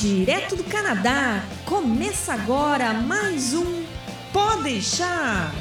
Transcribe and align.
Direto 0.00 0.56
do 0.56 0.64
Canadá, 0.64 1.42
começa 1.66 2.32
agora 2.32 2.94
mais 2.94 3.52
um 3.52 3.84
Pode 4.32 4.62
deixar. 4.62 5.52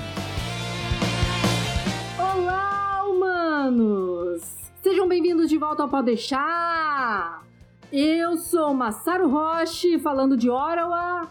Olá, 2.17 3.03
humanos! 3.03 4.41
Sejam 4.81 5.09
bem-vindos 5.09 5.49
de 5.49 5.57
volta 5.57 5.83
ao 5.83 5.89
Pode 5.89 6.05
deixar. 6.05 7.43
Eu 7.91 8.37
sou 8.37 8.73
Massaro 8.73 9.27
Roche, 9.29 9.99
falando 9.99 10.37
de 10.37 10.49
Ottawa. 10.49 11.29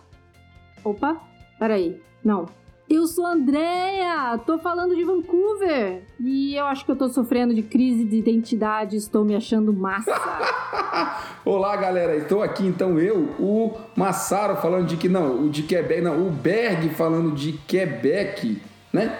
Opa, 0.85 1.18
peraí, 1.59 2.03
não. 2.22 2.45
Eu 2.91 3.07
sou 3.07 3.27
Andrea, 3.27 4.41
tô 4.46 4.59
falando 4.59 4.96
de 4.96 5.04
Vancouver. 5.04 6.04
E 6.18 6.54
eu 6.54 6.64
acho 6.64 6.86
que 6.86 6.91
eu 6.91 6.96
tô 6.96 7.07
sofrendo 7.11 7.54
de 7.54 7.62
crise 7.62 8.03
de 8.03 8.16
identidade, 8.16 8.96
estou 8.96 9.26
me 9.26 9.36
achando 9.36 9.75
massa. 9.75 10.11
Olá, 11.44 11.77
galera. 11.77 12.16
Estou 12.16 12.43
aqui 12.43 12.66
então 12.66 12.99
eu, 12.99 13.29
o 13.39 13.77
Massaro 13.94 14.57
falando 14.57 14.86
de 14.86 14.96
que 14.96 15.07
não, 15.07 15.44
o 15.44 15.50
de 15.50 15.64
Quebec, 15.64 16.00
não, 16.00 16.27
o 16.27 16.30
Berg 16.30 16.89
falando 16.90 17.32
de 17.35 17.53
Quebec, 17.66 18.58
né? 18.91 19.18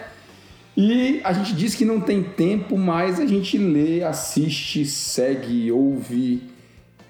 E 0.75 1.21
a 1.23 1.35
gente 1.35 1.55
diz 1.55 1.75
que 1.75 1.85
não 1.85 2.01
tem 2.01 2.23
tempo, 2.23 2.79
mas 2.79 3.21
a 3.21 3.27
gente 3.27 3.59
lê, 3.59 4.03
assiste, 4.03 4.87
segue, 4.87 5.71
ouve 5.71 6.43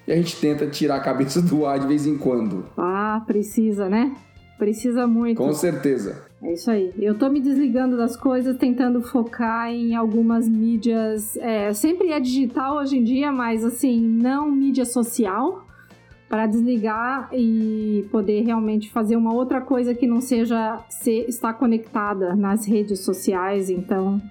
e 0.05 0.11
a 0.11 0.15
gente 0.15 0.35
tenta 0.35 0.67
tirar 0.67 0.97
a 0.97 0.99
cabeça 0.99 1.41
do 1.41 1.65
ar 1.65 1.79
de 1.79 1.87
vez 1.87 2.05
em 2.05 2.17
quando. 2.17 2.65
Ah, 2.77 3.23
precisa, 3.25 3.87
né? 3.87 4.13
Precisa 4.57 5.07
muito. 5.07 5.37
Com 5.37 5.53
certeza. 5.53 6.28
É 6.41 6.53
isso 6.53 6.71
aí. 6.71 6.93
Eu 6.97 7.15
tô 7.15 7.29
me 7.29 7.41
desligando 7.41 7.97
das 7.97 8.15
coisas, 8.15 8.57
tentando 8.57 9.01
focar 9.01 9.69
em 9.69 9.93
algumas 9.93 10.47
mídias. 10.47 11.35
É, 11.37 11.73
sempre 11.73 12.11
é 12.11 12.19
digital 12.19 12.77
hoje 12.77 12.97
em 12.97 13.03
dia, 13.03 13.31
mas 13.31 13.65
assim, 13.65 13.99
não 13.99 14.49
mídia 14.49 14.85
social. 14.85 15.65
Para 16.29 16.45
desligar 16.45 17.29
e 17.33 18.05
poder 18.11 18.43
realmente 18.43 18.89
fazer 18.91 19.15
uma 19.15 19.33
outra 19.33 19.59
coisa 19.59 19.95
que 19.95 20.05
não 20.05 20.21
seja 20.21 20.79
ser, 20.87 21.27
estar 21.27 21.53
conectada 21.53 22.35
nas 22.35 22.65
redes 22.65 22.99
sociais. 22.99 23.69
Então, 23.69 24.21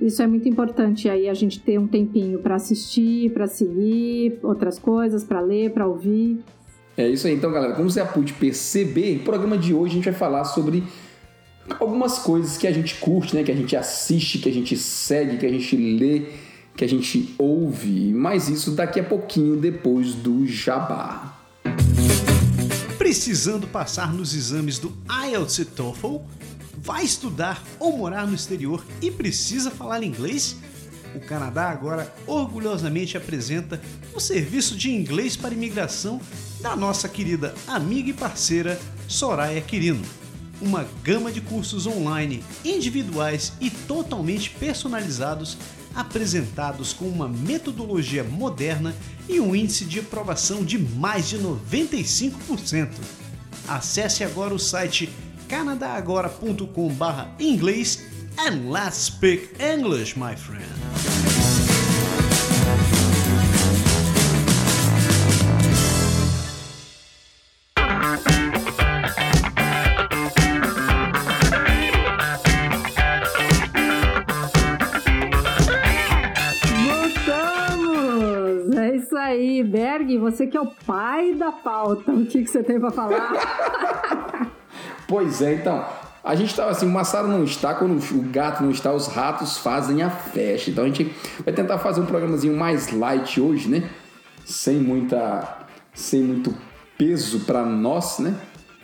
isso 0.00 0.20
é 0.20 0.26
muito 0.26 0.48
importante. 0.48 1.08
Aí 1.08 1.28
a 1.28 1.34
gente 1.34 1.60
ter 1.60 1.78
um 1.78 1.86
tempinho 1.86 2.40
para 2.40 2.56
assistir, 2.56 3.30
para 3.30 3.46
seguir 3.46 4.38
outras 4.42 4.80
coisas, 4.80 5.22
para 5.22 5.40
ler, 5.40 5.70
para 5.70 5.86
ouvir. 5.86 6.40
É 6.96 7.08
isso 7.08 7.26
aí. 7.26 7.34
Então, 7.34 7.52
galera, 7.52 7.74
como 7.74 7.88
você 7.88 8.04
pôde 8.04 8.32
perceber, 8.32 9.18
no 9.18 9.24
programa 9.24 9.56
de 9.56 9.72
hoje 9.72 9.92
a 9.92 9.94
gente 9.94 10.04
vai 10.04 10.14
falar 10.14 10.44
sobre 10.44 10.82
algumas 11.78 12.18
coisas 12.18 12.56
que 12.56 12.66
a 12.66 12.72
gente 12.72 12.96
curte, 12.96 13.34
né? 13.34 13.42
Que 13.42 13.52
a 13.52 13.56
gente 13.56 13.76
assiste, 13.76 14.38
que 14.38 14.48
a 14.48 14.52
gente 14.52 14.76
segue, 14.76 15.38
que 15.38 15.46
a 15.46 15.50
gente 15.50 15.76
lê, 15.76 16.26
que 16.76 16.84
a 16.84 16.88
gente 16.88 17.34
ouve. 17.38 18.12
Mas 18.12 18.48
isso 18.48 18.72
daqui 18.72 19.00
a 19.00 19.04
pouquinho 19.04 19.56
depois 19.56 20.14
do 20.14 20.46
jabá. 20.46 21.38
Precisando 22.98 23.66
passar 23.66 24.12
nos 24.12 24.34
exames 24.34 24.78
do 24.78 24.92
IELTS 25.28 25.58
e 25.58 25.64
TOEFL? 25.64 26.16
Vai 26.78 27.04
estudar 27.04 27.62
ou 27.78 27.96
morar 27.96 28.26
no 28.26 28.34
exterior 28.34 28.84
e 29.00 29.10
precisa 29.10 29.70
falar 29.70 30.02
inglês? 30.02 30.56
O 31.14 31.20
Canadá 31.20 31.70
agora 31.70 32.12
orgulhosamente 32.26 33.16
apresenta 33.16 33.80
o 34.14 34.20
serviço 34.20 34.76
de 34.76 34.90
inglês 34.90 35.36
para 35.36 35.54
imigração 35.54 36.20
da 36.60 36.74
nossa 36.74 37.08
querida 37.08 37.54
amiga 37.66 38.10
e 38.10 38.12
parceira 38.12 38.78
Soraya 39.08 39.60
Quirino 39.60 40.02
uma 40.60 40.86
gama 41.02 41.32
de 41.32 41.40
cursos 41.40 41.86
online, 41.86 42.44
individuais 42.64 43.52
e 43.60 43.70
totalmente 43.70 44.50
personalizados, 44.50 45.56
apresentados 45.94 46.92
com 46.92 47.06
uma 47.06 47.28
metodologia 47.28 48.24
moderna 48.24 48.92
e 49.28 49.38
um 49.40 49.54
índice 49.54 49.84
de 49.84 50.00
aprovação 50.00 50.64
de 50.64 50.76
mais 50.78 51.28
de 51.28 51.38
95%. 51.38 52.88
Acesse 53.68 54.24
agora 54.24 54.54
o 54.54 54.58
site 54.58 55.10
canadagora.com/inglês 55.48 58.02
and 58.38 58.70
let's 58.70 58.96
speak 58.96 59.50
English, 59.60 60.18
my 60.18 60.34
friend. 60.36 61.33
Você 80.30 80.46
que 80.46 80.56
é 80.56 80.60
o 80.60 80.66
pai 80.86 81.34
da 81.34 81.52
pauta, 81.52 82.12
o 82.12 82.26
que, 82.26 82.42
que 82.42 82.50
você 82.50 82.62
tem 82.62 82.80
para 82.80 82.90
falar? 82.90 84.50
pois 85.08 85.40
é, 85.42 85.54
então. 85.54 85.84
A 86.24 86.34
gente 86.34 86.48
estava 86.48 86.70
assim, 86.70 86.86
o 86.86 86.90
Massaro 86.90 87.28
não 87.28 87.44
está, 87.44 87.74
quando 87.74 87.98
o 87.98 88.22
gato 88.30 88.62
não 88.62 88.70
está, 88.70 88.90
os 88.90 89.08
ratos 89.08 89.58
fazem 89.58 90.02
a 90.02 90.08
festa. 90.08 90.70
Então 90.70 90.84
a 90.84 90.86
gente 90.86 91.14
vai 91.44 91.52
tentar 91.52 91.76
fazer 91.76 92.00
um 92.00 92.06
programazinho 92.06 92.56
mais 92.56 92.90
light 92.90 93.38
hoje, 93.38 93.68
né? 93.68 93.90
Sem 94.42 94.76
muita. 94.76 95.66
sem 95.92 96.22
muito 96.22 96.54
peso 96.96 97.40
para 97.40 97.62
nós, 97.66 98.18
né? 98.20 98.34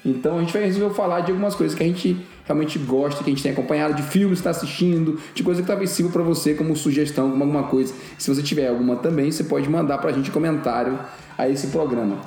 Então 0.04 0.36
a 0.36 0.40
gente 0.40 0.52
vai 0.52 0.64
resolver 0.64 0.94
falar 0.94 1.20
de 1.20 1.30
algumas 1.30 1.54
coisas 1.54 1.76
que 1.76 1.82
a 1.82 1.86
gente 1.86 2.26
realmente 2.52 2.78
gosta, 2.78 3.22
que 3.22 3.30
a 3.30 3.32
gente 3.32 3.42
tem 3.42 3.52
acompanhado, 3.52 3.94
de 3.94 4.02
filmes 4.02 4.40
que 4.40 4.48
está 4.48 4.50
assistindo, 4.50 5.18
de 5.34 5.42
coisa 5.42 5.62
que 5.62 5.66
talvez 5.66 5.90
sirva 5.90 6.10
para 6.10 6.22
você 6.22 6.54
como 6.54 6.74
sugestão, 6.76 7.30
alguma 7.30 7.64
coisa. 7.64 7.94
Se 8.18 8.32
você 8.32 8.42
tiver 8.42 8.68
alguma 8.68 8.96
também, 8.96 9.30
você 9.30 9.44
pode 9.44 9.68
mandar 9.68 9.98
para 9.98 10.10
a 10.10 10.12
gente 10.12 10.30
comentário 10.30 10.98
a 11.38 11.48
esse 11.48 11.68
programa. 11.68 12.18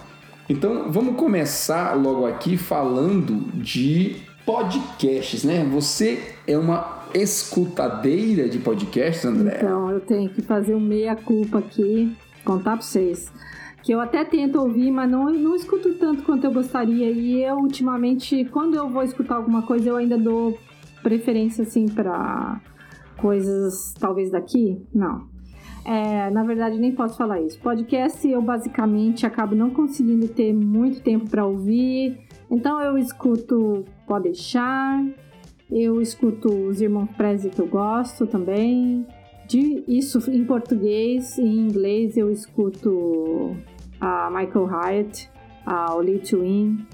Então 0.50 0.91
vamos 0.91 1.16
começar 1.16 1.94
logo 1.94 2.25
aqui 2.25 2.57
falando 2.57 3.51
de 3.53 4.17
podcasts, 4.45 5.44
né? 5.44 5.66
Você 5.72 6.19
é 6.47 6.57
uma 6.57 7.03
escutadeira 7.13 8.50
de 8.50 8.59
podcasts, 8.59 9.23
André? 9.23 9.57
Então, 9.57 9.90
eu 9.90 10.00
tenho 10.00 10.29
que 10.29 10.41
fazer 10.41 10.73
um 10.73 10.79
meia-culpa 10.79 11.59
aqui, 11.59 12.13
contar 12.44 12.73
para 12.73 12.81
vocês 12.81 13.31
que 13.84 13.92
eu 13.92 14.00
até 14.00 14.24
tento 14.24 14.60
ouvir, 14.60 14.90
mas 14.90 15.12
não, 15.12 15.26
não 15.26 15.56
escuto 15.56 15.94
tanto 15.96 16.24
quanto 16.24 16.46
eu 16.46 16.54
gostaria. 16.54 17.12
E 17.12 17.44
eu, 17.44 17.58
ultimamente, 17.58 18.46
quando 18.46 18.76
eu 18.76 18.90
vou 18.90 19.04
escutar 19.04 19.36
alguma 19.36 19.62
coisa, 19.62 19.90
eu 19.90 19.98
ainda 19.98 20.18
dou 20.18 20.58
preferência, 21.04 21.64
assim, 21.64 21.88
para 21.88 22.62
coisas 23.18 23.94
talvez 24.00 24.32
daqui. 24.32 24.82
Não. 24.94 25.28
É, 25.86 26.30
na 26.30 26.44
verdade, 26.44 26.80
nem 26.80 26.94
posso 26.94 27.18
falar 27.18 27.42
isso. 27.42 27.60
Podcast, 27.60 28.26
eu 28.26 28.42
basicamente 28.42 29.26
acabo 29.26 29.54
não 29.54 29.70
conseguindo 29.70 30.30
ter 30.30 30.54
muito 30.54 31.02
tempo 31.02 31.30
para 31.30 31.46
ouvir. 31.46 32.18
Então, 32.50 32.82
eu 32.82 32.98
escuto 32.98 33.84
Pode 34.08 34.24
Deixar, 34.24 35.04
eu 35.70 36.00
escuto 36.00 36.48
os 36.48 36.80
Irmãos 36.80 37.10
Prezi 37.18 37.50
que 37.50 37.60
eu 37.60 37.68
gosto 37.68 38.26
também. 38.26 39.06
De 39.46 39.84
isso 39.88 40.32
em 40.32 40.46
português, 40.46 41.38
em 41.38 41.60
inglês 41.60 42.16
eu 42.16 42.32
escuto 42.32 43.58
a 44.03 44.30
Michael 44.30 44.68
Hyatt, 44.68 45.30
a 45.66 45.96
Oli 45.96 46.19
Twin. 46.19 46.86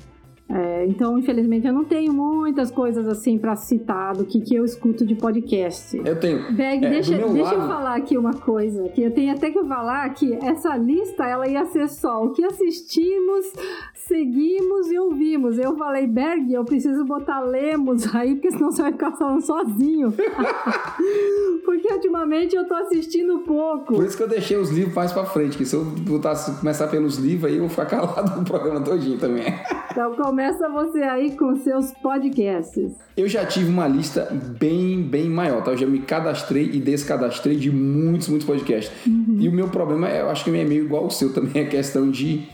É, 0.51 0.85
então, 0.87 1.17
infelizmente, 1.19 1.67
eu 1.67 1.73
não 1.73 1.85
tenho 1.85 2.11
muitas 2.11 2.71
coisas 2.71 3.07
assim 3.07 3.37
para 3.37 3.55
citar 3.55 4.15
do 4.15 4.25
que, 4.25 4.41
que 4.41 4.55
eu 4.55 4.65
escuto 4.65 5.05
de 5.05 5.13
podcast. 5.13 6.01
Eu 6.03 6.19
tenho. 6.19 6.51
Beg, 6.53 6.83
é, 6.83 6.89
deixa, 6.89 7.15
deixa 7.15 7.53
eu 7.53 7.67
falar 7.67 7.95
aqui 7.95 8.17
uma 8.17 8.33
coisa, 8.33 8.89
que 8.89 9.03
eu 9.03 9.11
tenho 9.11 9.31
até 9.31 9.51
que 9.51 9.63
falar 9.65 10.09
que 10.09 10.33
essa 10.43 10.75
lista 10.75 11.23
ela 11.23 11.47
ia 11.47 11.65
ser 11.65 11.87
só 11.87 12.23
o 12.23 12.31
que 12.31 12.43
assistimos, 12.43 13.45
seguimos 13.93 14.91
e 14.91 14.97
ouvimos. 14.97 15.59
Eu 15.59 15.77
falei, 15.77 16.07
Berg, 16.07 16.51
eu 16.51 16.65
preciso 16.65 17.05
botar 17.05 17.41
lemos 17.41 18.15
aí, 18.15 18.33
porque 18.33 18.51
senão 18.51 18.71
você 18.71 18.81
vai 18.81 18.91
ficar 18.91 19.11
falando 19.11 19.41
sozinho. 19.41 20.11
porque 21.63 21.93
ultimamente 21.93 22.55
eu 22.55 22.67
tô 22.67 22.73
assistindo 22.73 23.39
pouco. 23.39 23.93
Por 23.93 24.03
isso 24.03 24.17
que 24.17 24.23
eu 24.23 24.27
deixei 24.27 24.57
os 24.57 24.71
livros 24.71 24.95
mais 24.95 25.11
pra 25.11 25.25
frente, 25.25 25.55
que 25.55 25.65
se 25.65 25.75
eu 25.75 25.85
botar, 25.85 26.33
começar 26.59 26.87
pelos 26.87 27.17
livros 27.17 27.51
aí, 27.51 27.57
eu 27.57 27.67
vou 27.67 27.69
ficar 27.69 27.85
calado 27.99 28.39
no 28.39 28.43
programa 28.43 28.81
todinho 28.81 29.19
também. 29.19 29.45
Então 29.91 30.15
começa 30.39 30.69
você 30.69 30.99
aí 30.99 31.35
com 31.35 31.53
seus 31.57 31.91
podcasts. 31.91 32.93
Eu 33.17 33.27
já 33.27 33.45
tive 33.45 33.69
uma 33.69 33.85
lista 33.85 34.25
bem, 34.57 35.01
bem 35.01 35.29
maior, 35.29 35.61
tá? 35.61 35.71
Eu 35.71 35.77
já 35.77 35.85
me 35.85 35.99
cadastrei 35.99 36.63
e 36.63 36.79
descadastrei 36.79 37.57
de 37.57 37.69
muitos, 37.69 38.29
muitos 38.29 38.47
podcasts. 38.47 38.89
Uhum. 39.05 39.35
E 39.37 39.49
o 39.49 39.51
meu 39.51 39.67
problema, 39.67 40.07
é, 40.07 40.21
eu 40.21 40.29
acho 40.29 40.45
que 40.45 40.49
é 40.49 40.63
meio 40.63 40.85
igual 40.85 41.03
ao 41.03 41.11
seu 41.11 41.33
também, 41.33 41.59
a 41.61 41.67
questão 41.67 42.09
de 42.09 42.47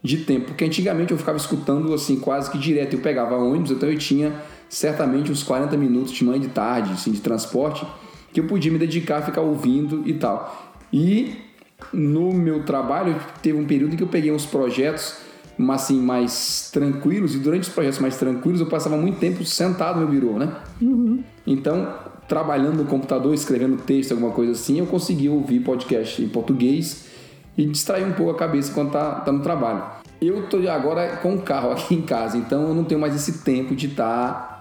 de 0.00 0.18
tempo. 0.18 0.46
Porque 0.46 0.64
antigamente 0.64 1.10
eu 1.10 1.18
ficava 1.18 1.36
escutando 1.36 1.92
assim 1.92 2.20
quase 2.20 2.48
que 2.48 2.58
direto. 2.58 2.94
Eu 2.94 3.00
pegava 3.00 3.34
ônibus, 3.34 3.72
então 3.72 3.90
eu 3.90 3.98
tinha 3.98 4.32
certamente 4.68 5.32
uns 5.32 5.42
40 5.42 5.76
minutos 5.76 6.12
de 6.12 6.24
manhã 6.24 6.38
de 6.38 6.48
tarde, 6.48 6.92
assim, 6.92 7.10
de 7.10 7.20
transporte, 7.20 7.84
que 8.32 8.38
eu 8.38 8.46
podia 8.46 8.70
me 8.70 8.78
dedicar 8.78 9.18
a 9.18 9.22
ficar 9.22 9.40
ouvindo 9.40 10.04
e 10.06 10.14
tal. 10.14 10.76
E 10.92 11.38
no 11.92 12.32
meu 12.32 12.62
trabalho 12.62 13.16
teve 13.42 13.58
um 13.58 13.66
período 13.66 13.94
em 13.94 13.96
que 13.96 14.02
eu 14.04 14.08
peguei 14.08 14.30
uns 14.30 14.46
projetos 14.46 15.31
assim 15.70 16.00
mais 16.00 16.70
tranquilos 16.72 17.34
e 17.34 17.38
durante 17.38 17.62
os 17.62 17.68
projetos 17.68 17.98
mais 17.98 18.16
tranquilos 18.16 18.60
eu 18.60 18.66
passava 18.66 18.96
muito 18.96 19.18
tempo 19.18 19.44
sentado 19.44 20.00
no 20.00 20.06
birô, 20.06 20.38
né? 20.38 20.54
Uhum. 20.80 21.22
Então 21.46 21.88
trabalhando 22.28 22.78
no 22.78 22.84
computador, 22.84 23.34
escrevendo 23.34 23.76
texto, 23.76 24.12
alguma 24.12 24.30
coisa 24.30 24.52
assim, 24.52 24.78
eu 24.78 24.86
conseguia 24.86 25.30
ouvir 25.30 25.60
podcast 25.60 26.22
em 26.22 26.28
português 26.28 27.06
e 27.56 27.66
distrair 27.66 28.04
um 28.04 28.12
pouco 28.12 28.32
a 28.32 28.34
cabeça 28.34 28.72
quando 28.72 28.92
tá, 28.92 29.16
tá 29.16 29.30
no 29.30 29.40
trabalho. 29.40 29.84
eu 30.20 30.48
tô 30.48 30.56
agora 30.68 31.16
com 31.16 31.34
o 31.34 31.42
carro 31.42 31.70
aqui 31.72 31.94
em 31.94 32.02
casa, 32.02 32.38
então 32.38 32.68
eu 32.68 32.74
não 32.74 32.84
tenho 32.84 33.00
mais 33.00 33.14
esse 33.14 33.44
tempo 33.44 33.74
de 33.74 33.86
estar 33.88 34.52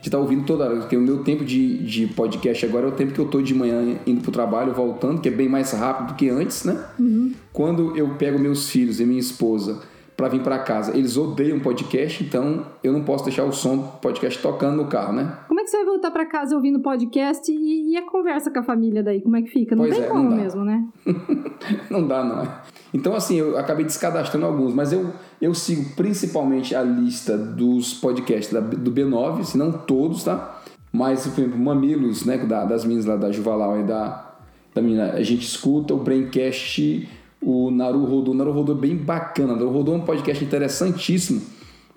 de 0.00 0.08
estar 0.08 0.18
ouvindo 0.18 0.44
toda 0.44 0.64
hora. 0.64 0.76
Porque 0.76 0.96
o 0.96 1.00
meu 1.00 1.24
tempo 1.24 1.44
de, 1.44 1.78
de 1.78 2.06
podcast 2.06 2.64
agora 2.64 2.86
é 2.86 2.88
o 2.88 2.92
tempo 2.92 3.12
que 3.12 3.18
eu 3.18 3.26
tô 3.26 3.42
de 3.42 3.54
manhã 3.54 3.98
indo 4.06 4.20
pro 4.20 4.30
trabalho, 4.30 4.72
voltando, 4.72 5.20
que 5.20 5.28
é 5.28 5.32
bem 5.32 5.48
mais 5.48 5.72
rápido 5.72 6.08
do 6.08 6.14
que 6.14 6.28
antes, 6.28 6.64
né? 6.64 6.84
Uhum. 6.98 7.32
Quando 7.52 7.96
eu 7.96 8.08
pego 8.10 8.38
meus 8.38 8.70
filhos 8.70 9.00
e 9.00 9.04
minha 9.04 9.18
esposa 9.18 9.80
para 10.18 10.26
vir 10.26 10.42
para 10.42 10.58
casa, 10.58 10.96
eles 10.96 11.16
odeiam 11.16 11.60
podcast, 11.60 12.24
então 12.24 12.66
eu 12.82 12.92
não 12.92 13.04
posso 13.04 13.22
deixar 13.22 13.44
o 13.44 13.52
som 13.52 13.76
do 13.76 13.84
podcast 13.98 14.42
tocando 14.42 14.76
no 14.76 14.88
carro, 14.88 15.12
né? 15.12 15.38
Como 15.46 15.60
é 15.60 15.62
que 15.62 15.70
você 15.70 15.76
vai 15.76 15.86
voltar 15.86 16.10
para 16.10 16.26
casa 16.26 16.56
ouvindo 16.56 16.80
podcast 16.80 17.48
e, 17.52 17.92
e, 17.92 17.96
a 17.96 18.02
conversa 18.02 18.50
com 18.50 18.58
a 18.58 18.62
família 18.64 19.00
daí? 19.00 19.22
Como 19.22 19.36
é 19.36 19.42
que 19.42 19.48
fica? 19.48 19.76
Não 19.76 19.84
pois 19.84 19.94
tem 19.94 20.04
é, 20.04 20.08
como 20.08 20.28
mesmo, 20.28 20.64
né? 20.64 20.84
não 21.88 22.04
dá, 22.04 22.24
não 22.24 22.42
é. 22.42 22.48
Então, 22.92 23.14
assim, 23.14 23.36
eu 23.36 23.56
acabei 23.56 23.84
descadastrando 23.84 24.44
alguns, 24.44 24.74
mas 24.74 24.92
eu, 24.92 25.08
eu 25.40 25.54
sigo 25.54 25.94
principalmente 25.94 26.74
a 26.74 26.82
lista 26.82 27.38
dos 27.38 27.94
podcasts 27.94 28.52
da, 28.52 28.58
do 28.58 28.90
B9, 28.90 29.44
se 29.44 29.56
não 29.56 29.70
todos, 29.70 30.24
tá? 30.24 30.62
Mas, 30.92 31.28
por 31.28 31.42
exemplo, 31.42 31.60
Mamilos, 31.60 32.24
né, 32.24 32.38
da, 32.38 32.64
das 32.64 32.82
meninas 32.82 33.06
lá 33.06 33.14
da 33.14 33.30
Juvalau 33.30 33.78
e 33.78 33.84
da, 33.84 34.34
da 34.74 34.82
menina, 34.82 35.12
a 35.12 35.22
gente 35.22 35.46
escuta 35.46 35.94
o 35.94 35.98
Braincast, 35.98 37.08
o 37.40 37.70
Naru. 37.70 38.04
O 38.04 38.34
Naru 38.34 38.72
é 38.72 38.74
bem 38.74 38.96
bacana. 38.96 39.52
O 39.52 39.56
Naru 39.56 39.70
Rodô 39.70 39.92
é 39.92 39.96
um 39.96 40.04
podcast 40.04 40.44
interessantíssimo, 40.44 41.42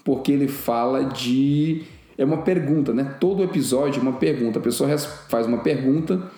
porque 0.04 0.32
ele 0.32 0.48
fala 0.48 1.06
de... 1.06 1.84
É 2.18 2.26
uma 2.26 2.38
pergunta, 2.38 2.94
né? 2.94 3.16
Todo 3.20 3.44
episódio 3.44 4.00
é 4.00 4.02
uma 4.02 4.14
pergunta. 4.14 4.60
A 4.60 4.62
pessoa 4.62 4.96
faz 4.98 5.48
uma 5.48 5.60
pergunta 5.60 6.30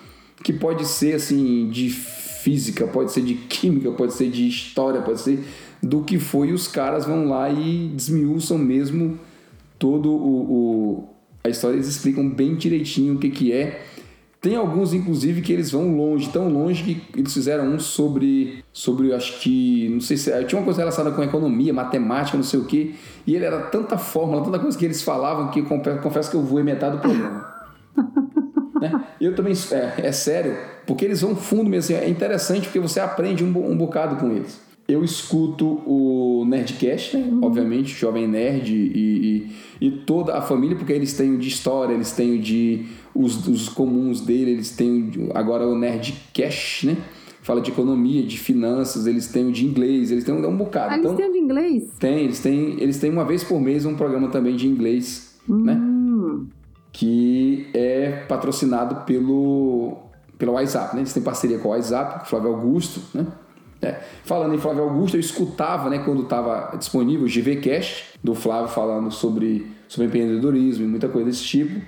que 0.42 0.52
pode 0.52 0.86
ser, 0.86 1.14
assim, 1.14 1.68
de 1.68 1.90
física, 1.90 2.86
pode 2.86 3.12
ser 3.12 3.22
de 3.22 3.34
química, 3.34 3.90
pode 3.92 4.14
ser 4.14 4.30
de 4.30 4.46
história, 4.46 5.00
pode 5.00 5.20
ser 5.20 5.44
do 5.82 6.02
que 6.02 6.18
foi. 6.18 6.52
os 6.52 6.66
caras 6.66 7.04
vão 7.04 7.28
lá 7.28 7.50
e 7.50 7.88
desmiuçam 7.94 8.58
mesmo 8.58 9.18
todo 9.78 10.10
o, 10.10 10.52
o 10.52 11.08
a 11.42 11.50
história. 11.50 11.76
Eles 11.76 11.88
explicam 11.88 12.28
bem 12.28 12.54
direitinho 12.54 13.14
o 13.14 13.18
que, 13.18 13.28
que 13.28 13.52
é. 13.52 13.84
Tem 14.44 14.56
alguns, 14.56 14.92
inclusive, 14.92 15.40
que 15.40 15.50
eles 15.50 15.70
vão 15.70 15.96
longe, 15.96 16.28
tão 16.28 16.50
longe 16.50 16.82
que 16.82 17.18
eles 17.18 17.32
fizeram 17.32 17.64
um 17.64 17.78
sobre, 17.78 18.62
sobre 18.74 19.14
acho 19.14 19.40
que, 19.40 19.88
não 19.88 20.02
sei 20.02 20.18
se, 20.18 20.30
tinha 20.44 20.58
uma 20.58 20.66
coisa 20.66 20.80
relacionada 20.80 21.16
com 21.16 21.22
economia, 21.22 21.72
matemática, 21.72 22.36
não 22.36 22.44
sei 22.44 22.60
o 22.60 22.66
que, 22.66 22.94
e 23.26 23.34
ele 23.34 23.46
era 23.46 23.58
tanta 23.58 23.96
fórmula, 23.96 24.44
tanta 24.44 24.58
coisa 24.58 24.76
que 24.76 24.84
eles 24.84 25.00
falavam 25.00 25.48
que 25.48 25.62
confesso 25.62 26.30
que 26.30 26.36
eu 26.36 26.42
voei 26.42 26.62
metade 26.62 26.96
do 26.96 27.00
programa. 27.00 27.54
né? 28.78 29.04
Eu 29.18 29.34
também, 29.34 29.54
é, 29.72 30.08
é, 30.08 30.12
sério, 30.12 30.54
porque 30.86 31.06
eles 31.06 31.22
vão 31.22 31.34
fundo 31.34 31.70
mesmo. 31.70 31.96
Assim, 31.96 32.04
é 32.04 32.10
interessante 32.10 32.66
porque 32.66 32.80
você 32.80 33.00
aprende 33.00 33.42
um, 33.42 33.48
um 33.48 33.78
bocado 33.78 34.16
com 34.16 34.30
eles. 34.30 34.60
Eu 34.86 35.02
escuto 35.02 35.80
o 35.86 36.44
Nerdcast, 36.46 37.16
né? 37.16 37.24
Uhum. 37.24 37.40
obviamente, 37.42 37.94
Jovem 37.94 38.28
Nerd 38.28 38.74
e, 38.74 39.48
e, 39.80 39.86
e, 39.86 39.90
toda 39.90 40.36
a 40.36 40.42
família, 40.42 40.76
porque 40.76 40.92
eles 40.92 41.14
têm 41.14 41.34
o 41.34 41.38
de 41.38 41.48
história, 41.48 41.94
eles 41.94 42.12
têm 42.12 42.38
o 42.38 42.38
de 42.38 42.84
os, 43.14 43.48
os 43.48 43.68
comuns 43.68 44.20
dele, 44.20 44.50
eles 44.50 44.70
têm 44.70 45.10
agora 45.34 45.66
o 45.66 45.76
Nerdcast, 45.76 46.86
né? 46.86 46.98
Fala 47.40 47.60
de 47.60 47.70
economia, 47.70 48.22
de 48.22 48.38
finanças, 48.38 49.06
eles 49.06 49.28
têm 49.28 49.46
o 49.46 49.52
de 49.52 49.66
inglês, 49.66 50.10
eles 50.10 50.24
têm 50.24 50.34
um, 50.34 50.46
um 50.46 50.56
bocado. 50.56 50.92
Ah, 50.92 50.98
eles 50.98 51.04
então, 51.06 51.16
têm 51.16 51.28
o 51.28 51.32
de 51.32 51.38
inglês? 51.38 51.90
Tem, 51.98 52.24
eles 52.24 52.40
têm, 52.40 52.80
eles 52.80 52.98
têm 52.98 53.10
uma 53.10 53.24
vez 53.24 53.42
por 53.42 53.60
mês 53.60 53.86
um 53.86 53.94
programa 53.94 54.28
também 54.28 54.54
de 54.54 54.66
inglês, 54.66 55.38
né? 55.48 55.74
Hum 55.74 55.94
que 56.94 57.68
é 57.74 58.24
patrocinado 58.28 59.04
pelo, 59.04 59.98
pelo 60.38 60.52
WhatsApp, 60.52 60.94
né? 60.94 61.02
Eles 61.02 61.12
têm 61.12 61.22
parceria 61.22 61.58
com 61.58 61.68
o 61.68 61.70
WhatsApp, 61.72 62.20
com 62.20 62.24
o 62.24 62.28
Flávio 62.28 62.50
Augusto, 62.50 63.00
né? 63.12 63.26
É. 63.84 64.00
Falando 64.24 64.54
em 64.54 64.58
Flávio 64.58 64.82
Augusto, 64.82 65.16
eu 65.16 65.20
escutava, 65.20 65.90
né, 65.90 65.98
quando 65.98 66.22
estava 66.22 66.76
disponível 66.76 67.26
o 67.26 67.28
GVCast, 67.28 68.18
do 68.22 68.34
Flávio 68.34 68.68
falando 68.68 69.10
sobre, 69.10 69.66
sobre 69.88 70.06
empreendedorismo 70.06 70.84
e 70.84 70.88
muita 70.88 71.08
coisa 71.08 71.28
desse 71.28 71.44
tipo. 71.44 71.80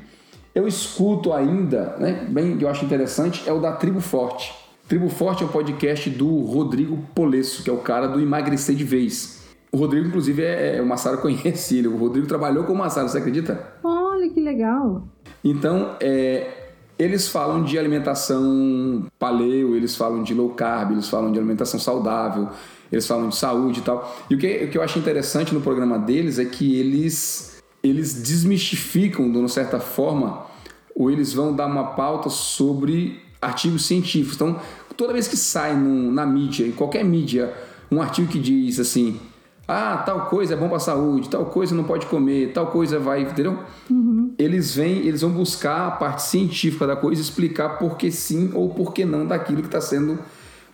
Eu 0.54 0.66
escuto 0.66 1.32
ainda, 1.32 1.96
né, 1.98 2.26
bem, 2.28 2.56
que 2.56 2.64
eu 2.64 2.68
acho 2.68 2.84
interessante, 2.84 3.48
é 3.48 3.52
o 3.52 3.60
da 3.60 3.72
Tribo 3.72 4.00
Forte. 4.00 4.54
Tribo 4.88 5.08
Forte 5.08 5.42
é 5.42 5.46
o 5.46 5.48
um 5.48 5.52
podcast 5.52 6.08
do 6.10 6.42
Rodrigo 6.42 6.98
Polesso, 7.14 7.62
que 7.62 7.70
é 7.70 7.72
o 7.72 7.78
cara 7.78 8.06
do 8.06 8.20
Emagrecer 8.20 8.74
de 8.74 8.84
Vez. 8.84 9.44
O 9.72 9.78
Rodrigo, 9.78 10.06
inclusive, 10.06 10.42
é, 10.42 10.76
é 10.76 10.82
o 10.82 10.86
Massaro 10.86 11.18
conhece 11.22 11.78
ele. 11.78 11.88
O 11.88 11.96
Rodrigo 11.96 12.26
trabalhou 12.26 12.64
com 12.64 12.72
o 12.72 12.76
Massaro, 12.76 13.08
você 13.08 13.18
acredita? 13.18 13.74
Olha 13.82 14.30
que 14.30 14.40
legal. 14.40 15.02
Então, 15.44 15.96
é, 16.00 16.65
eles 16.98 17.28
falam 17.28 17.62
de 17.62 17.78
alimentação 17.78 19.06
paleo, 19.18 19.76
eles 19.76 19.94
falam 19.94 20.22
de 20.22 20.32
low 20.34 20.50
carb, 20.50 20.92
eles 20.92 21.08
falam 21.08 21.30
de 21.30 21.38
alimentação 21.38 21.78
saudável, 21.78 22.48
eles 22.90 23.06
falam 23.06 23.28
de 23.28 23.36
saúde 23.36 23.80
e 23.80 23.82
tal. 23.82 24.16
E 24.30 24.34
o 24.34 24.38
que, 24.38 24.64
o 24.64 24.70
que 24.70 24.78
eu 24.78 24.82
acho 24.82 24.98
interessante 24.98 25.52
no 25.52 25.60
programa 25.60 25.98
deles 25.98 26.38
é 26.38 26.44
que 26.44 26.78
eles, 26.78 27.62
eles 27.82 28.14
desmistificam, 28.22 29.30
de 29.30 29.36
uma 29.36 29.48
certa 29.48 29.78
forma, 29.78 30.46
ou 30.94 31.10
eles 31.10 31.32
vão 31.32 31.54
dar 31.54 31.66
uma 31.66 31.88
pauta 31.88 32.30
sobre 32.30 33.20
artigos 33.42 33.84
científicos. 33.84 34.36
Então, 34.36 34.58
toda 34.96 35.12
vez 35.12 35.28
que 35.28 35.36
sai 35.36 35.76
na 35.76 36.24
mídia, 36.24 36.66
em 36.66 36.72
qualquer 36.72 37.04
mídia, 37.04 37.52
um 37.90 38.00
artigo 38.00 38.28
que 38.28 38.38
diz 38.38 38.80
assim 38.80 39.20
ah, 39.68 40.02
tal 40.06 40.26
coisa 40.26 40.54
é 40.54 40.56
bom 40.56 40.68
para 40.68 40.76
a 40.76 40.80
saúde, 40.80 41.28
tal 41.28 41.46
coisa 41.46 41.74
não 41.74 41.82
pode 41.82 42.06
comer, 42.06 42.52
tal 42.52 42.68
coisa 42.68 43.00
vai, 43.00 43.22
entendeu? 43.22 43.58
Uhum. 43.90 44.25
Eles 44.38 44.74
vêm, 44.74 44.98
eles 45.06 45.22
vão 45.22 45.30
buscar 45.30 45.86
a 45.86 45.90
parte 45.90 46.22
científica 46.22 46.86
da 46.86 46.94
coisa, 46.94 47.20
explicar 47.20 47.78
por 47.78 47.96
que 47.96 48.10
sim 48.10 48.50
ou 48.54 48.68
por 48.70 48.92
que 48.92 49.04
não 49.04 49.26
daquilo 49.26 49.60
que 49.60 49.68
está 49.68 49.80
sendo 49.80 50.18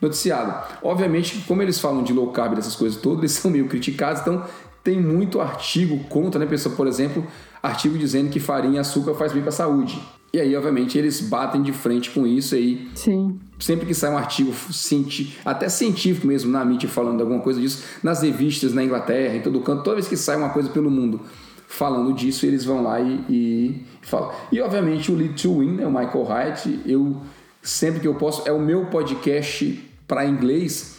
noticiado. 0.00 0.52
Obviamente, 0.82 1.44
como 1.46 1.62
eles 1.62 1.78
falam 1.78 2.02
de 2.02 2.12
low 2.12 2.32
carb, 2.32 2.56
dessas 2.56 2.74
coisas 2.74 3.00
todas, 3.00 3.20
eles 3.20 3.32
são 3.40 3.50
meio 3.50 3.68
criticados, 3.68 4.20
então 4.20 4.44
tem 4.82 5.00
muito 5.00 5.40
artigo 5.40 6.02
contra, 6.08 6.40
né, 6.40 6.46
pessoa, 6.46 6.74
por 6.74 6.88
exemplo, 6.88 7.24
artigo 7.62 7.96
dizendo 7.96 8.30
que 8.30 8.40
farinha 8.40 8.76
e 8.76 8.78
açúcar 8.80 9.14
faz 9.14 9.32
bem 9.32 9.40
para 9.40 9.50
a 9.50 9.52
saúde. 9.52 10.02
E 10.34 10.40
aí, 10.40 10.56
obviamente, 10.56 10.96
eles 10.96 11.20
batem 11.20 11.62
de 11.62 11.72
frente 11.72 12.10
com 12.10 12.26
isso 12.26 12.54
aí. 12.54 12.90
Sim. 12.94 13.38
Sempre 13.60 13.86
que 13.86 13.94
sai 13.94 14.10
um 14.10 14.16
artigo 14.16 14.52
científico, 14.72 15.38
até 15.44 15.68
científico 15.68 16.26
mesmo, 16.26 16.50
na 16.50 16.64
mídia 16.64 16.88
falando 16.88 17.20
alguma 17.20 17.40
coisa 17.40 17.60
disso, 17.60 17.84
nas 18.02 18.22
revistas 18.22 18.72
na 18.72 18.82
Inglaterra, 18.82 19.36
em 19.36 19.42
todo 19.42 19.60
canto, 19.60 19.82
toda 19.82 19.96
vez 19.96 20.08
que 20.08 20.16
sai 20.16 20.36
uma 20.36 20.48
coisa 20.48 20.70
pelo 20.70 20.90
mundo 20.90 21.20
falando 21.72 22.12
disso, 22.12 22.44
eles 22.44 22.64
vão 22.64 22.82
lá 22.82 23.00
e, 23.00 23.24
e 23.28 23.86
falam. 24.02 24.30
E, 24.52 24.60
obviamente, 24.60 25.10
o 25.10 25.16
Lead 25.16 25.40
to 25.40 25.58
Win, 25.60 25.76
né, 25.76 25.86
o 25.86 25.90
Michael 25.90 26.26
Hyatt, 26.28 26.80
eu, 26.84 27.16
sempre 27.62 28.00
que 28.00 28.06
eu 28.06 28.14
posso, 28.14 28.46
é 28.46 28.52
o 28.52 28.60
meu 28.60 28.86
podcast 28.86 29.82
para 30.06 30.26
inglês 30.26 30.98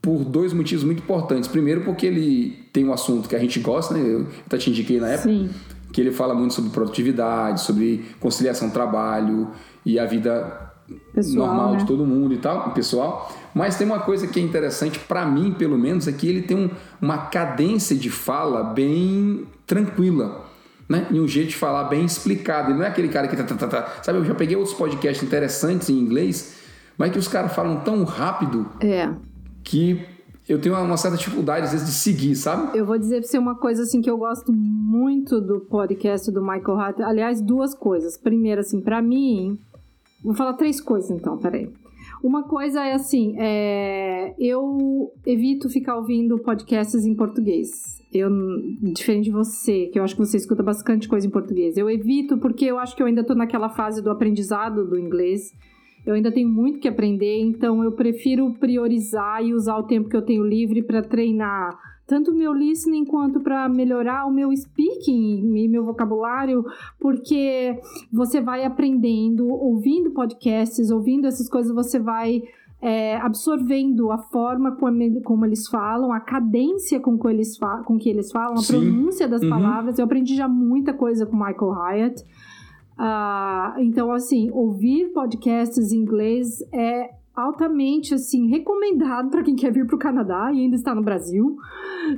por 0.00 0.24
dois 0.24 0.52
motivos 0.52 0.84
muito 0.84 1.02
importantes. 1.02 1.48
Primeiro, 1.48 1.82
porque 1.82 2.06
ele 2.06 2.68
tem 2.72 2.84
um 2.84 2.92
assunto 2.92 3.28
que 3.28 3.34
a 3.34 3.38
gente 3.40 3.58
gosta, 3.58 3.94
né? 3.94 4.00
Eu 4.00 4.28
até 4.46 4.56
te 4.56 4.70
indiquei 4.70 5.00
na 5.00 5.08
época. 5.08 5.28
Sim 5.28 5.50
que 5.92 6.02
ele 6.02 6.12
fala 6.12 6.34
muito 6.34 6.52
sobre 6.52 6.70
produtividade, 6.70 7.62
sobre 7.62 8.04
conciliação 8.20 8.68
trabalho 8.68 9.50
e 9.82 9.98
a 9.98 10.04
vida 10.04 10.65
pessoal, 11.12 11.46
normal 11.46 11.72
né? 11.72 11.78
de 11.78 11.86
todo 11.86 12.04
mundo 12.04 12.34
e 12.34 12.38
tal, 12.38 12.70
pessoal. 12.70 13.32
Mas 13.54 13.76
tem 13.76 13.86
uma 13.86 14.00
coisa 14.00 14.26
que 14.26 14.38
é 14.38 14.42
interessante 14.42 14.98
para 14.98 15.24
mim, 15.24 15.52
pelo 15.52 15.78
menos, 15.78 16.06
é 16.06 16.12
que 16.12 16.28
ele 16.28 16.42
tem 16.42 16.56
um, 16.56 16.70
uma 17.00 17.18
cadência 17.18 17.96
de 17.96 18.10
fala 18.10 18.62
bem 18.62 19.46
tranquila. 19.66 20.44
Né? 20.88 21.06
E 21.10 21.18
um 21.18 21.26
jeito 21.26 21.48
de 21.48 21.56
falar 21.56 21.84
bem 21.84 22.04
explicado. 22.04 22.70
Ele 22.70 22.78
não 22.78 22.84
é 22.84 22.88
aquele 22.88 23.08
cara 23.08 23.26
que 23.26 23.36
tá, 23.36 23.42
tá, 23.42 23.54
tá, 23.56 23.66
tá. 23.66 23.88
Sabe, 24.02 24.18
eu 24.18 24.24
já 24.24 24.34
peguei 24.34 24.56
outros 24.56 24.76
podcasts 24.76 25.26
interessantes 25.26 25.88
em 25.90 25.98
inglês, 25.98 26.56
mas 26.96 27.10
que 27.10 27.18
os 27.18 27.26
caras 27.26 27.52
falam 27.54 27.80
tão 27.80 28.04
rápido 28.04 28.68
é. 28.80 29.10
que 29.64 30.00
eu 30.48 30.60
tenho 30.60 30.80
uma 30.80 30.96
certa 30.96 31.16
dificuldade, 31.16 31.66
às 31.66 31.72
vezes, 31.72 31.86
de 31.88 31.92
seguir, 31.92 32.36
sabe? 32.36 32.78
Eu 32.78 32.86
vou 32.86 32.96
dizer 32.96 33.20
pra 33.20 33.28
você 33.28 33.36
uma 33.36 33.56
coisa, 33.56 33.82
assim, 33.82 34.00
que 34.00 34.08
eu 34.08 34.16
gosto 34.16 34.52
muito 34.52 35.40
do 35.40 35.58
podcast 35.60 36.30
do 36.30 36.40
Michael 36.40 36.78
Hart. 36.78 37.00
Aliás, 37.00 37.40
duas 37.40 37.74
coisas. 37.74 38.16
Primeiro, 38.16 38.60
assim, 38.60 38.80
para 38.80 39.02
mim... 39.02 39.58
Vou 40.22 40.34
falar 40.34 40.54
três 40.54 40.80
coisas, 40.80 41.10
então, 41.10 41.38
peraí. 41.38 41.70
Uma 42.22 42.44
coisa 42.44 42.84
é 42.84 42.92
assim, 42.92 43.34
é... 43.38 44.34
eu 44.38 45.12
evito 45.24 45.68
ficar 45.68 45.96
ouvindo 45.96 46.38
podcasts 46.38 47.04
em 47.04 47.14
português. 47.14 48.02
Eu, 48.12 48.30
diferente 48.80 49.24
de 49.24 49.30
você, 49.30 49.86
que 49.86 49.98
eu 49.98 50.04
acho 50.04 50.14
que 50.14 50.24
você 50.24 50.36
escuta 50.36 50.62
bastante 50.62 51.08
coisa 51.08 51.26
em 51.26 51.30
português. 51.30 51.76
Eu 51.76 51.90
evito 51.90 52.38
porque 52.38 52.64
eu 52.64 52.78
acho 52.78 52.96
que 52.96 53.02
eu 53.02 53.06
ainda 53.06 53.22
tô 53.22 53.34
naquela 53.34 53.68
fase 53.68 54.02
do 54.02 54.10
aprendizado 54.10 54.86
do 54.86 54.98
inglês 54.98 55.52
eu 56.06 56.14
ainda 56.14 56.30
tenho 56.30 56.48
muito 56.48 56.78
que 56.78 56.86
aprender, 56.86 57.40
então 57.40 57.82
eu 57.82 57.90
prefiro 57.90 58.54
priorizar 58.54 59.42
e 59.42 59.52
usar 59.52 59.76
o 59.76 59.82
tempo 59.82 60.08
que 60.08 60.16
eu 60.16 60.22
tenho 60.22 60.44
livre 60.44 60.80
para 60.80 61.02
treinar 61.02 61.76
tanto 62.06 62.30
o 62.30 62.34
meu 62.34 62.52
listening 62.52 63.04
quanto 63.04 63.40
para 63.40 63.68
melhorar 63.68 64.26
o 64.26 64.30
meu 64.30 64.54
speaking 64.56 65.56
e 65.56 65.68
meu 65.68 65.84
vocabulário, 65.84 66.64
porque 67.00 67.78
você 68.12 68.40
vai 68.40 68.64
aprendendo, 68.64 69.48
ouvindo 69.48 70.12
podcasts, 70.12 70.90
ouvindo 70.90 71.26
essas 71.26 71.48
coisas, 71.48 71.74
você 71.74 71.98
vai 71.98 72.42
é, 72.80 73.16
absorvendo 73.16 74.12
a 74.12 74.18
forma 74.18 74.76
como, 74.76 75.20
como, 75.22 75.44
eles 75.44 75.66
falam, 75.66 76.12
a 76.12 76.20
cadência 76.20 77.00
com 77.00 77.18
que 77.18 77.26
eles, 77.26 77.58
com 77.84 77.98
que 77.98 78.08
eles 78.08 78.30
falam, 78.30 78.54
a 78.54 78.58
Sim. 78.58 78.74
pronúncia 78.74 79.26
das 79.26 79.42
uhum. 79.42 79.50
palavras. 79.50 79.98
Eu 79.98 80.04
aprendi 80.04 80.36
já 80.36 80.46
muita 80.46 80.92
coisa 80.92 81.26
com 81.26 81.36
Michael 81.36 81.72
Hyatt. 81.72 82.22
Uh, 82.98 83.80
então, 83.80 84.10
assim, 84.12 84.50
ouvir 84.52 85.12
podcasts 85.12 85.92
em 85.92 85.98
inglês 85.98 86.62
é 86.72 87.10
altamente 87.36 88.14
assim 88.14 88.48
recomendado 88.48 89.28
para 89.28 89.42
quem 89.42 89.54
quer 89.54 89.70
vir 89.70 89.86
para 89.86 89.94
o 89.94 89.98
Canadá 89.98 90.50
e 90.52 90.60
ainda 90.60 90.74
está 90.74 90.94
no 90.94 91.02
Brasil. 91.02 91.56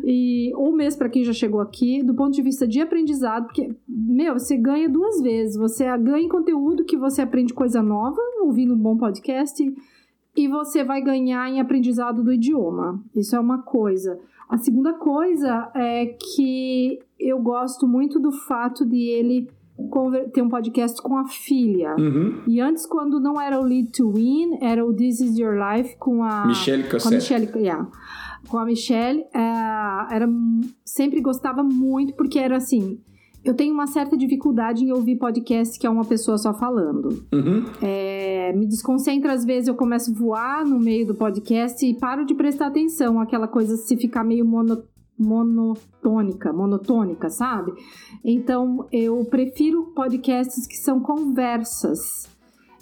E 0.05 0.53
ou 0.55 0.73
mesmo 0.73 0.99
para 0.99 1.09
quem 1.09 1.25
já 1.25 1.33
chegou 1.33 1.61
aqui 1.61 2.03
do 2.03 2.15
ponto 2.15 2.33
de 2.33 2.43
vista 2.43 2.69
de 2.69 2.81
aprendizado 2.81 3.47
porque 3.47 3.75
meu 3.89 4.35
você 4.39 4.57
ganha 4.57 4.89
duas 4.89 5.21
vezes. 5.21 5.57
Você 5.57 5.85
ganha 5.99 6.25
em 6.25 6.29
conteúdo 6.29 6.85
que 6.85 6.97
você 6.97 7.23
aprende 7.23 7.53
coisa 7.53 7.83
nova 7.83 8.21
ouvindo 8.43 8.75
um 8.75 8.79
bom 8.79 8.97
podcast 8.97 9.63
e 10.37 10.47
você 10.47 10.85
vai 10.85 11.03
ganhar 11.03 11.51
em 11.51 11.61
aprendizado 11.61 12.23
do 12.23 12.33
idioma. 12.33 13.03
Isso 13.15 13.35
é 13.35 13.41
uma 13.41 13.63
coisa. 13.63 14.21
A 14.49 14.57
segunda 14.57 14.95
coisa 14.95 15.71
é 15.75 16.07
que 16.07 17.01
eu 17.19 17.41
gosto 17.41 17.87
muito 17.87 18.21
do 18.21 18.31
fato 18.31 18.87
de 18.87 18.99
ele 18.99 19.49
ter 20.33 20.43
um 20.43 20.49
podcast 20.49 21.01
com 21.01 21.17
a 21.17 21.27
filha. 21.29 21.95
Uhum. 21.99 22.43
E 22.47 22.61
antes, 22.61 22.85
quando 22.85 23.21
não 23.21 23.41
era 23.41 23.61
o 23.61 23.65
Lead 23.65 23.93
to 23.93 24.13
Win, 24.13 24.59
era 24.61 24.85
o 24.85 24.93
This 24.93 25.21
Is 25.21 25.39
Your 25.39 25.57
Life 25.57 25.97
com 25.99 26.23
a 26.23 26.47
Michelle 26.47 26.85
com 26.85 27.09
a 27.09 27.11
Michelle, 27.11 27.51
yeah, 27.57 27.89
com 28.49 28.59
a 28.59 28.65
Michelle. 28.65 29.25
É, 29.33 30.15
era, 30.15 30.29
sempre 30.85 31.21
gostava 31.21 31.63
muito, 31.63 32.15
porque 32.15 32.39
era 32.39 32.57
assim. 32.57 33.01
Eu 33.45 33.55
tenho 33.55 33.73
uma 33.73 33.87
certa 33.87 34.17
dificuldade 34.17 34.85
em 34.85 34.93
ouvir 34.93 35.17
podcast 35.17 35.79
que 35.79 35.87
é 35.87 35.91
uma 35.91 36.05
pessoa 36.05 36.37
só 36.37 36.53
falando. 36.53 37.25
Uhum. 37.33 37.65
É, 37.81 38.53
me 38.53 38.67
desconcentra, 38.67 39.33
às 39.33 39.45
vezes 39.45 39.69
eu 39.69 39.75
começo 39.75 40.11
a 40.11 40.15
voar 40.15 40.67
no 40.67 40.79
meio 40.79 41.07
do 41.07 41.15
podcast 41.15 41.87
e 41.87 41.95
paro 41.95 42.27
de 42.27 42.35
prestar 42.35 42.67
atenção. 42.67 43.21
Aquela 43.21 43.47
coisa 43.47 43.77
se 43.77 43.97
ficar 43.97 44.25
meio 44.25 44.45
mono, 44.45 44.83
monotônica, 45.19 46.53
monotônica, 46.53 47.29
sabe? 47.29 47.73
Então 48.25 48.87
eu 48.93 49.25
prefiro 49.25 49.93
podcasts 49.95 50.67
que 50.67 50.77
são 50.77 51.01
conversas. 51.01 51.99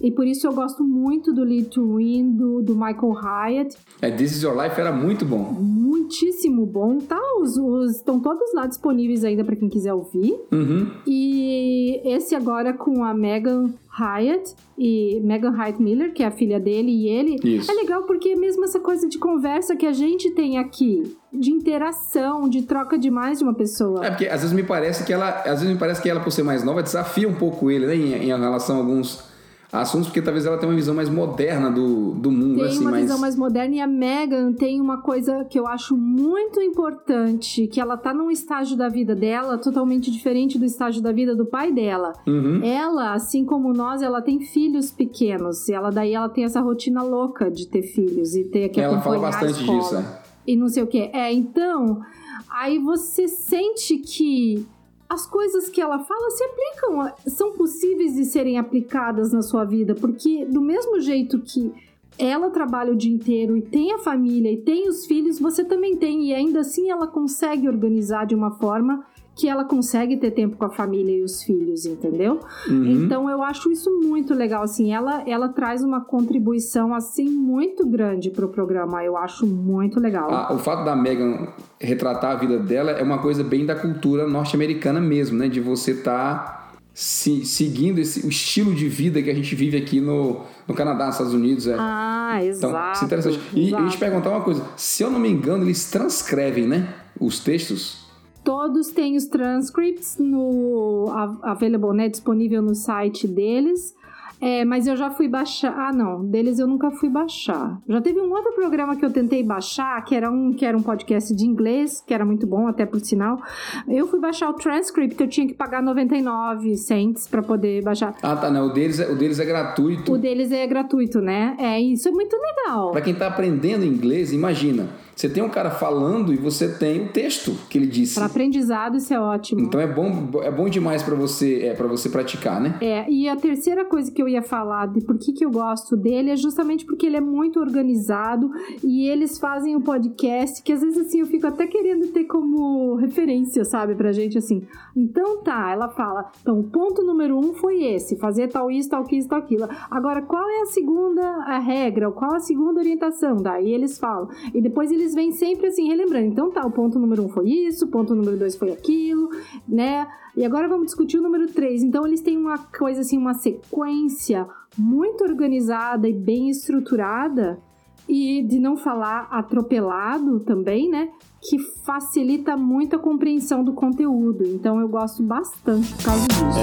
E 0.01 0.11
por 0.11 0.27
isso 0.27 0.47
eu 0.47 0.53
gosto 0.53 0.85
muito 0.85 1.33
do 1.33 1.43
Lead 1.43 1.71
to 1.71 1.97
Win, 1.97 2.33
do, 2.33 2.61
do 2.61 2.75
Michael 2.75 3.13
Hyatt. 3.13 3.77
É, 4.03 4.11
This 4.11 4.37
Is 4.37 4.43
Your 4.43 4.55
Life 4.55 4.79
era 4.79 4.93
muito 4.93 5.25
bom. 5.25 5.53
Muitíssimo 5.55 6.67
bom. 6.67 6.99
Tá, 6.99 7.19
os, 7.47 7.57
os 7.57 7.97
estão 7.97 8.21
todos 8.21 8.53
lá 8.55 8.67
disponíveis 8.67 9.25
ainda 9.25 9.45
para 9.45 9.57
quem 9.57 9.69
quiser 9.69 9.95
ouvir. 9.95 10.35
Uhum. 10.53 10.91
E 11.07 12.01
esse 12.05 12.35
agora 12.35 12.73
com 12.73 13.05
a 13.05 13.15
Megan 13.15 13.73
Hyatt 13.99 14.55
e 14.77 15.21
Megan 15.25 15.53
Hyatt 15.53 15.81
Miller, 15.81 16.13
que 16.13 16.23
é 16.23 16.27
a 16.27 16.31
filha 16.31 16.61
dele 16.61 16.91
e 16.91 17.09
ele. 17.09 17.37
Isso. 17.43 17.71
É 17.71 17.75
legal 17.75 18.03
porque 18.03 18.31
é 18.31 18.37
mesmo 18.37 18.65
essa 18.65 18.79
coisa 18.79 19.09
de 19.09 19.19
conversa 19.19 19.75
que 19.75 19.87
a 19.87 19.93
gente 19.93 20.31
tem 20.33 20.59
aqui, 20.59 21.17
de 21.33 21.51
interação, 21.51 22.49
de 22.49 22.63
troca 22.63 22.99
de 22.99 23.11
mais 23.11 23.39
de 23.39 23.45
uma 23.45 23.55
pessoa. 23.55 24.05
É 24.05 24.11
porque 24.11 24.27
às 24.27 24.43
vezes 24.43 24.53
me 24.53 24.63
parece 24.63 25.05
que 25.05 25.13
ela, 25.13 25.31
às 25.41 25.61
vezes 25.61 25.69
me 25.69 25.79
parece 25.79 26.03
que 26.03 26.11
ela 26.11 26.21
por 26.21 26.31
ser 26.31 26.43
mais 26.43 26.63
nova 26.63 26.83
desafia 26.83 27.29
um 27.29 27.35
pouco 27.35 27.71
ele, 27.71 27.87
né, 27.87 27.95
em, 27.95 28.13
em 28.25 28.27
relação 28.27 28.77
a 28.77 28.79
alguns 28.81 29.26
assuntos, 29.73 30.09
porque 30.09 30.23
talvez 30.23 30.47
ela 30.47 30.57
tenha 30.59 30.71
uma 30.71 30.77
visão 30.77 30.95
mais 30.95 31.09
moderna 31.09 31.71
do, 31.71 32.13
do 32.13 32.31
mundo. 32.31 32.57
Tem 32.57 32.67
assim, 32.67 32.81
uma 32.81 32.91
mais... 32.93 33.03
visão 33.03 33.19
mais 33.19 33.37
moderna 33.37 33.75
e 33.75 33.81
a 33.81 33.87
Megan 33.87 34.53
tem 34.53 34.81
uma 34.81 35.01
coisa 35.03 35.45
que 35.45 35.59
eu 35.59 35.67
acho 35.67 35.97
muito 35.97 36.61
importante, 36.61 37.67
que 37.67 37.81
ela 37.81 37.97
tá 37.97 38.15
num 38.15 38.31
estágio 38.31 38.77
da 38.77 38.89
vida 38.89 39.15
dela 39.15 39.59
totalmente 39.59 40.11
diferente 40.11 40.59
do 40.59 40.65
estágio 40.65 41.03
da 41.03 41.13
vida 41.13 41.35
do 41.35 41.47
pai 41.47 41.73
dela. 41.73 42.13
Uhum. 42.27 42.63
Ela, 42.63 43.13
assim 43.13 43.45
como 43.45 43.73
nós, 43.73 44.03
ela 44.03 44.23
tem 44.23 44.41
filhos 44.41 44.91
pequenos. 44.91 45.69
E 45.69 45.75
ela 45.75 45.91
daí 45.91 46.15
ela 46.15 46.29
tem 46.29 46.45
essa 46.45 46.61
rotina 46.61 47.03
louca 47.03 47.51
de 47.51 47.67
ter 47.67 47.83
filhos 47.83 48.35
e 48.35 48.45
ter 48.45 48.69
que 48.69 48.81
ela 48.81 49.01
fala 49.01 49.19
bastante 49.19 49.65
disso. 49.65 49.97
É. 49.97 50.27
E 50.47 50.57
não 50.57 50.69
sei 50.69 50.83
o 50.83 50.87
que. 50.87 51.11
É, 51.13 51.33
então, 51.33 52.01
aí 52.49 52.79
você 52.79 53.27
sente 53.27 53.99
que 53.99 54.67
as 55.09 55.27
coisas 55.27 55.69
que 55.69 55.81
ela 55.81 55.99
fala 55.99 56.31
se 56.31 56.45
aplicam, 56.45 57.13
são 57.27 57.53
possíveis 57.53 58.15
de 58.15 58.25
serem 58.25 58.59
aplicadas 58.59 59.33
na 59.33 59.43
sua 59.43 59.65
vida, 59.65 59.95
porque 59.95 60.45
do 60.45 60.61
mesmo 60.61 61.01
jeito 61.01 61.39
que 61.39 61.73
ela 62.19 62.51
trabalha 62.51 62.93
o 62.93 62.97
dia 62.97 63.15
inteiro 63.15 63.57
e 63.57 63.63
tem 63.63 63.93
a 63.93 63.99
família 63.99 64.51
e 64.51 64.57
tem 64.57 64.89
os 64.89 65.07
filhos, 65.07 65.39
você 65.39 65.65
também 65.65 65.97
tem, 65.97 66.31
e 66.31 66.35
ainda 66.35 66.61
assim 66.61 66.91
ela 66.91 67.07
consegue 67.07 67.69
organizar 67.69 68.27
de 68.27 68.35
uma 68.35 68.53
forma 68.53 69.05
que 69.37 69.47
ela 69.47 69.65
consegue 69.65 70.17
ter 70.17 70.31
tempo 70.31 70.57
com 70.57 70.65
a 70.65 70.71
família 70.71 71.15
e 71.15 71.23
os 71.23 71.43
filhos, 71.43 71.85
entendeu? 71.85 72.41
Uhum. 72.67 73.05
Então 73.05 73.29
eu 73.29 73.43
acho 73.43 73.71
isso 73.71 73.91
muito 74.03 74.33
legal, 74.33 74.63
assim, 74.63 74.95
ela, 74.95 75.23
ela 75.29 75.51
traz 75.51 75.85
uma 75.85 76.01
contribuição, 76.01 76.95
assim, 76.95 77.29
muito 77.29 77.87
grande 77.87 78.31
pro 78.31 78.49
programa, 78.49 79.05
eu 79.05 79.15
acho 79.15 79.47
muito 79.47 80.01
legal. 80.01 80.33
Ah, 80.33 80.55
o 80.55 80.59
fato 80.59 80.87
da 80.87 80.97
Megan 80.97 81.49
retratar 81.79 82.33
a 82.33 82.37
vida 82.37 82.59
dela 82.59 82.93
é 82.93 83.03
uma 83.03 83.19
coisa 83.19 83.45
bem 83.45 83.67
da 83.67 83.75
cultura 83.75 84.27
norte-americana 84.27 85.03
mesmo, 85.03 85.37
né? 85.37 85.49
De 85.49 85.61
você 85.61 85.91
estar 85.91 86.35
tá 86.35 86.67
se, 86.95 87.45
seguindo 87.45 87.99
esse, 87.99 88.25
o 88.25 88.31
estilo 88.31 88.75
de 88.75 88.89
vida 88.89 89.21
que 89.21 89.29
a 89.29 89.35
gente 89.35 89.55
vive 89.55 89.77
aqui 89.77 90.01
no, 90.01 90.41
no 90.67 90.75
Canadá, 90.75 91.05
nos 91.05 91.17
Estados 91.17 91.35
Unidos. 91.35 91.67
É. 91.67 91.77
Ah, 91.79 92.39
Então, 92.41 92.71
exato. 92.71 92.93
isso 92.95 93.05
é 93.05 93.07
interessante. 93.07 93.41
E 93.53 93.69
exato. 93.69 93.83
eu 93.83 93.89
te 93.91 93.99
perguntar 93.99 94.31
uma 94.31 94.41
coisa, 94.41 94.65
se 94.79 95.03
eu 95.03 95.11
não 95.11 95.21
me 95.21 95.29
engano, 95.29 95.65
eles 95.65 95.91
transcrevem, 95.91 96.67
né? 96.67 96.89
Os 97.21 97.39
textos. 97.39 98.06
Todos 98.47 98.91
têm 98.91 99.17
os 99.17 99.27
transcripts 99.27 100.19
no 100.19 101.07
available, 101.43 101.93
né, 101.93 102.09
disponível 102.09 102.63
no 102.63 102.77
site 102.77 103.27
deles. 103.27 103.93
É, 104.41 104.65
mas 104.65 104.87
eu 104.87 104.97
já 104.97 105.11
fui 105.11 105.27
baixar. 105.27 105.75
Ah, 105.77 105.93
não, 105.93 106.25
deles 106.25 106.61
eu 106.61 106.67
nunca 106.69 106.93
fui 106.93 107.09
baixar. 107.09 107.81
Já 107.89 108.01
teve 108.01 108.21
um 108.21 108.31
outro 108.31 108.53
programa 108.53 108.95
que 108.95 109.05
eu 109.05 109.11
tentei 109.11 109.43
baixar, 109.43 110.01
que 110.05 110.15
era 110.15 110.31
um 110.31 110.53
que 110.53 110.65
era 110.65 110.77
um 110.77 110.83
podcast 110.83 111.35
de 111.35 111.45
inglês, 111.45 112.05
que 112.07 112.15
era 112.15 112.25
muito 112.25 112.47
bom, 112.47 112.69
até 112.69 112.87
por 112.87 113.01
sinal. 113.01 113.43
Eu 113.89 114.07
fui 114.07 114.21
baixar 114.21 114.49
o 114.51 114.53
transcript, 114.53 115.21
eu 115.21 115.27
tinha 115.27 115.49
que 115.49 115.55
pagar 115.55 115.83
99 115.83 116.77
cents 116.77 117.27
para 117.27 117.43
poder 117.43 117.83
baixar. 117.83 118.15
Ah, 118.23 118.37
tá, 118.37 118.49
não. 118.49 118.69
O 118.69 118.73
deles 118.73 119.01
é, 119.01 119.11
o 119.11 119.17
deles 119.17 119.41
é 119.41 119.45
gratuito. 119.45 120.13
O 120.13 120.19
deles 120.19 120.53
é 120.53 120.65
gratuito, 120.69 121.21
né? 121.21 121.57
É, 121.59 121.81
isso 121.81 122.09
é 122.09 122.13
muito 122.13 122.37
legal. 122.37 122.93
Para 122.93 123.01
quem 123.01 123.15
tá 123.15 123.27
aprendendo 123.27 123.85
inglês, 123.85 124.33
imagina. 124.33 124.87
Você 125.17 125.31
tem 125.31 125.43
um 125.43 125.49
cara 125.49 125.71
falando 125.71 126.31
e 126.31 126.37
você 126.37 126.69
tem 126.69 127.07
o 127.07 127.09
texto 127.09 127.53
que 127.71 127.79
ele 127.79 127.87
disse. 127.87 128.17
Para 128.17 128.27
aprendizado, 128.27 128.99
isso 128.99 129.15
é 129.15 129.19
ótimo. 129.19 129.63
Então 129.63 129.81
é 129.81 129.87
bom, 129.87 130.29
é 130.43 130.51
bom 130.51 130.69
demais 130.69 131.03
para 131.03 131.15
você, 131.15 131.63
é, 131.63 131.73
para 131.73 131.87
você 131.87 132.11
praticar, 132.11 132.61
né? 132.61 132.77
É, 132.83 133.11
e 133.11 133.27
a 133.27 133.35
terceira 133.35 133.87
coisa 133.87 134.13
que 134.13 134.21
eu 134.21 134.29
ia 134.29 134.43
falar 134.43 134.89
de 134.89 135.01
por 135.01 135.17
que, 135.17 135.33
que 135.33 135.43
eu 135.43 135.51
gosto 135.51 135.97
dele 135.97 136.33
é 136.33 136.37
justamente 136.37 136.85
porque 136.85 137.07
ele 137.07 137.17
é 137.17 137.21
muito 137.21 137.59
organizado 137.59 138.51
e 138.85 139.09
eles 139.09 139.39
fazem 139.39 139.75
um 139.75 139.81
podcast 139.81 140.63
que 140.63 140.71
às 140.71 140.83
vezes 140.83 140.99
assim 140.99 141.21
eu 141.21 141.27
fico 141.27 141.47
até 141.47 141.67
querendo 141.67 142.09
ter 142.09 142.25
como 142.25 142.97
referência, 142.97 143.65
sabe, 143.65 143.95
pra 143.95 144.13
gente 144.13 144.37
assim. 144.37 144.67
Então 144.95 145.43
tá, 145.43 145.71
ela 145.73 145.89
fala, 145.89 146.31
então 146.43 146.61
o 146.61 146.65
ponto 146.65 147.03
número 147.03 147.39
um 147.39 147.55
foi 147.55 147.85
esse, 147.85 148.17
fazer 148.17 148.49
tal 148.49 148.71
isso, 148.71 148.91
tal 148.91 149.03
isso, 149.11 149.29
tal 149.29 149.39
aquilo. 149.39 149.67
Agora, 149.91 150.21
qual 150.21 150.47
é 150.47 150.61
a 150.61 150.67
segunda 150.67 151.23
a 151.47 151.59
regra? 151.59 152.11
Qual 152.11 152.35
a 152.35 152.41
segunda 152.41 152.81
orientação? 152.81 153.37
Daí 153.37 153.73
eles 153.73 153.97
falam. 153.97 154.29
E 154.53 154.61
depois 154.61 154.93
eles 154.93 155.06
vêm 155.15 155.33
sempre 155.33 155.69
assim, 155.69 155.89
relembrando. 155.89 156.27
Então 156.27 156.51
tá, 156.51 156.67
o 156.67 156.71
ponto 156.71 156.99
número 156.99 157.25
um 157.25 157.29
foi 157.29 157.49
isso, 157.49 157.87
o 157.87 157.89
ponto 157.89 158.15
número 158.15 158.37
dois 158.37 158.57
foi 158.57 158.73
aquilo, 158.73 159.31
né? 159.69 160.07
E 160.37 160.45
agora 160.45 160.69
vamos 160.69 160.87
discutir 160.87 161.19
o 161.19 161.23
número 161.23 161.47
3. 161.47 161.83
Então 161.83 162.07
eles 162.07 162.21
têm 162.21 162.37
uma 162.37 162.59
coisa 162.59 163.01
assim, 163.01 163.17
uma 163.17 163.33
sequência 163.33 164.47
muito 164.77 165.25
organizada 165.25 166.07
e 166.07 166.13
bem 166.13 166.51
estruturada 166.51 167.59
e 168.07 168.43
de 168.43 168.61
não 168.61 168.77
falar 168.77 169.29
atropelado 169.31 170.41
também, 170.41 170.91
né? 170.91 171.09
Que 171.41 171.59
facilita 171.85 172.55
muito 172.55 172.97
a 172.97 172.99
compreensão 172.99 173.65
do 173.65 173.73
conteúdo. 173.73 174.45
Então 174.45 174.79
eu 174.79 174.89
gosto 174.89 175.23
bastante 175.23 175.95
por 175.95 176.05
causa 176.05 176.27
disso. 176.29 176.59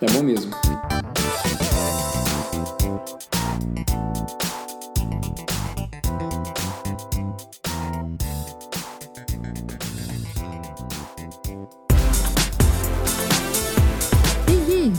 É, 0.00 0.04
é 0.04 0.12
bom 0.12 0.24
mesmo. 0.24 0.50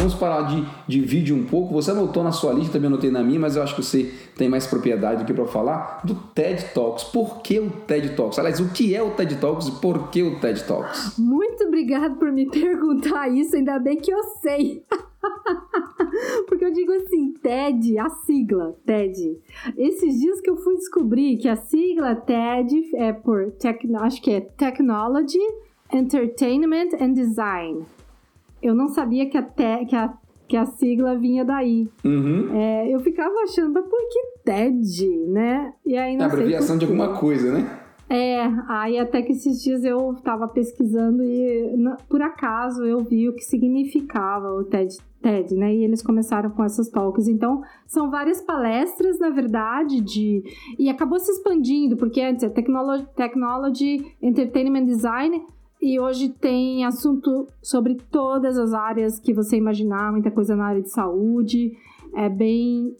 Vamos 0.00 0.14
falar 0.14 0.44
de, 0.44 0.64
de 0.88 1.00
vídeo 1.02 1.36
um 1.36 1.44
pouco. 1.44 1.74
Você 1.74 1.90
anotou 1.90 2.24
na 2.24 2.32
sua 2.32 2.54
lista, 2.54 2.72
também 2.72 2.86
anotei 2.86 3.10
na 3.10 3.22
minha, 3.22 3.38
mas 3.38 3.54
eu 3.54 3.62
acho 3.62 3.76
que 3.76 3.82
você 3.82 4.10
tem 4.34 4.48
mais 4.48 4.66
propriedade 4.66 5.22
do 5.22 5.26
que 5.26 5.34
para 5.34 5.44
falar 5.44 6.00
do 6.04 6.14
TED 6.14 6.72
Talks. 6.72 7.04
Por 7.04 7.42
que 7.42 7.60
o 7.60 7.68
TED 7.70 8.16
Talks? 8.16 8.38
Aliás, 8.38 8.60
o 8.60 8.72
que 8.72 8.94
é 8.94 9.02
o 9.02 9.10
TED 9.10 9.36
Talks 9.36 9.68
e 9.68 9.72
por 9.72 10.08
que 10.08 10.22
o 10.22 10.40
TED 10.40 10.64
Talks? 10.64 11.18
Muito 11.18 11.64
obrigado 11.64 12.16
por 12.16 12.32
me 12.32 12.48
perguntar 12.48 13.28
isso, 13.28 13.54
ainda 13.54 13.78
bem 13.78 13.98
que 13.98 14.10
eu 14.10 14.22
sei. 14.40 14.82
Porque 16.48 16.64
eu 16.64 16.72
digo 16.72 16.92
assim, 16.92 17.34
TED, 17.34 17.98
a 17.98 18.08
sigla 18.08 18.74
TED. 18.86 19.38
Esses 19.76 20.18
dias 20.18 20.40
que 20.40 20.48
eu 20.48 20.56
fui 20.56 20.76
descobrir 20.76 21.36
que 21.36 21.46
a 21.46 21.56
sigla 21.56 22.16
TED 22.16 22.96
é 22.96 23.12
por, 23.12 23.50
tec, 23.50 23.86
acho 24.00 24.22
que 24.22 24.30
é 24.30 24.40
Technology, 24.40 25.38
Entertainment 25.92 26.94
and 26.98 27.12
Design. 27.12 27.84
Eu 28.62 28.74
não 28.74 28.88
sabia 28.88 29.28
que 29.28 29.38
a, 29.38 29.42
te, 29.42 29.86
que 29.86 29.96
a, 29.96 30.12
que 30.48 30.56
a 30.56 30.66
sigla 30.66 31.16
vinha 31.16 31.44
daí. 31.44 31.88
Uhum. 32.04 32.54
É, 32.54 32.94
eu 32.94 33.00
ficava 33.00 33.34
achando, 33.42 33.72
mas 33.72 33.84
por 33.84 34.00
que 34.08 34.40
TED, 34.44 35.06
né? 35.28 35.72
E 35.86 35.96
aí 35.96 36.16
não 36.16 36.24
é 36.24 36.28
abreviação 36.28 36.76
de 36.76 36.84
alguma 36.84 37.16
coisa, 37.16 37.52
né? 37.52 37.80
É, 38.08 38.42
aí 38.68 38.98
até 38.98 39.22
que 39.22 39.30
esses 39.30 39.62
dias 39.62 39.84
eu 39.84 40.14
estava 40.14 40.48
pesquisando 40.48 41.22
e 41.22 41.78
por 42.08 42.20
acaso 42.20 42.84
eu 42.84 43.04
vi 43.04 43.28
o 43.28 43.32
que 43.32 43.44
significava 43.44 44.48
o 44.48 44.64
TED, 44.64 44.96
TED, 45.22 45.54
né? 45.54 45.72
E 45.72 45.84
eles 45.84 46.02
começaram 46.02 46.50
com 46.50 46.64
essas 46.64 46.88
talks. 46.88 47.28
Então, 47.28 47.62
são 47.86 48.10
várias 48.10 48.40
palestras, 48.40 49.20
na 49.20 49.30
verdade, 49.30 50.00
de. 50.00 50.42
E 50.76 50.88
acabou 50.88 51.20
se 51.20 51.30
expandindo, 51.30 51.96
porque 51.96 52.20
antes 52.20 52.42
é 52.42 52.48
Technology, 52.48 53.06
Technology 53.14 54.16
Entertainment 54.20 54.86
Design. 54.86 55.40
E 55.80 55.98
hoje 55.98 56.28
tem 56.28 56.84
assunto 56.84 57.46
sobre 57.62 57.94
todas 58.10 58.58
as 58.58 58.74
áreas 58.74 59.18
que 59.18 59.32
você 59.32 59.56
imaginar, 59.56 60.12
muita 60.12 60.30
coisa 60.30 60.54
na 60.54 60.66
área 60.66 60.82
de 60.82 60.90
saúde 60.90 61.72
é 62.14 62.28
bem 62.28 62.96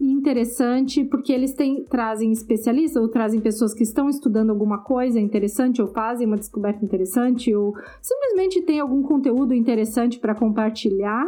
interessante 0.00 1.04
porque 1.04 1.32
eles 1.32 1.52
têm, 1.52 1.84
trazem 1.84 2.32
especialistas 2.32 3.00
ou 3.00 3.08
trazem 3.08 3.40
pessoas 3.40 3.74
que 3.74 3.82
estão 3.82 4.08
estudando 4.08 4.50
alguma 4.50 4.78
coisa 4.78 5.20
interessante 5.20 5.82
ou 5.82 5.88
fazem 5.88 6.26
uma 6.26 6.36
descoberta 6.36 6.84
interessante 6.84 7.54
ou 7.54 7.74
simplesmente 8.00 8.62
tem 8.62 8.80
algum 8.80 9.02
conteúdo 9.02 9.52
interessante 9.52 10.18
para 10.18 10.34
compartilhar 10.34 11.26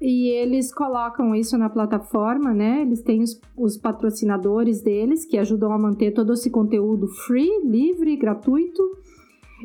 e 0.00 0.28
eles 0.28 0.72
colocam 0.72 1.34
isso 1.34 1.56
na 1.56 1.68
plataforma, 1.68 2.52
né? 2.52 2.82
Eles 2.82 3.00
têm 3.00 3.22
os, 3.22 3.40
os, 3.56 3.76
patrocinadores 3.76 4.82
deles 4.82 5.24
que 5.24 5.38
ajudam 5.38 5.72
a 5.72 5.78
manter 5.78 6.12
todo 6.12 6.32
esse 6.32 6.50
conteúdo 6.50 7.08
free, 7.08 7.60
livre, 7.64 8.16
gratuito. 8.16 8.82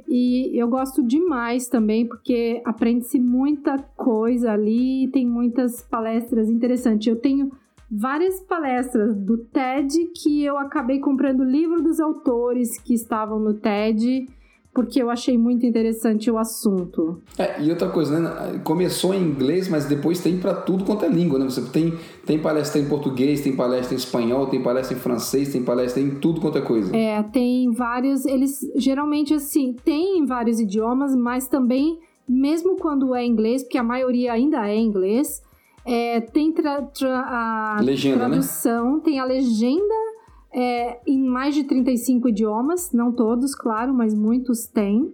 E 0.08 0.52
eu 0.58 0.68
gosto 0.68 1.04
demais 1.04 1.68
também, 1.68 2.06
porque 2.06 2.62
aprende-se 2.66 3.20
muita 3.20 3.78
coisa 3.96 4.52
ali, 4.52 5.10
tem 5.12 5.26
muitas 5.26 5.82
palestras 5.82 6.50
interessantes. 6.50 7.08
Eu 7.08 7.16
tenho 7.16 7.52
várias 7.90 8.42
palestras 8.42 9.16
do 9.16 9.38
TED 9.38 10.12
que 10.16 10.44
eu 10.44 10.58
acabei 10.58 11.00
comprando 11.00 11.44
livro 11.44 11.82
dos 11.82 12.00
autores 12.00 12.80
que 12.80 12.94
estavam 12.94 13.40
no 13.40 13.54
TED 13.54 14.28
porque 14.74 15.02
eu 15.02 15.10
achei 15.10 15.38
muito 15.38 15.66
interessante 15.66 16.30
o 16.30 16.38
assunto. 16.38 17.22
É, 17.38 17.62
e 17.62 17.70
outra 17.70 17.90
coisa, 17.90 18.20
né? 18.20 18.62
Começou 18.64 19.14
em 19.14 19.22
inglês, 19.22 19.68
mas 19.68 19.86
depois 19.86 20.20
tem 20.20 20.38
para 20.38 20.54
tudo 20.54 20.86
quanto 20.86 21.06
é 21.06 21.10
língua, 21.10 21.40
né? 21.40 21.46
Você 21.46 21.62
tem, 21.62 21.94
tem 22.26 22.40
palestra 22.40 22.80
em 22.80 22.88
português, 22.88 23.42
tem 23.42 23.56
palestra 23.56 23.96
em 23.96 23.98
espanhol, 23.98 24.48
tem 24.48 24.62
palestra 24.62 24.96
em 24.96 25.00
francês, 25.00 25.52
tem 25.52 25.64
palestra 25.64 26.02
em 26.02 26.12
tudo 26.12 26.40
quanto 26.40 26.60
é 26.60 26.62
coisa. 26.62 26.96
É, 26.96 27.22
tem 27.24 27.72
vários. 27.72 28.26
Eles 28.26 28.60
geralmente, 28.76 29.34
assim, 29.34 29.76
tem 29.84 30.20
em 30.20 30.26
vários 30.26 30.60
idiomas, 30.60 31.16
mas 31.16 31.48
também, 31.48 32.00
mesmo 32.28 32.78
quando 32.78 33.16
é 33.16 33.26
inglês, 33.26 33.64
porque 33.64 33.78
a 33.78 33.84
maioria 33.84 34.34
ainda 34.34 34.70
é 34.70 34.78
inglês, 34.78 35.42
é, 35.84 36.22
tem 36.22 36.52
tra, 36.52 36.84
tra, 36.84 37.78
a 37.78 37.82
legenda, 37.82 38.18
né? 38.18 38.30
tradução, 38.30 38.96
né? 38.98 39.02
tem 39.04 39.20
a 39.20 39.26
legenda 39.26 40.09
é, 40.54 41.00
em 41.06 41.22
mais 41.24 41.54
de 41.54 41.64
35 41.64 42.30
idiomas, 42.30 42.92
não 42.92 43.12
todos, 43.12 43.54
claro, 43.54 43.94
mas 43.94 44.14
muitos 44.14 44.66
têm. 44.68 45.14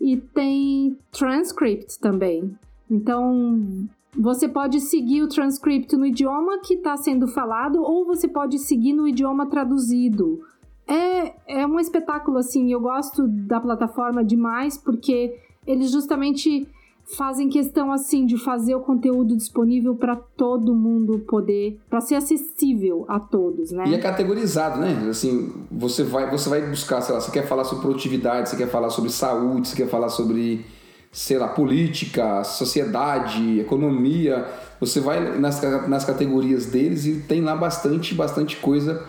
E 0.00 0.16
tem 0.16 0.96
transcript 1.10 1.98
também. 1.98 2.54
Então, 2.90 3.88
você 4.16 4.48
pode 4.48 4.80
seguir 4.80 5.22
o 5.22 5.28
transcript 5.28 5.96
no 5.96 6.06
idioma 6.06 6.60
que 6.60 6.74
está 6.74 6.96
sendo 6.96 7.26
falado 7.26 7.82
ou 7.82 8.04
você 8.04 8.28
pode 8.28 8.58
seguir 8.58 8.92
no 8.92 9.08
idioma 9.08 9.46
traduzido. 9.46 10.40
É, 10.86 11.60
é 11.60 11.66
um 11.66 11.80
espetáculo, 11.80 12.38
assim, 12.38 12.70
eu 12.70 12.80
gosto 12.80 13.26
da 13.26 13.58
plataforma 13.58 14.22
demais 14.22 14.76
porque 14.76 15.38
eles 15.66 15.90
justamente 15.90 16.68
fazem 17.04 17.48
questão 17.48 17.92
assim 17.92 18.24
de 18.26 18.38
fazer 18.38 18.74
o 18.74 18.80
conteúdo 18.80 19.36
disponível 19.36 19.94
para 19.94 20.16
todo 20.16 20.74
mundo 20.74 21.18
poder, 21.20 21.78
para 21.88 22.00
ser 22.00 22.14
acessível 22.14 23.04
a 23.08 23.20
todos, 23.20 23.70
né? 23.70 23.84
E 23.86 23.94
é 23.94 23.98
categorizado, 23.98 24.80
né? 24.80 25.06
Assim, 25.08 25.52
você 25.70 26.02
vai, 26.02 26.30
você 26.30 26.48
vai 26.48 26.62
buscar, 26.62 27.00
sei 27.00 27.14
lá, 27.14 27.20
você 27.20 27.30
quer 27.30 27.46
falar 27.46 27.64
sobre 27.64 27.82
produtividade, 27.82 28.48
você 28.48 28.56
quer 28.56 28.68
falar 28.68 28.90
sobre 28.90 29.10
saúde, 29.10 29.68
você 29.68 29.76
quer 29.76 29.88
falar 29.88 30.08
sobre, 30.08 30.64
sei 31.12 31.38
lá, 31.38 31.48
política, 31.48 32.42
sociedade, 32.42 33.60
economia, 33.60 34.46
você 34.80 35.00
vai 35.00 35.38
nas, 35.38 35.60
nas 35.88 36.04
categorias 36.04 36.66
deles 36.66 37.06
e 37.06 37.20
tem 37.20 37.42
lá 37.42 37.54
bastante, 37.54 38.14
bastante 38.14 38.56
coisa 38.56 39.04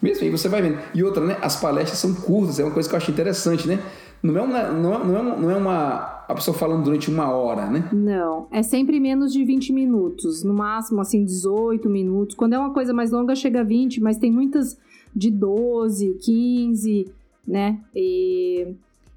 mesmo 0.00 0.24
aí 0.24 0.30
você 0.30 0.48
vai 0.48 0.62
vendo. 0.62 0.78
E 0.94 1.02
outra, 1.02 1.24
né? 1.24 1.36
As 1.42 1.56
palestras 1.56 1.98
são 1.98 2.14
curtas, 2.14 2.60
é 2.60 2.64
uma 2.64 2.70
coisa 2.70 2.88
que 2.88 2.94
eu 2.94 2.96
acho 2.96 3.10
interessante, 3.10 3.66
né? 3.66 3.80
Não 4.22 4.36
é 4.36 4.42
uma, 4.42 4.72
não 4.72 4.94
é, 4.94 4.96
é, 4.96 5.22
não 5.40 5.50
é 5.50 5.56
uma 5.56 6.18
a 6.28 6.34
pessoa 6.34 6.56
falando 6.56 6.84
durante 6.84 7.10
uma 7.10 7.30
hora, 7.30 7.70
né? 7.70 7.88
Não, 7.90 8.48
é 8.50 8.62
sempre 8.62 9.00
menos 9.00 9.32
de 9.32 9.42
20 9.42 9.72
minutos, 9.72 10.44
no 10.44 10.52
máximo 10.52 11.00
assim 11.00 11.24
18 11.24 11.88
minutos. 11.88 12.36
Quando 12.36 12.52
é 12.52 12.58
uma 12.58 12.74
coisa 12.74 12.92
mais 12.92 13.10
longa 13.10 13.34
chega 13.34 13.60
a 13.60 13.64
20, 13.64 14.00
mas 14.02 14.18
tem 14.18 14.30
muitas 14.30 14.78
de 15.16 15.30
12, 15.30 16.18
15, 16.22 17.06
né? 17.46 17.80
E, 17.96 18.74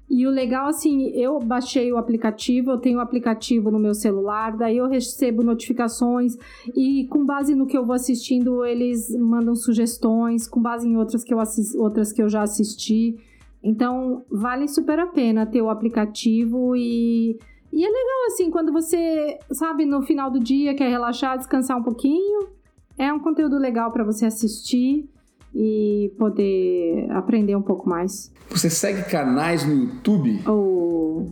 e 0.08 0.26
o 0.26 0.30
legal 0.30 0.68
assim, 0.68 1.08
eu 1.10 1.38
baixei 1.38 1.92
o 1.92 1.98
aplicativo, 1.98 2.70
eu 2.70 2.78
tenho 2.78 2.98
o 2.98 3.02
aplicativo 3.02 3.70
no 3.70 3.78
meu 3.78 3.94
celular, 3.94 4.56
daí 4.56 4.78
eu 4.78 4.88
recebo 4.88 5.42
notificações 5.42 6.38
e 6.74 7.06
com 7.10 7.26
base 7.26 7.54
no 7.54 7.66
que 7.66 7.76
eu 7.76 7.84
vou 7.84 7.94
assistindo, 7.94 8.64
eles 8.64 9.14
mandam 9.14 9.54
sugestões, 9.54 10.48
com 10.48 10.62
base 10.62 10.88
em 10.88 10.96
outras 10.96 11.22
que 11.22 11.34
eu, 11.34 11.38
outras 11.78 12.10
que 12.10 12.22
eu 12.22 12.28
já 12.30 12.40
assisti. 12.40 13.16
Então, 13.62 14.24
vale 14.30 14.66
super 14.66 14.98
a 14.98 15.06
pena 15.06 15.46
ter 15.46 15.62
o 15.62 15.70
aplicativo 15.70 16.74
e. 16.76 17.38
E 17.72 17.84
é 17.84 17.88
legal 17.88 18.26
assim, 18.26 18.50
quando 18.50 18.70
você, 18.70 19.38
sabe, 19.50 19.86
no 19.86 20.02
final 20.02 20.30
do 20.30 20.38
dia 20.38 20.74
quer 20.74 20.90
relaxar, 20.90 21.38
descansar 21.38 21.78
um 21.78 21.82
pouquinho. 21.82 22.48
É 22.98 23.10
um 23.10 23.18
conteúdo 23.18 23.56
legal 23.56 23.90
para 23.90 24.04
você 24.04 24.26
assistir 24.26 25.08
e 25.54 26.12
poder 26.18 27.10
aprender 27.10 27.56
um 27.56 27.62
pouco 27.62 27.88
mais. 27.88 28.30
Você 28.50 28.68
segue 28.68 29.02
canais 29.08 29.66
no 29.66 29.74
YouTube? 29.74 30.40
Oh, 30.46 31.26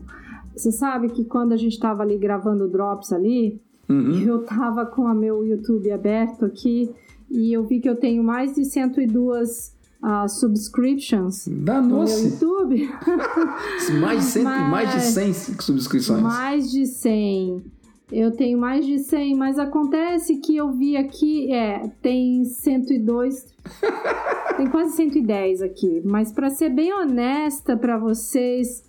você 0.54 0.72
sabe 0.72 1.08
que 1.10 1.24
quando 1.24 1.52
a 1.52 1.56
gente 1.56 1.72
estava 1.72 2.02
ali 2.02 2.18
gravando 2.18 2.68
Drops 2.68 3.12
ali, 3.12 3.60
uhum. 3.88 4.20
eu 4.20 4.42
tava 4.44 4.86
com 4.86 5.02
o 5.02 5.14
meu 5.14 5.44
YouTube 5.44 5.90
aberto 5.90 6.44
aqui 6.44 6.90
e 7.30 7.52
eu 7.52 7.64
vi 7.64 7.80
que 7.80 7.88
eu 7.88 7.96
tenho 7.96 8.22
mais 8.22 8.54
de 8.54 8.64
102 8.64 9.74
uh, 10.02 10.28
subscriptions 10.28 11.46
da 11.48 11.80
no 11.80 12.00
nossa. 12.00 12.20
YouTube. 12.20 12.88
mais, 14.00 14.24
de 14.24 14.30
100, 14.30 14.42
mais, 14.42 14.70
mais 14.70 14.92
de 14.94 15.00
100 15.00 15.32
subscrições. 15.60 16.22
Mais 16.22 16.70
de 16.70 16.86
100. 16.86 17.64
Eu 18.12 18.32
tenho 18.32 18.58
mais 18.58 18.84
de 18.84 18.98
100, 18.98 19.36
mas 19.36 19.58
acontece 19.58 20.36
que 20.38 20.56
eu 20.56 20.72
vi 20.72 20.96
aqui, 20.96 21.52
é, 21.52 21.88
tem 22.02 22.44
102, 22.44 23.46
tem 24.56 24.66
quase 24.68 24.96
110 24.96 25.62
aqui. 25.62 26.02
Mas 26.04 26.32
para 26.32 26.50
ser 26.50 26.70
bem 26.70 26.92
honesta 26.92 27.76
para 27.76 27.96
vocês, 27.96 28.82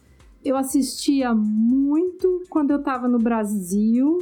eu 0.44 0.58
assistia 0.58 1.36
muito 1.36 2.42
quando 2.50 2.72
eu 2.72 2.78
estava 2.78 3.08
no 3.08 3.20
Brasil 3.20 4.18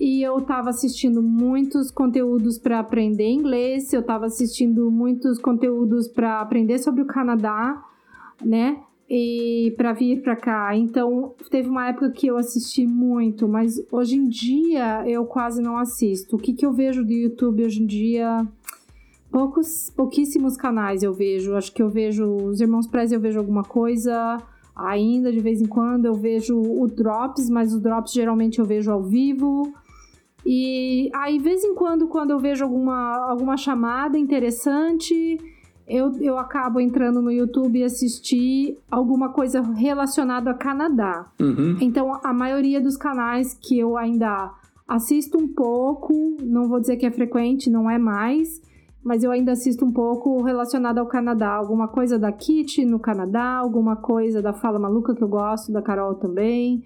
e 0.00 0.22
eu 0.22 0.38
estava 0.38 0.70
assistindo 0.70 1.22
muitos 1.22 1.90
conteúdos 1.90 2.58
para 2.58 2.78
aprender 2.78 3.28
inglês, 3.28 3.92
eu 3.92 4.00
estava 4.00 4.24
assistindo 4.24 4.90
muitos 4.90 5.38
conteúdos 5.38 6.08
para 6.08 6.40
aprender 6.40 6.78
sobre 6.78 7.02
o 7.02 7.06
Canadá, 7.06 7.84
né? 8.42 8.80
E 9.10 9.74
para 9.76 9.92
vir 9.92 10.22
para 10.22 10.34
cá. 10.36 10.74
Então, 10.74 11.34
teve 11.50 11.68
uma 11.68 11.88
época 11.88 12.10
que 12.12 12.28
eu 12.28 12.38
assisti 12.38 12.86
muito, 12.86 13.46
mas 13.46 13.74
hoje 13.92 14.16
em 14.16 14.26
dia 14.26 15.06
eu 15.06 15.26
quase 15.26 15.60
não 15.60 15.76
assisto. 15.76 16.36
O 16.36 16.38
que, 16.38 16.54
que 16.54 16.64
eu 16.64 16.72
vejo 16.72 17.04
do 17.04 17.12
YouTube 17.12 17.62
hoje 17.62 17.82
em 17.82 17.86
dia? 17.86 18.48
Poucos, 19.30 19.92
pouquíssimos 19.94 20.56
canais 20.56 21.02
eu 21.02 21.12
vejo. 21.12 21.56
Acho 21.56 21.74
que 21.74 21.82
eu 21.82 21.90
vejo 21.90 22.24
os 22.24 22.60
Irmãos 22.62 22.86
Prez, 22.86 23.12
eu 23.12 23.20
vejo 23.20 23.38
alguma 23.38 23.64
coisa 23.64 24.38
ainda 24.74 25.30
de 25.30 25.40
vez 25.40 25.60
em 25.60 25.66
quando. 25.66 26.06
Eu 26.06 26.14
vejo 26.14 26.58
o 26.58 26.86
Drops, 26.86 27.50
mas 27.50 27.74
o 27.74 27.80
Drops 27.80 28.12
geralmente 28.12 28.60
eu 28.60 28.64
vejo 28.64 28.90
ao 28.90 29.02
vivo. 29.02 29.74
E 30.44 31.10
aí, 31.14 31.38
de 31.38 31.44
vez 31.44 31.64
em 31.64 31.74
quando, 31.74 32.08
quando 32.08 32.30
eu 32.30 32.38
vejo 32.38 32.64
alguma, 32.64 33.28
alguma 33.28 33.56
chamada 33.56 34.18
interessante, 34.18 35.38
eu, 35.86 36.12
eu 36.20 36.38
acabo 36.38 36.80
entrando 36.80 37.20
no 37.20 37.30
YouTube 37.30 37.78
e 37.78 37.84
assistir 37.84 38.78
alguma 38.90 39.30
coisa 39.30 39.60
relacionada 39.60 40.50
a 40.50 40.54
Canadá. 40.54 41.26
Uhum. 41.40 41.76
Então, 41.80 42.18
a 42.22 42.32
maioria 42.32 42.80
dos 42.80 42.96
canais 42.96 43.54
que 43.54 43.78
eu 43.78 43.96
ainda 43.96 44.50
Assisto 44.90 45.38
um 45.38 45.46
pouco, 45.46 46.36
não 46.42 46.66
vou 46.66 46.80
dizer 46.80 46.96
que 46.96 47.06
é 47.06 47.12
frequente, 47.12 47.70
não 47.70 47.88
é 47.88 47.96
mais, 47.96 48.60
mas 49.04 49.22
eu 49.22 49.30
ainda 49.30 49.52
assisto 49.52 49.84
um 49.84 49.92
pouco 49.92 50.42
relacionado 50.42 50.98
ao 50.98 51.06
Canadá. 51.06 51.52
Alguma 51.52 51.86
coisa 51.86 52.18
da 52.18 52.32
Kit 52.32 52.84
no 52.84 52.98
Canadá, 52.98 53.54
alguma 53.54 53.94
coisa 53.94 54.42
da 54.42 54.52
Fala 54.52 54.80
Maluca 54.80 55.14
que 55.14 55.22
eu 55.22 55.28
gosto, 55.28 55.70
da 55.70 55.80
Carol 55.80 56.16
também. 56.16 56.82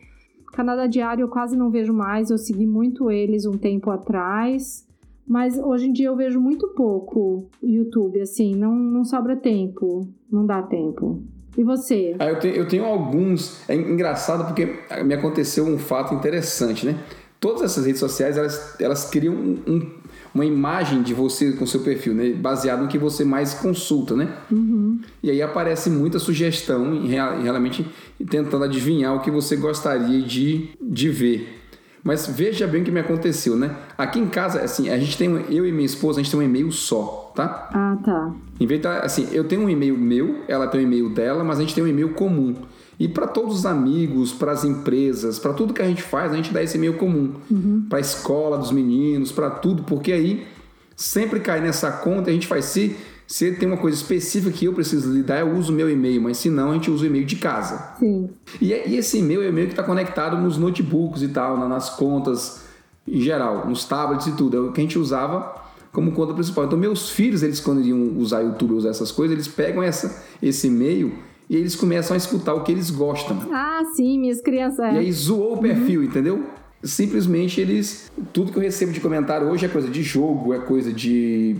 Canadá 0.55 0.87
Diário 0.87 1.25
eu 1.25 1.29
quase 1.29 1.57
não 1.57 1.71
vejo 1.71 1.93
mais, 1.93 2.31
eu 2.31 2.39
segui 2.39 2.67
muito 2.67 3.11
eles 3.11 3.45
um 3.45 3.59
tempo 3.59 3.91
atrás. 3.91 4.87
Mas 5.27 5.59
hoje 5.59 5.89
em 5.89 5.93
dia 5.93 6.09
eu 6.09 6.17
vejo 6.17 6.39
muito 6.39 6.69
pouco 6.69 7.49
YouTube, 7.63 8.21
assim, 8.21 8.55
não, 8.55 8.75
não 8.75 9.05
sobra 9.05 9.35
tempo, 9.35 10.07
não 10.31 10.45
dá 10.45 10.63
tempo. 10.63 11.23
E 11.57 11.65
você? 11.65 12.15
Ah, 12.19 12.27
eu, 12.27 12.39
tenho, 12.39 12.55
eu 12.55 12.69
tenho 12.69 12.85
alguns. 12.85 13.69
É 13.69 13.75
engraçado 13.75 14.45
porque 14.47 14.77
me 15.05 15.15
aconteceu 15.15 15.65
um 15.65 15.79
fato 15.79 16.15
interessante, 16.15 16.85
né? 16.85 16.99
Todas 17.41 17.63
essas 17.63 17.87
redes 17.87 18.01
sociais, 18.01 18.37
elas, 18.37 18.77
elas 18.81 19.09
criam 19.09 19.35
um, 19.35 19.63
um, 19.67 19.91
uma 20.35 20.45
imagem 20.45 21.03
de 21.03 21.15
você 21.15 21.53
com 21.53 21.65
seu 21.65 21.81
perfil, 21.81 22.13
né? 22.13 22.31
Baseado 22.31 22.83
no 22.83 22.89
que 22.89 22.99
você 22.99 23.25
mais 23.25 23.55
consulta, 23.55 24.17
né? 24.17 24.29
Uhum. 24.51 24.99
E 25.23 25.31
aí 25.31 25.41
aparece 25.41 25.89
muita 25.89 26.19
sugestão 26.19 26.93
em, 26.95 27.07
realmente 27.07 27.87
tentando 28.29 28.65
adivinhar 28.65 29.15
o 29.15 29.21
que 29.21 29.31
você 29.31 29.55
gostaria 29.55 30.21
de, 30.21 30.71
de 30.81 31.09
ver. 31.09 31.61
Mas 32.03 32.27
veja 32.27 32.67
bem 32.67 32.83
o 32.83 32.85
que 32.85 32.91
me 32.91 33.01
aconteceu, 33.01 33.57
né? 33.57 33.75
Aqui 33.97 34.19
em 34.19 34.27
casa, 34.27 34.61
assim, 34.61 34.91
a 34.91 34.99
gente 34.99 35.17
tem, 35.17 35.31
eu 35.49 35.65
e 35.65 35.73
minha 35.73 35.87
esposa, 35.87 36.21
a 36.21 36.23
gente 36.23 36.31
tem 36.31 36.39
um 36.39 36.43
e-mail 36.43 36.71
só, 36.71 37.33
tá? 37.35 37.71
Ah, 37.73 37.97
tá. 38.05 38.35
Em 38.61 38.67
vez 38.67 38.81
de, 38.81 38.87
assim, 38.87 39.29
eu 39.33 39.45
tenho 39.45 39.63
um 39.63 39.71
e-mail 39.71 39.97
meu, 39.97 40.41
ela 40.47 40.67
tem 40.67 40.81
um 40.81 40.85
e-mail 40.85 41.09
dela, 41.09 41.43
mas 41.43 41.59
a 41.59 41.63
gente 41.63 41.75
tem 41.75 41.83
um 41.83 41.87
e-mail 41.87 42.11
comum. 42.11 42.55
E 42.99 43.09
para 43.09 43.27
todos 43.27 43.59
os 43.59 43.67
amigos, 43.67 44.33
para 44.33 44.53
as 44.53 44.65
empresas, 44.65 45.39
para 45.39 45.53
tudo 45.53 45.75
que 45.75 45.83
a 45.83 45.87
gente 45.87 46.03
faz, 46.03 46.33
a 46.33 46.37
gente 46.37 46.53
dá 46.53 46.63
esse 46.63 46.77
e-mail 46.77 46.95
comum. 46.95 47.35
Uhum. 47.51 47.87
Para 47.89 47.99
a 47.99 48.01
escola 48.01 48.57
dos 48.57 48.71
meninos, 48.71 49.33
para 49.33 49.51
tudo, 49.51 49.83
porque 49.83 50.13
aí 50.13 50.47
sempre 50.97 51.41
cai 51.41 51.61
nessa 51.61 51.91
conta, 51.91 52.31
a 52.31 52.33
gente 52.33 52.47
faz 52.47 52.67
se 52.67 52.97
se 53.27 53.53
tem 53.53 53.67
uma 53.67 53.79
coisa 53.79 53.97
específica 53.97 54.55
que 54.55 54.67
eu 54.67 54.75
preciso 54.75 55.11
lidar, 55.11 55.41
eu 55.41 55.57
uso 55.57 55.73
o 55.73 55.75
meu 55.75 55.91
e-mail, 55.91 56.21
mas 56.21 56.37
se 56.37 56.51
não, 56.51 56.71
a 56.71 56.75
gente 56.75 56.91
usa 56.91 57.05
o 57.05 57.07
e-mail 57.07 57.25
de 57.25 57.37
casa. 57.37 57.95
Sim. 57.99 58.29
E, 58.61 58.73
é, 58.73 58.87
e 58.87 58.97
esse 58.97 59.19
e-mail 59.19 59.43
é 59.43 59.47
o 59.47 59.49
e-mail 59.49 59.67
que 59.67 59.73
está 59.73 59.83
conectado 59.83 60.37
nos 60.37 60.59
notebooks 60.59 61.23
e 61.23 61.29
tal, 61.29 61.57
nas 61.57 61.89
contas 61.89 62.65
em 63.07 63.21
geral, 63.21 63.67
nos 63.67 63.85
tablets 63.85 64.27
e 64.27 64.33
tudo. 64.33 64.57
É 64.57 64.61
o 64.61 64.73
que 64.73 64.81
a 64.81 64.85
gente 64.85 64.99
usava 64.99 65.55
como 65.93 66.13
conta 66.13 66.35
principal. 66.35 66.65
Então, 66.65 66.79
meus 66.79 67.11
filhos, 67.11 67.43
eles 67.43 67.61
quando 67.61 67.81
iriam 67.81 68.19
usar 68.19 68.41
YouTube, 68.41 68.75
usar 68.75 68.91
essas 68.91 69.11
coisas, 69.11 69.35
eles 69.35 69.49
pegam 69.49 69.83
essa, 69.83 70.23
esse 70.43 70.67
e-mail 70.67 71.15
e 71.49 71.57
eles 71.57 71.75
começam 71.75 72.15
a 72.15 72.17
escutar 72.17 72.55
o 72.55 72.63
que 72.63 72.73
eles 72.73 72.91
gostam. 72.91 73.39
Ah, 73.53 73.83
sim, 73.95 74.19
minhas 74.19 74.41
crianças. 74.41 74.95
E 74.95 74.99
aí 74.99 75.13
zoou 75.13 75.55
o 75.55 75.59
perfil, 75.59 76.01
uhum. 76.01 76.07
entendeu? 76.07 76.45
Simplesmente 76.83 77.61
eles. 77.61 78.11
Tudo 78.33 78.53
que 78.53 78.59
eu 78.59 78.63
recebo 78.63 78.93
de 78.93 79.01
comentário 79.01 79.49
hoje 79.49 79.67
é 79.67 79.69
coisa 79.69 79.89
de 79.89 80.03
jogo, 80.03 80.53
é 80.53 80.59
coisa 80.59 80.93
de 80.93 81.57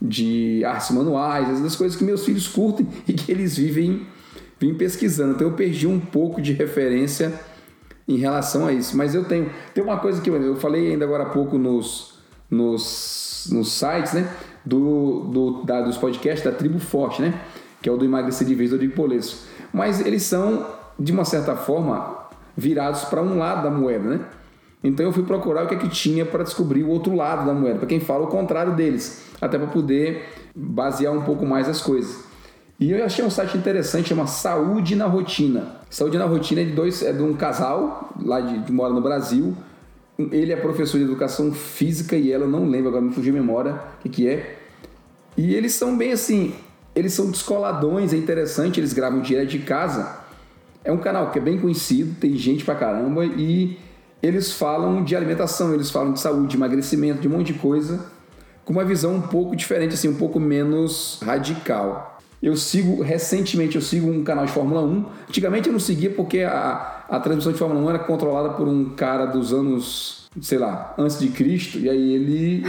de 0.00 0.64
artes 0.64 0.90
manuais, 0.92 1.62
as 1.62 1.76
coisas 1.76 1.96
que 1.96 2.04
meus 2.04 2.24
filhos 2.24 2.48
curtem 2.48 2.86
e 3.06 3.12
que 3.12 3.30
eles 3.30 3.56
vivem, 3.56 4.06
vivem 4.58 4.76
pesquisando. 4.76 5.34
Então 5.34 5.48
eu 5.48 5.54
perdi 5.54 5.86
um 5.86 6.00
pouco 6.00 6.40
de 6.40 6.52
referência 6.52 7.38
em 8.08 8.16
relação 8.16 8.66
a 8.66 8.72
isso. 8.72 8.96
Mas 8.96 9.14
eu 9.14 9.24
tenho. 9.24 9.50
Tem 9.74 9.84
uma 9.84 9.98
coisa 9.98 10.20
que 10.20 10.30
eu, 10.30 10.42
eu 10.42 10.56
falei 10.56 10.92
ainda 10.92 11.04
agora 11.04 11.24
há 11.24 11.28
pouco 11.28 11.58
nos, 11.58 12.18
nos, 12.50 13.48
nos 13.52 13.72
sites, 13.72 14.14
né? 14.14 14.32
Do, 14.64 15.20
do, 15.24 15.62
da, 15.64 15.80
dos 15.80 15.96
podcasts 15.96 16.44
da 16.44 16.52
Tribo 16.52 16.78
Forte, 16.78 17.22
né? 17.22 17.40
Que 17.80 17.88
é 17.88 17.92
o 17.92 17.96
do 17.96 18.04
Emagrecer 18.04 18.46
de 18.46 18.54
Vez 18.54 18.70
do 18.70 18.74
Rodrigo 18.74 18.94
Polesso. 18.94 19.46
Mas 19.72 20.00
eles 20.04 20.22
são, 20.22 20.66
de 20.98 21.12
uma 21.12 21.24
certa 21.24 21.56
forma, 21.56 22.28
virados 22.56 23.04
para 23.04 23.22
um 23.22 23.38
lado 23.38 23.62
da 23.62 23.70
moeda, 23.70 24.08
né? 24.08 24.20
Então 24.82 25.04
eu 25.04 25.12
fui 25.12 25.22
procurar 25.22 25.64
o 25.64 25.68
que 25.68 25.74
é 25.74 25.78
que 25.78 25.88
tinha 25.88 26.24
para 26.24 26.42
descobrir 26.42 26.82
o 26.82 26.88
outro 26.88 27.14
lado 27.14 27.46
da 27.46 27.52
moeda, 27.52 27.78
para 27.78 27.86
quem 27.86 28.00
fala 28.00 28.24
o 28.24 28.28
contrário 28.28 28.74
deles, 28.74 29.26
até 29.40 29.58
para 29.58 29.66
poder 29.66 30.24
basear 30.54 31.12
um 31.12 31.22
pouco 31.22 31.44
mais 31.44 31.68
as 31.68 31.82
coisas. 31.82 32.24
E 32.78 32.92
eu 32.92 33.04
achei 33.04 33.22
um 33.22 33.28
site 33.28 33.58
interessante, 33.58 34.08
chama 34.08 34.26
Saúde 34.26 34.96
na 34.96 35.06
Rotina. 35.06 35.76
Saúde 35.90 36.16
na 36.16 36.24
Rotina 36.24 36.62
é 36.62 36.64
de 36.64 36.72
dois, 36.72 37.02
é 37.02 37.12
de 37.12 37.22
um 37.22 37.34
casal 37.34 38.10
lá 38.22 38.40
de 38.40 38.60
que 38.60 38.72
mora 38.72 38.94
no 38.94 39.02
Brasil. 39.02 39.54
Ele 40.18 40.50
é 40.50 40.56
professor 40.56 40.96
de 40.96 41.04
educação 41.04 41.52
física 41.52 42.16
e 42.16 42.32
ela 42.32 42.46
não 42.46 42.66
lembro 42.66 42.88
agora 42.88 43.04
me 43.04 43.12
fugiu 43.12 43.34
a 43.34 43.38
memória 43.38 43.74
o 43.74 44.02
que, 44.02 44.08
que 44.08 44.28
é. 44.28 44.58
E 45.36 45.54
eles 45.54 45.74
são 45.74 45.96
bem 45.96 46.12
assim, 46.12 46.54
eles 47.00 47.12
são 47.14 47.30
descoladões, 47.30 48.12
é 48.12 48.16
interessante, 48.16 48.78
eles 48.78 48.92
gravam 48.92 49.20
direto 49.20 49.48
de 49.48 49.60
casa. 49.60 50.20
É 50.84 50.92
um 50.92 50.98
canal 50.98 51.30
que 51.30 51.38
é 51.38 51.42
bem 51.42 51.58
conhecido, 51.58 52.14
tem 52.20 52.36
gente 52.36 52.64
pra 52.64 52.74
caramba 52.74 53.24
e 53.24 53.78
eles 54.22 54.52
falam 54.52 55.02
de 55.02 55.16
alimentação, 55.16 55.74
eles 55.74 55.90
falam 55.90 56.12
de 56.12 56.20
saúde, 56.20 56.48
de 56.48 56.56
emagrecimento, 56.56 57.20
de 57.20 57.28
um 57.28 57.32
monte 57.32 57.52
de 57.52 57.58
coisa, 57.58 58.06
com 58.64 58.72
uma 58.72 58.84
visão 58.84 59.14
um 59.14 59.20
pouco 59.22 59.56
diferente, 59.56 59.94
assim, 59.94 60.08
um 60.08 60.14
pouco 60.14 60.38
menos 60.38 61.18
radical. 61.22 62.18
Eu 62.42 62.56
sigo, 62.56 63.02
recentemente, 63.02 63.76
eu 63.76 63.82
sigo 63.82 64.10
um 64.10 64.22
canal 64.22 64.46
de 64.46 64.52
Fórmula 64.52 64.82
1. 64.82 65.06
Antigamente 65.28 65.68
eu 65.68 65.72
não 65.72 65.80
seguia 65.80 66.10
porque 66.10 66.40
a, 66.40 66.99
a 67.10 67.18
transmissão 67.18 67.52
de 67.52 67.58
Fórmula 67.58 67.80
1 67.80 67.90
era 67.90 67.98
controlada 67.98 68.50
por 68.50 68.68
um 68.68 68.90
cara 68.90 69.26
dos 69.26 69.52
anos, 69.52 70.28
sei 70.40 70.58
lá, 70.58 70.94
antes 70.96 71.18
de 71.18 71.28
Cristo, 71.28 71.76
e 71.80 71.90
aí 71.90 72.14
ele, 72.14 72.62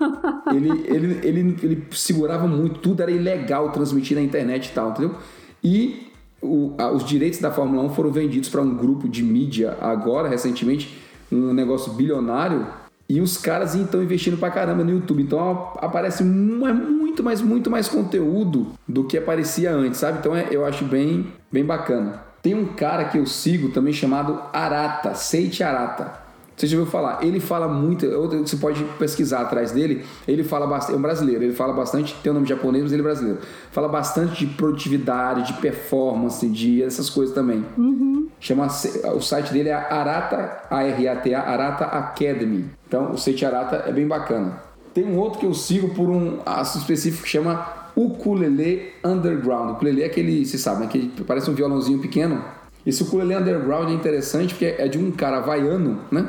ele, 0.50 0.70
ele, 0.86 1.20
ele, 1.22 1.56
ele 1.62 1.86
segurava 1.90 2.46
muito, 2.46 2.80
tudo 2.80 3.02
era 3.02 3.10
ilegal 3.10 3.70
transmitir 3.70 4.16
na 4.16 4.22
internet 4.22 4.68
e 4.68 4.72
tal, 4.72 4.90
entendeu? 4.90 5.14
E 5.62 6.10
o, 6.40 6.72
a, 6.78 6.90
os 6.90 7.04
direitos 7.04 7.38
da 7.38 7.50
Fórmula 7.50 7.82
1 7.82 7.90
foram 7.90 8.10
vendidos 8.10 8.48
para 8.48 8.62
um 8.62 8.74
grupo 8.74 9.06
de 9.06 9.22
mídia 9.22 9.76
agora, 9.78 10.26
recentemente, 10.26 10.98
um 11.30 11.52
negócio 11.52 11.92
bilionário, 11.92 12.66
e 13.06 13.20
os 13.20 13.36
caras 13.36 13.74
estão 13.74 14.02
investindo 14.02 14.38
pra 14.38 14.50
caramba 14.50 14.82
no 14.82 14.90
YouTube. 14.90 15.22
Então 15.22 15.74
aparece 15.76 16.24
muito, 16.24 17.22
mais, 17.22 17.42
muito 17.42 17.70
mais 17.70 17.86
conteúdo 17.86 18.68
do 18.88 19.04
que 19.04 19.18
aparecia 19.18 19.70
antes, 19.70 20.00
sabe? 20.00 20.18
Então 20.18 20.34
é, 20.34 20.48
eu 20.50 20.64
acho 20.64 20.86
bem, 20.86 21.26
bem 21.52 21.62
bacana. 21.62 22.31
Tem 22.42 22.54
um 22.54 22.66
cara 22.66 23.04
que 23.04 23.16
eu 23.16 23.24
sigo 23.24 23.68
também 23.68 23.92
chamado 23.92 24.42
Arata, 24.52 25.14
Seite 25.14 25.62
Arata. 25.62 26.20
Você 26.56 26.66
já 26.66 26.76
ouviu 26.76 26.90
falar? 26.90 27.24
Ele 27.24 27.40
fala 27.40 27.66
muito, 27.66 28.06
você 28.06 28.56
pode 28.56 28.84
pesquisar 28.98 29.40
atrás 29.40 29.72
dele. 29.72 30.04
Ele 30.28 30.44
fala 30.44 30.66
bastante, 30.66 30.94
é 30.94 30.98
um 30.98 31.02
brasileiro, 31.02 31.42
ele 31.44 31.54
fala 31.54 31.72
bastante, 31.72 32.14
tem 32.22 32.30
o 32.30 32.32
um 32.32 32.38
nome 32.38 32.48
japonês, 32.48 32.82
mas 32.82 32.92
ele 32.92 33.00
é 33.00 33.04
brasileiro. 33.04 33.38
Fala 33.70 33.88
bastante 33.88 34.44
de 34.44 34.54
produtividade, 34.54 35.46
de 35.46 35.60
performance, 35.60 36.46
de 36.48 36.82
essas 36.82 37.08
coisas 37.08 37.34
também. 37.34 37.64
Uhum. 37.78 38.28
Chama, 38.38 38.66
o 39.14 39.20
site 39.20 39.52
dele 39.52 39.70
é 39.70 39.74
Arata, 39.74 40.62
A-R-A-T-A, 40.68 41.40
Arata 41.40 41.84
Academy. 41.84 42.66
Então, 42.86 43.12
o 43.12 43.18
site 43.18 43.46
Arata 43.46 43.84
é 43.86 43.92
bem 43.92 44.06
bacana. 44.06 44.60
Tem 44.92 45.04
um 45.04 45.16
outro 45.16 45.38
que 45.40 45.46
eu 45.46 45.54
sigo 45.54 45.94
por 45.94 46.10
um 46.10 46.40
assunto 46.44 46.82
específico 46.82 47.22
que 47.22 47.30
chama 47.30 47.81
Ukulele 47.94 48.92
Underground. 49.04 49.70
O 49.70 49.72
ukulele 49.74 50.02
é 50.02 50.06
aquele, 50.06 50.44
você 50.44 50.58
sabe, 50.58 50.82
né, 50.82 50.86
que 50.86 51.08
parece 51.24 51.50
um 51.50 51.54
violãozinho 51.54 51.98
pequeno. 51.98 52.42
Esse 52.84 53.02
ukulele 53.02 53.36
underground 53.36 53.90
é 53.90 53.92
interessante 53.92 54.54
porque 54.54 54.74
é 54.76 54.88
de 54.88 54.98
um 54.98 55.10
cara 55.12 55.38
havaiano, 55.38 56.00
né? 56.10 56.28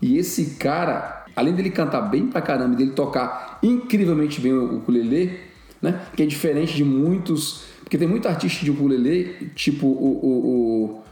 E 0.00 0.18
esse 0.18 0.56
cara, 0.56 1.24
além 1.34 1.52
dele 1.52 1.70
cantar 1.70 2.02
bem 2.02 2.26
pra 2.26 2.40
caramba 2.40 2.76
dele 2.76 2.92
tocar 2.92 3.58
incrivelmente 3.62 4.40
bem 4.40 4.52
o 4.52 4.76
ukulele, 4.76 5.38
né? 5.82 6.00
Que 6.14 6.22
é 6.22 6.26
diferente 6.26 6.74
de 6.76 6.84
muitos. 6.84 7.64
Porque 7.82 7.98
tem 7.98 8.06
muito 8.06 8.28
artista 8.28 8.64
de 8.64 8.70
ukulele, 8.70 9.50
tipo 9.54 9.86
o, 9.86 10.20
o, 10.22 11.02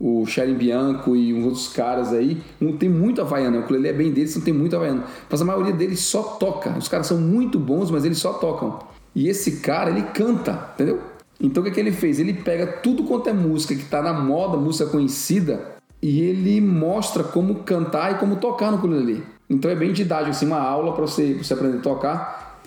o, 0.00 0.20
o 0.22 0.26
Sharon 0.26 0.54
Bianco 0.54 1.14
e 1.14 1.34
uns 1.34 1.44
outros 1.44 1.68
caras 1.68 2.12
aí. 2.12 2.40
Um, 2.60 2.76
tem 2.76 2.88
muito 2.88 3.20
havaiano, 3.20 3.58
o 3.58 3.60
ukulele 3.60 3.88
é 3.88 3.92
bem 3.92 4.10
deles, 4.10 4.34
não 4.36 4.42
tem 4.42 4.54
muito 4.54 4.74
havaiano. 4.74 5.04
Mas 5.28 5.42
a 5.42 5.44
maioria 5.44 5.72
deles 5.72 6.00
só 6.00 6.22
toca. 6.22 6.70
Os 6.78 6.88
caras 6.88 7.06
são 7.06 7.18
muito 7.18 7.58
bons, 7.58 7.90
mas 7.90 8.06
eles 8.06 8.18
só 8.18 8.32
tocam. 8.32 8.78
E 9.14 9.28
esse 9.28 9.58
cara, 9.58 9.90
ele 9.90 10.02
canta, 10.02 10.70
entendeu? 10.74 11.00
Então 11.40 11.62
o 11.62 11.64
que, 11.64 11.70
é 11.70 11.74
que 11.74 11.80
ele 11.80 11.92
fez? 11.92 12.18
Ele 12.18 12.34
pega 12.34 12.66
tudo 12.66 13.04
quanto 13.04 13.28
é 13.28 13.32
música 13.32 13.74
que 13.74 13.82
está 13.82 14.02
na 14.02 14.12
moda, 14.12 14.56
música 14.56 14.90
conhecida, 14.90 15.76
e 16.02 16.20
ele 16.20 16.60
mostra 16.60 17.22
como 17.22 17.56
cantar 17.56 18.12
e 18.12 18.14
como 18.18 18.36
tocar 18.36 18.70
no 18.70 18.78
ukulele. 18.78 19.22
Então 19.48 19.70
é 19.70 19.74
bem 19.74 19.92
didático, 19.92 20.30
assim, 20.30 20.46
uma 20.46 20.60
aula 20.60 20.92
para 20.92 21.02
você, 21.02 21.34
você 21.34 21.54
aprender 21.54 21.78
a 21.78 21.80
tocar. 21.80 22.60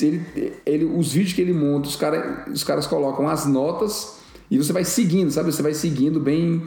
Ele, 0.00 0.52
ele, 0.66 0.84
os 0.84 1.12
vídeos 1.12 1.32
que 1.32 1.40
ele 1.40 1.52
monta, 1.52 1.88
os, 1.88 1.96
cara, 1.96 2.44
os 2.52 2.62
caras 2.62 2.86
colocam 2.86 3.26
as 3.28 3.46
notas 3.46 4.18
e 4.50 4.58
você 4.58 4.72
vai 4.72 4.84
seguindo, 4.84 5.30
sabe? 5.30 5.50
Você 5.50 5.62
vai 5.62 5.72
seguindo 5.72 6.20
bem 6.20 6.62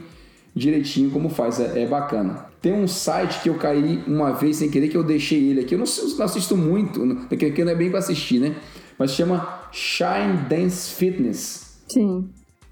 direitinho 0.54 1.10
como 1.10 1.28
faz, 1.28 1.60
é, 1.60 1.82
é 1.82 1.86
bacana. 1.86 2.46
Tem 2.60 2.72
um 2.72 2.88
site 2.88 3.40
que 3.42 3.48
eu 3.48 3.54
caí 3.54 4.02
uma 4.06 4.32
vez 4.32 4.56
sem 4.56 4.68
querer 4.68 4.88
que 4.88 4.96
eu 4.96 5.04
deixei 5.04 5.50
ele 5.50 5.60
aqui. 5.60 5.74
Eu 5.74 5.78
não, 5.78 5.86
não 6.18 6.24
assisto 6.24 6.56
muito, 6.56 7.00
porque 7.28 7.64
não 7.64 7.72
é 7.72 7.76
bem 7.76 7.90
para 7.90 8.00
assistir, 8.00 8.40
né? 8.40 8.54
Mas 9.00 9.10
chama 9.12 9.64
Shine 9.72 10.46
Dance 10.48 10.94
Fitness. 10.94 11.80
Sim 11.88 12.30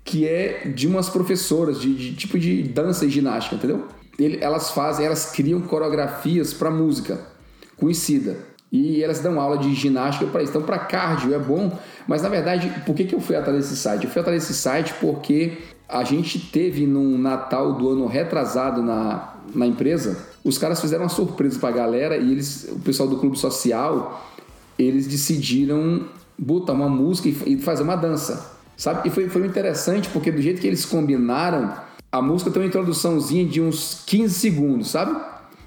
que 0.08 0.26
é 0.26 0.66
de 0.74 0.86
umas 0.86 1.10
professoras 1.10 1.78
de, 1.78 1.94
de 1.94 2.14
tipo 2.14 2.38
de 2.38 2.62
dança 2.62 3.04
e 3.04 3.10
ginástica, 3.10 3.56
entendeu? 3.56 3.84
Ele, 4.18 4.38
elas 4.40 4.70
fazem, 4.70 5.04
elas 5.04 5.32
criam 5.32 5.60
coreografias 5.60 6.54
para 6.54 6.70
música 6.70 7.20
conhecida. 7.76 8.38
E 8.72 9.02
elas 9.02 9.20
dão 9.20 9.38
aula 9.38 9.58
de 9.58 9.74
ginástica 9.74 10.24
para 10.30 10.42
isso. 10.42 10.52
Então, 10.52 10.62
para 10.62 10.78
cardio 10.78 11.34
é 11.34 11.38
bom, 11.38 11.78
mas 12.06 12.22
na 12.22 12.30
verdade, 12.30 12.72
por 12.86 12.94
que, 12.94 13.04
que 13.04 13.14
eu 13.14 13.20
fui 13.20 13.36
atrás 13.36 13.58
desse 13.58 13.76
site? 13.76 14.04
Eu 14.04 14.10
fui 14.10 14.22
atrás 14.22 14.42
desse 14.42 14.54
site 14.54 14.94
porque 14.98 15.58
a 15.86 16.02
gente 16.04 16.38
teve 16.38 16.86
num 16.86 17.18
Natal 17.18 17.74
do 17.74 17.90
ano 17.90 18.06
retrasado 18.06 18.82
na, 18.82 19.34
na 19.54 19.66
empresa, 19.66 20.26
os 20.42 20.56
caras 20.56 20.80
fizeram 20.80 21.04
uma 21.04 21.10
surpresa 21.10 21.58
pra 21.58 21.70
galera 21.70 22.16
e 22.16 22.32
eles, 22.32 22.66
o 22.72 22.78
pessoal 22.78 23.08
do 23.10 23.18
clube 23.18 23.38
social, 23.38 24.26
eles 24.78 25.06
decidiram 25.06 26.06
botar 26.38 26.72
uma 26.72 26.88
música 26.88 27.28
e 27.28 27.58
fazer 27.58 27.82
uma 27.82 27.96
dança. 27.96 28.56
Sabe? 28.76 29.08
E 29.08 29.10
foi, 29.10 29.28
foi 29.28 29.44
interessante 29.44 30.08
porque 30.10 30.30
do 30.30 30.40
jeito 30.40 30.60
que 30.60 30.66
eles 30.66 30.84
combinaram, 30.84 31.72
a 32.12 32.22
música 32.22 32.50
tem 32.50 32.62
uma 32.62 32.68
introduçãozinha 32.68 33.44
de 33.44 33.60
uns 33.60 34.02
15 34.06 34.32
segundos, 34.32 34.90
sabe? 34.90 35.20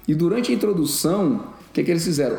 E 0.08 0.14
durante 0.14 0.50
a 0.50 0.54
introdução, 0.54 1.44
o 1.68 1.72
que, 1.72 1.84
que 1.84 1.90
eles 1.90 2.04
fizeram? 2.04 2.38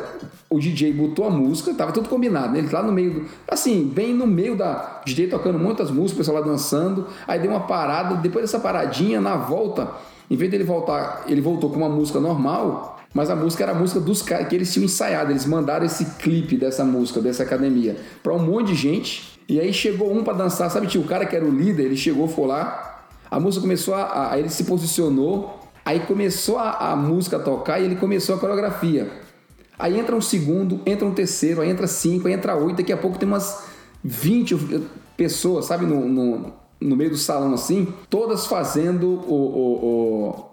O 0.50 0.58
DJ 0.58 0.92
botou 0.92 1.26
a 1.26 1.30
música, 1.30 1.72
tava 1.74 1.92
tudo 1.92 2.08
combinado, 2.08 2.52
né? 2.52 2.58
Ele 2.58 2.68
lá 2.70 2.82
no 2.82 2.92
meio, 2.92 3.24
assim, 3.48 3.84
bem 3.84 4.12
no 4.12 4.26
meio 4.26 4.56
da. 4.56 5.00
DJ 5.06 5.28
tocando 5.28 5.58
muitas 5.58 5.90
músicas, 5.90 6.12
o 6.12 6.16
pessoal 6.16 6.38
lá 6.38 6.46
dançando. 6.46 7.06
Aí 7.26 7.38
deu 7.38 7.50
uma 7.50 7.60
parada, 7.60 8.16
depois 8.16 8.44
dessa 8.44 8.58
paradinha, 8.58 9.20
na 9.20 9.36
volta, 9.36 9.90
em 10.30 10.36
vez 10.36 10.50
dele 10.50 10.64
voltar, 10.64 11.24
ele 11.26 11.40
voltou 11.40 11.70
com 11.70 11.76
uma 11.76 11.88
música 11.88 12.18
normal, 12.18 12.98
mas 13.12 13.30
a 13.30 13.36
música 13.36 13.62
era 13.62 13.72
a 13.72 13.74
música 13.74 14.00
dos 14.00 14.22
caras 14.22 14.48
que 14.48 14.54
eles 14.54 14.72
tinham 14.72 14.86
ensaiado. 14.86 15.30
Eles 15.30 15.46
mandaram 15.46 15.86
esse 15.86 16.04
clipe 16.16 16.56
dessa 16.56 16.84
música, 16.84 17.20
dessa 17.20 17.44
academia, 17.44 17.96
para 18.22 18.32
um 18.32 18.40
monte 18.40 18.68
de 18.68 18.74
gente. 18.74 19.38
E 19.48 19.60
aí 19.60 19.72
chegou 19.72 20.12
um 20.12 20.24
para 20.24 20.32
dançar, 20.32 20.70
sabe? 20.70 20.86
Tinha 20.86 21.02
o 21.02 21.06
cara 21.06 21.24
que 21.24 21.36
era 21.36 21.44
o 21.44 21.50
líder, 21.50 21.84
ele 21.84 21.96
chegou, 21.96 22.26
foi 22.26 22.48
lá. 22.48 23.06
A 23.30 23.38
música 23.38 23.62
começou 23.62 23.94
a. 23.94 24.32
a 24.32 24.38
ele 24.38 24.48
se 24.48 24.64
posicionou. 24.64 25.60
Aí 25.84 26.00
começou 26.00 26.58
a, 26.58 26.92
a 26.92 26.96
música 26.96 27.36
a 27.36 27.40
tocar 27.40 27.78
e 27.78 27.84
ele 27.84 27.96
começou 27.96 28.34
a 28.34 28.38
coreografia. 28.38 29.08
Aí 29.78 29.98
entra 29.98 30.16
um 30.16 30.20
segundo, 30.20 30.80
entra 30.86 31.06
um 31.06 31.12
terceiro, 31.12 31.60
aí 31.60 31.68
entra 31.68 31.86
cinco, 31.86 32.26
aí 32.26 32.34
entra 32.34 32.56
oito. 32.56 32.78
Daqui 32.78 32.92
a 32.92 32.96
pouco 32.96 33.18
tem 33.18 33.28
umas 33.28 33.64
20 34.02 34.56
pessoas, 35.16 35.66
sabe, 35.66 35.84
no, 35.84 36.08
no, 36.08 36.52
no 36.84 36.96
meio 36.96 37.10
do 37.10 37.16
salão 37.16 37.54
assim, 37.54 37.92
todas 38.10 38.46
fazendo 38.46 39.08
o, 39.08 39.34
o, 39.34 39.84
o, 39.84 40.44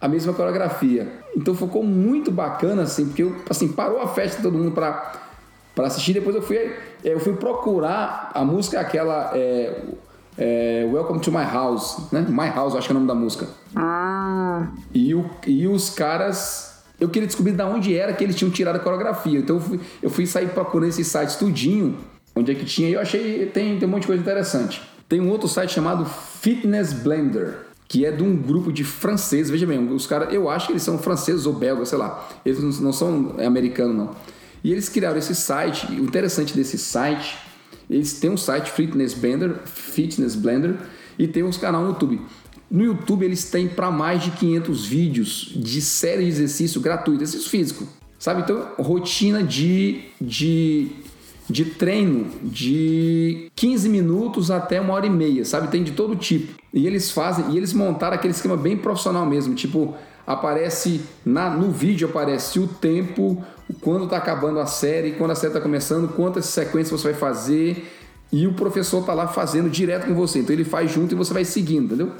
a 0.00 0.06
mesma 0.06 0.34
coreografia. 0.34 1.10
Então 1.34 1.54
ficou 1.54 1.82
muito 1.82 2.30
bacana, 2.30 2.82
assim, 2.82 3.06
porque 3.06 3.22
eu, 3.22 3.34
assim, 3.48 3.68
parou 3.68 4.00
a 4.00 4.08
festa 4.08 4.42
todo 4.42 4.58
mundo 4.58 4.72
para 4.72 5.20
para 5.74 5.86
assistir. 5.86 6.12
Depois 6.12 6.36
eu 6.36 6.42
fui, 6.42 6.56
é, 6.56 6.74
eu 7.02 7.18
fui 7.18 7.32
procurar 7.32 8.30
a 8.34 8.44
música 8.44 8.78
aquela 8.78 9.30
é, 9.34 9.82
é, 10.36 10.88
Welcome 10.92 11.20
to 11.20 11.32
My 11.32 11.44
House, 11.44 12.12
né? 12.12 12.26
My 12.28 12.50
House, 12.54 12.74
acho 12.74 12.86
que 12.86 12.92
é 12.92 12.96
o 12.96 12.98
nome 12.98 13.08
da 13.08 13.14
música. 13.14 13.48
Ah. 13.74 14.68
E, 14.92 15.14
o, 15.14 15.30
e 15.46 15.66
os 15.66 15.88
caras, 15.88 16.84
eu 17.00 17.08
queria 17.08 17.26
descobrir 17.26 17.52
de 17.52 17.62
onde 17.62 17.96
era 17.96 18.12
que 18.12 18.22
eles 18.22 18.36
tinham 18.36 18.50
tirado 18.50 18.76
a 18.76 18.78
coreografia. 18.78 19.38
Então 19.38 19.56
eu 19.56 19.62
fui, 19.62 19.80
eu 20.02 20.10
fui 20.10 20.26
sair 20.26 20.50
procurando 20.50 20.90
esses 20.90 21.06
sites 21.06 21.36
tudinho, 21.36 21.96
onde 22.36 22.52
é 22.52 22.54
que 22.54 22.66
tinha. 22.66 22.90
E 22.90 22.92
eu 22.92 23.00
achei 23.00 23.46
tem 23.46 23.78
tem 23.78 23.88
um 23.88 23.90
monte 23.90 24.02
de 24.02 24.08
coisa 24.08 24.20
interessante. 24.20 24.91
Tem 25.12 25.20
um 25.20 25.28
outro 25.28 25.46
site 25.46 25.74
chamado 25.74 26.06
Fitness 26.06 26.94
Blender 26.94 27.66
que 27.86 28.06
é 28.06 28.10
de 28.10 28.22
um 28.22 28.34
grupo 28.34 28.72
de 28.72 28.82
franceses. 28.82 29.50
Veja 29.50 29.66
bem, 29.66 29.92
os 29.92 30.06
caras, 30.06 30.32
eu 30.32 30.48
acho 30.48 30.68
que 30.68 30.72
eles 30.72 30.82
são 30.82 30.96
franceses 30.96 31.44
ou 31.44 31.52
belgas, 31.52 31.90
sei 31.90 31.98
lá. 31.98 32.30
Eles 32.46 32.80
não 32.80 32.94
são 32.94 33.36
americanos, 33.46 33.94
não. 33.94 34.16
E 34.64 34.72
eles 34.72 34.88
criaram 34.88 35.18
esse 35.18 35.34
site. 35.34 35.86
O 35.88 36.04
interessante 36.04 36.56
desse 36.56 36.78
site, 36.78 37.36
eles 37.90 38.18
têm 38.18 38.30
um 38.30 38.38
site 38.38 38.70
Fitness 38.70 39.12
Blender, 39.12 39.56
Fitness 39.66 40.34
Blender, 40.34 40.76
e 41.18 41.28
tem 41.28 41.42
uns 41.42 41.58
canal 41.58 41.82
no 41.82 41.88
YouTube. 41.88 42.18
No 42.70 42.82
YouTube 42.82 43.26
eles 43.26 43.50
têm 43.50 43.68
para 43.68 43.90
mais 43.90 44.24
de 44.24 44.30
500 44.30 44.86
vídeos 44.86 45.52
de 45.54 45.82
série 45.82 46.22
de 46.22 46.30
exercício 46.30 46.80
gratuito, 46.80 47.22
exercício 47.22 47.50
físico, 47.50 47.86
sabe? 48.18 48.40
Então, 48.40 48.66
rotina 48.78 49.42
de, 49.42 50.04
de, 50.18 50.88
de 51.48 51.64
treino 51.64 52.30
de 52.42 53.50
15 53.54 53.88
minutos 53.88 54.50
até 54.50 54.80
uma 54.80 54.94
hora 54.94 55.06
e 55.06 55.10
meia, 55.10 55.44
sabe? 55.44 55.68
Tem 55.68 55.82
de 55.82 55.92
todo 55.92 56.16
tipo. 56.16 56.54
E 56.72 56.86
eles 56.86 57.10
fazem, 57.10 57.50
e 57.50 57.56
eles 57.56 57.72
montaram 57.72 58.14
aquele 58.14 58.32
esquema 58.32 58.56
bem 58.56 58.76
profissional 58.76 59.26
mesmo, 59.26 59.54
tipo, 59.54 59.94
aparece 60.26 61.02
na, 61.24 61.50
no 61.50 61.70
vídeo 61.70 62.08
aparece 62.08 62.58
o 62.58 62.66
tempo, 62.66 63.44
quando 63.80 64.04
está 64.04 64.16
acabando 64.16 64.58
a 64.60 64.66
série, 64.66 65.12
quando 65.12 65.32
a 65.32 65.34
série 65.34 65.48
está 65.48 65.60
começando, 65.60 66.08
quantas 66.14 66.46
sequências 66.46 67.00
você 67.00 67.10
vai 67.10 67.18
fazer 67.18 67.90
e 68.32 68.46
o 68.46 68.54
professor 68.54 69.00
está 69.00 69.12
lá 69.12 69.28
fazendo 69.28 69.68
direto 69.68 70.06
com 70.06 70.14
você. 70.14 70.38
Então 70.38 70.54
ele 70.54 70.64
faz 70.64 70.90
junto 70.90 71.12
e 71.12 71.16
você 71.16 71.34
vai 71.34 71.44
seguindo, 71.44 71.86
entendeu? 71.86 72.12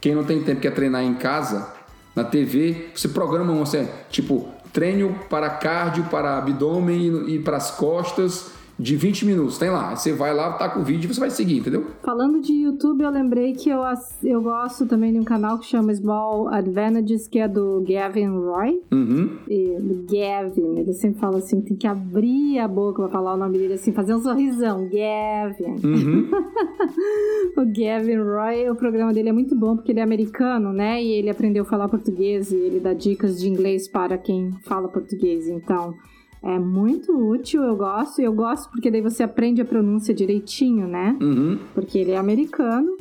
Quem 0.00 0.14
não 0.14 0.24
tem 0.24 0.42
tempo 0.42 0.60
quer 0.60 0.72
treinar 0.72 1.02
em 1.02 1.14
casa, 1.14 1.72
na 2.14 2.24
TV, 2.24 2.88
você 2.94 3.08
programa 3.08 3.52
você 3.54 3.88
tipo 4.10 4.48
treino 4.72 5.14
para 5.28 5.50
cardio, 5.50 6.04
para 6.04 6.38
abdômen 6.38 7.28
e 7.28 7.38
para 7.38 7.56
as 7.56 7.70
costas 7.70 8.61
de 8.82 8.96
20 8.96 9.24
minutos, 9.24 9.58
tem 9.58 9.70
lá. 9.70 9.94
Você 9.94 10.12
vai 10.12 10.34
lá, 10.34 10.52
tá 10.54 10.68
com 10.68 10.80
o 10.80 10.82
vídeo 10.82 11.08
e 11.08 11.14
você 11.14 11.20
vai 11.20 11.30
seguir, 11.30 11.58
entendeu? 11.58 11.86
Falando 12.02 12.40
de 12.40 12.52
YouTube, 12.52 13.04
eu 13.04 13.10
lembrei 13.10 13.52
que 13.52 13.70
eu, 13.70 13.80
eu 14.24 14.42
gosto 14.42 14.86
também 14.86 15.12
de 15.12 15.20
um 15.20 15.24
canal 15.24 15.58
que 15.58 15.66
chama 15.66 15.94
Small 15.94 16.48
Advantages, 16.48 17.28
que 17.28 17.38
é 17.38 17.46
do 17.46 17.84
Gavin 17.86 18.28
Roy. 18.28 18.82
Uhum. 18.90 19.38
E, 19.48 19.76
do 19.78 20.04
Gavin, 20.10 20.80
ele 20.80 20.92
sempre 20.94 21.20
fala 21.20 21.38
assim, 21.38 21.60
tem 21.60 21.76
que 21.76 21.86
abrir 21.86 22.58
a 22.58 22.66
boca 22.66 23.02
pra 23.02 23.12
falar 23.12 23.34
o 23.34 23.36
nome 23.36 23.56
dele 23.56 23.74
assim, 23.74 23.92
fazer 23.92 24.14
um 24.14 24.20
sorrisão, 24.20 24.88
Gavin. 24.88 25.76
Uhum. 25.86 26.30
o 27.56 27.64
Gavin 27.64 28.18
Roy, 28.18 28.68
o 28.68 28.74
programa 28.74 29.12
dele 29.12 29.28
é 29.28 29.32
muito 29.32 29.54
bom 29.54 29.76
porque 29.76 29.92
ele 29.92 30.00
é 30.00 30.02
americano, 30.02 30.72
né? 30.72 31.00
E 31.00 31.12
ele 31.12 31.30
aprendeu 31.30 31.62
a 31.62 31.66
falar 31.66 31.88
português 31.88 32.50
e 32.50 32.56
ele 32.56 32.80
dá 32.80 32.92
dicas 32.92 33.38
de 33.40 33.48
inglês 33.48 33.86
para 33.86 34.18
quem 34.18 34.50
fala 34.64 34.88
português. 34.88 35.46
Então, 35.46 35.94
é 36.42 36.58
muito 36.58 37.12
útil, 37.12 37.62
eu 37.62 37.76
gosto. 37.76 38.20
E 38.20 38.24
eu 38.24 38.32
gosto 38.32 38.70
porque 38.70 38.90
daí 38.90 39.00
você 39.00 39.22
aprende 39.22 39.62
a 39.62 39.64
pronúncia 39.64 40.12
direitinho, 40.12 40.88
né? 40.88 41.16
Uhum. 41.20 41.58
Porque 41.74 41.98
ele 41.98 42.10
é 42.10 42.16
americano. 42.16 42.96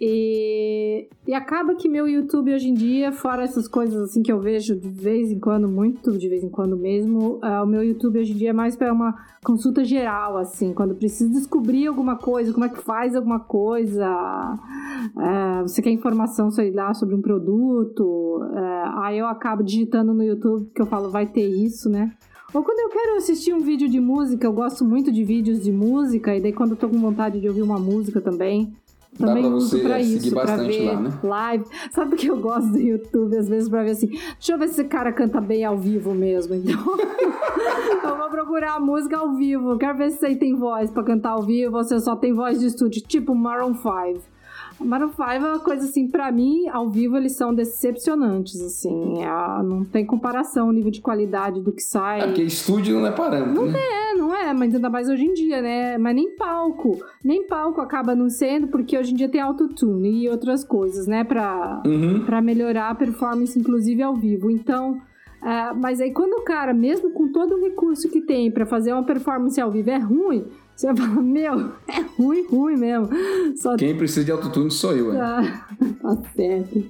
E, 0.00 1.08
e 1.26 1.32
acaba 1.32 1.76
que 1.76 1.88
meu 1.88 2.08
YouTube 2.08 2.52
hoje 2.52 2.68
em 2.68 2.74
dia, 2.74 3.12
fora 3.12 3.44
essas 3.44 3.68
coisas 3.68 4.02
assim 4.02 4.22
que 4.22 4.32
eu 4.32 4.40
vejo 4.40 4.74
de 4.74 4.88
vez 4.88 5.30
em 5.30 5.38
quando, 5.38 5.68
muito 5.68 6.18
de 6.18 6.28
vez 6.28 6.42
em 6.42 6.48
quando 6.48 6.76
mesmo, 6.76 7.38
uh, 7.42 7.62
o 7.62 7.66
meu 7.66 7.82
YouTube 7.82 8.18
hoje 8.18 8.32
em 8.32 8.36
dia 8.36 8.50
é 8.50 8.52
mais 8.52 8.74
para 8.74 8.92
uma 8.92 9.14
consulta 9.44 9.84
geral, 9.84 10.36
assim, 10.36 10.72
quando 10.74 10.96
preciso 10.96 11.30
descobrir 11.30 11.86
alguma 11.86 12.16
coisa, 12.16 12.52
como 12.52 12.64
é 12.64 12.68
que 12.68 12.82
faz 12.82 13.14
alguma 13.14 13.38
coisa, 13.38 14.10
uh, 15.14 15.62
você 15.62 15.80
quer 15.80 15.90
informação, 15.90 16.50
sei 16.50 16.72
lá, 16.72 16.92
sobre 16.92 17.14
um 17.14 17.22
produto, 17.22 18.02
uh, 18.02 19.00
aí 19.00 19.18
eu 19.18 19.26
acabo 19.26 19.62
digitando 19.62 20.12
no 20.12 20.24
YouTube, 20.24 20.70
que 20.74 20.82
eu 20.82 20.86
falo, 20.86 21.08
vai 21.08 21.26
ter 21.26 21.46
isso, 21.46 21.88
né? 21.88 22.10
Ou 22.54 22.62
quando 22.62 22.78
eu 22.78 22.88
quero 22.88 23.16
assistir 23.16 23.52
um 23.52 23.58
vídeo 23.58 23.88
de 23.88 23.98
música, 23.98 24.46
eu 24.46 24.52
gosto 24.52 24.84
muito 24.84 25.10
de 25.10 25.24
vídeos 25.24 25.60
de 25.60 25.72
música, 25.72 26.36
e 26.36 26.40
daí 26.40 26.52
quando 26.52 26.70
eu 26.70 26.76
tô 26.76 26.88
com 26.88 26.98
vontade 27.00 27.40
de 27.40 27.48
ouvir 27.48 27.62
uma 27.62 27.80
música 27.80 28.20
também, 28.20 28.72
também 29.18 29.42
Dá 29.42 29.48
pra 29.48 29.56
uso 29.56 29.76
você 29.76 29.82
pra 29.82 30.00
isso, 30.00 30.32
pra 30.32 30.56
ver 30.56 30.86
lá, 30.86 31.00
né? 31.00 31.18
live. 31.20 31.64
Sabe 31.90 32.14
o 32.14 32.16
que 32.16 32.28
eu 32.28 32.36
gosto 32.36 32.70
do 32.70 32.78
YouTube, 32.78 33.36
às 33.36 33.48
vezes, 33.48 33.68
pra 33.68 33.82
ver 33.82 33.90
assim, 33.90 34.06
deixa 34.06 34.52
eu 34.52 34.58
ver 34.58 34.68
se 34.68 34.80
esse 34.80 34.84
cara 34.84 35.12
canta 35.12 35.40
bem 35.40 35.64
ao 35.64 35.76
vivo 35.76 36.14
mesmo, 36.14 36.54
então. 36.54 36.78
eu 38.04 38.16
vou 38.16 38.30
procurar 38.30 38.76
a 38.76 38.80
música 38.80 39.16
ao 39.16 39.34
vivo, 39.34 39.76
quero 39.76 39.98
ver 39.98 40.12
se 40.12 40.24
ele 40.24 40.36
tem 40.36 40.54
voz 40.54 40.92
pra 40.92 41.02
cantar 41.02 41.30
ao 41.30 41.42
vivo, 41.42 41.76
ou 41.76 41.82
se 41.82 41.98
só 41.98 42.14
tem 42.14 42.32
voz 42.32 42.60
de 42.60 42.66
estúdio, 42.66 43.02
tipo 43.02 43.34
Maroon 43.34 43.74
5. 43.74 44.33
Maroon 44.80 45.08
5 45.10 45.22
é 45.22 45.38
uma 45.38 45.58
coisa 45.60 45.84
assim, 45.84 46.08
pra 46.08 46.30
mim, 46.32 46.68
ao 46.68 46.88
vivo 46.90 47.16
eles 47.16 47.36
são 47.36 47.54
decepcionantes, 47.54 48.60
assim. 48.60 49.22
É, 49.22 49.62
não 49.62 49.84
tem 49.84 50.04
comparação 50.04 50.68
o 50.68 50.72
nível 50.72 50.90
de 50.90 51.00
qualidade 51.00 51.60
do 51.60 51.72
que 51.72 51.82
sai. 51.82 52.20
É 52.20 52.26
porque 52.26 52.42
estúdio 52.42 52.98
não 52.98 53.06
é 53.06 53.12
parâmetro, 53.12 53.54
Não 53.54 53.66
né? 53.66 53.78
É, 53.78 54.14
não 54.16 54.34
é, 54.34 54.52
mas 54.52 54.74
ainda 54.74 54.90
mais 54.90 55.08
hoje 55.08 55.24
em 55.24 55.32
dia, 55.34 55.60
né? 55.62 55.98
Mas 55.98 56.14
nem 56.14 56.34
palco. 56.36 56.98
Nem 57.22 57.46
palco 57.46 57.80
acaba 57.80 58.14
não 58.14 58.28
sendo, 58.28 58.68
porque 58.68 58.96
hoje 58.98 59.12
em 59.12 59.16
dia 59.16 59.28
tem 59.28 59.40
autotune 59.40 60.24
e 60.24 60.28
outras 60.28 60.64
coisas, 60.64 61.06
né? 61.06 61.24
Pra, 61.24 61.82
Uhum. 61.86 62.24
pra 62.24 62.40
melhorar 62.40 62.90
a 62.90 62.94
performance, 62.94 63.58
inclusive 63.58 64.02
ao 64.02 64.14
vivo. 64.14 64.50
Então. 64.50 65.00
é, 65.42 65.74
mas 65.74 66.00
aí 66.00 66.10
quando 66.10 66.32
o 66.40 66.42
cara, 66.42 66.72
mesmo 66.72 67.10
com 67.10 67.30
todo 67.30 67.56
o 67.56 67.60
recurso 67.60 68.08
que 68.08 68.22
tem 68.22 68.50
pra 68.50 68.64
fazer 68.64 68.92
uma 68.94 69.02
performance 69.04 69.60
ao 69.60 69.70
vivo 69.70 69.90
é 69.90 69.98
ruim, 69.98 70.46
você 70.76 70.86
vai 70.92 70.96
falar, 70.96 71.22
meu, 71.22 71.72
é 71.88 72.00
ruim, 72.18 72.46
ruim 72.48 72.76
mesmo. 72.76 73.08
Só 73.56 73.76
Quem 73.76 73.96
precisa 73.96 74.24
de 74.24 74.32
autotune 74.32 74.70
sou 74.70 74.92
eu, 74.92 75.12
é. 75.12 75.16
tá, 75.18 75.66
tá 76.02 76.16
certo. 76.36 76.84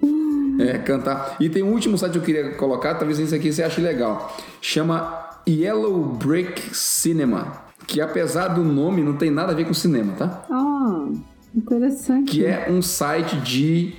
É, 0.60 0.78
cantar. 0.78 1.36
E 1.40 1.48
tem 1.50 1.62
um 1.62 1.72
último 1.72 1.98
site 1.98 2.12
que 2.12 2.18
eu 2.18 2.22
queria 2.22 2.54
colocar, 2.54 2.94
talvez 2.94 3.18
esse 3.18 3.34
aqui 3.34 3.52
você 3.52 3.62
ache 3.62 3.80
legal. 3.80 4.34
Chama 4.60 5.28
Yellow 5.48 6.02
Brick 6.04 6.74
Cinema. 6.74 7.64
Que 7.86 8.00
apesar 8.00 8.48
do 8.48 8.62
nome, 8.64 9.02
não 9.02 9.14
tem 9.16 9.30
nada 9.30 9.52
a 9.52 9.54
ver 9.54 9.66
com 9.66 9.74
cinema, 9.74 10.14
tá? 10.16 10.46
Ah, 10.50 11.06
interessante. 11.54 12.30
Que 12.32 12.46
é 12.46 12.68
um 12.70 12.80
site 12.80 13.36
de 13.40 13.92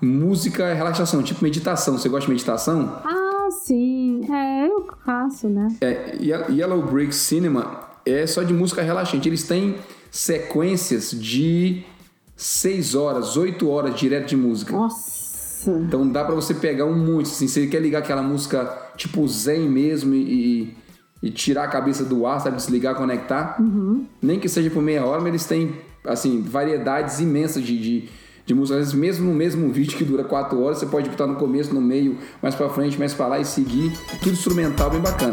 música 0.00 0.70
e 0.72 0.74
relaxação, 0.74 1.22
tipo 1.22 1.42
meditação. 1.44 1.96
Você 1.96 2.08
gosta 2.08 2.26
de 2.26 2.32
meditação? 2.32 3.00
Ah, 3.04 3.48
sim. 3.62 4.20
É, 4.30 4.66
eu 4.66 4.88
faço, 5.04 5.48
né? 5.48 5.68
É, 5.80 6.16
Ye- 6.20 6.56
Yellow 6.58 6.82
Brick 6.82 7.14
Cinema 7.14 7.82
é 8.06 8.26
só 8.26 8.42
de 8.42 8.52
música 8.52 8.82
relaxante. 8.82 9.28
Eles 9.28 9.44
têm 9.44 9.76
sequências 10.10 11.10
de 11.10 11.82
6 12.36 12.94
horas, 12.94 13.36
8 13.36 13.68
horas 13.68 13.94
direto 13.94 14.28
de 14.28 14.36
música. 14.36 14.72
Nossa. 14.72 15.70
Então 15.70 16.08
dá 16.08 16.24
pra 16.24 16.34
você 16.34 16.54
pegar 16.54 16.84
um 16.84 16.96
monte, 16.96 17.26
assim, 17.26 17.48
você 17.48 17.66
quer 17.66 17.80
ligar 17.80 18.00
aquela 18.00 18.22
música 18.22 18.82
tipo 18.96 19.26
zen 19.26 19.68
mesmo 19.68 20.14
e, 20.14 20.76
e 21.22 21.30
tirar 21.30 21.64
a 21.64 21.68
cabeça 21.68 22.04
do 22.04 22.26
ar, 22.26 22.38
sabe, 22.40 22.56
desligar, 22.56 22.94
conectar. 22.94 23.56
Nem 24.20 24.38
que 24.38 24.48
seja 24.48 24.68
por 24.70 24.82
meia 24.82 25.04
hora, 25.06 25.20
mas 25.20 25.28
eles 25.28 25.46
têm, 25.46 25.74
assim, 26.04 26.42
variedades 26.42 27.18
imensas 27.18 27.62
de, 27.62 27.78
de, 27.78 28.08
de 28.44 28.54
música. 28.54 28.78
Às 28.78 28.86
vezes, 28.86 28.94
mesmo 28.94 29.26
no 29.30 29.34
mesmo 29.34 29.72
vídeo 29.72 29.96
que 29.96 30.04
dura 30.04 30.22
4 30.22 30.60
horas, 30.60 30.78
você 30.78 30.86
pode 30.86 31.08
botar 31.08 31.26
no 31.26 31.36
começo, 31.36 31.72
no 31.72 31.80
meio, 31.80 32.18
mais 32.42 32.54
para 32.54 32.68
frente, 32.68 32.98
mais 32.98 33.14
para 33.14 33.26
lá 33.28 33.38
e 33.40 33.44
seguir. 33.44 33.90
Tudo 34.20 34.32
instrumental 34.32 34.90
bem 34.90 35.00
bacana. 35.00 35.32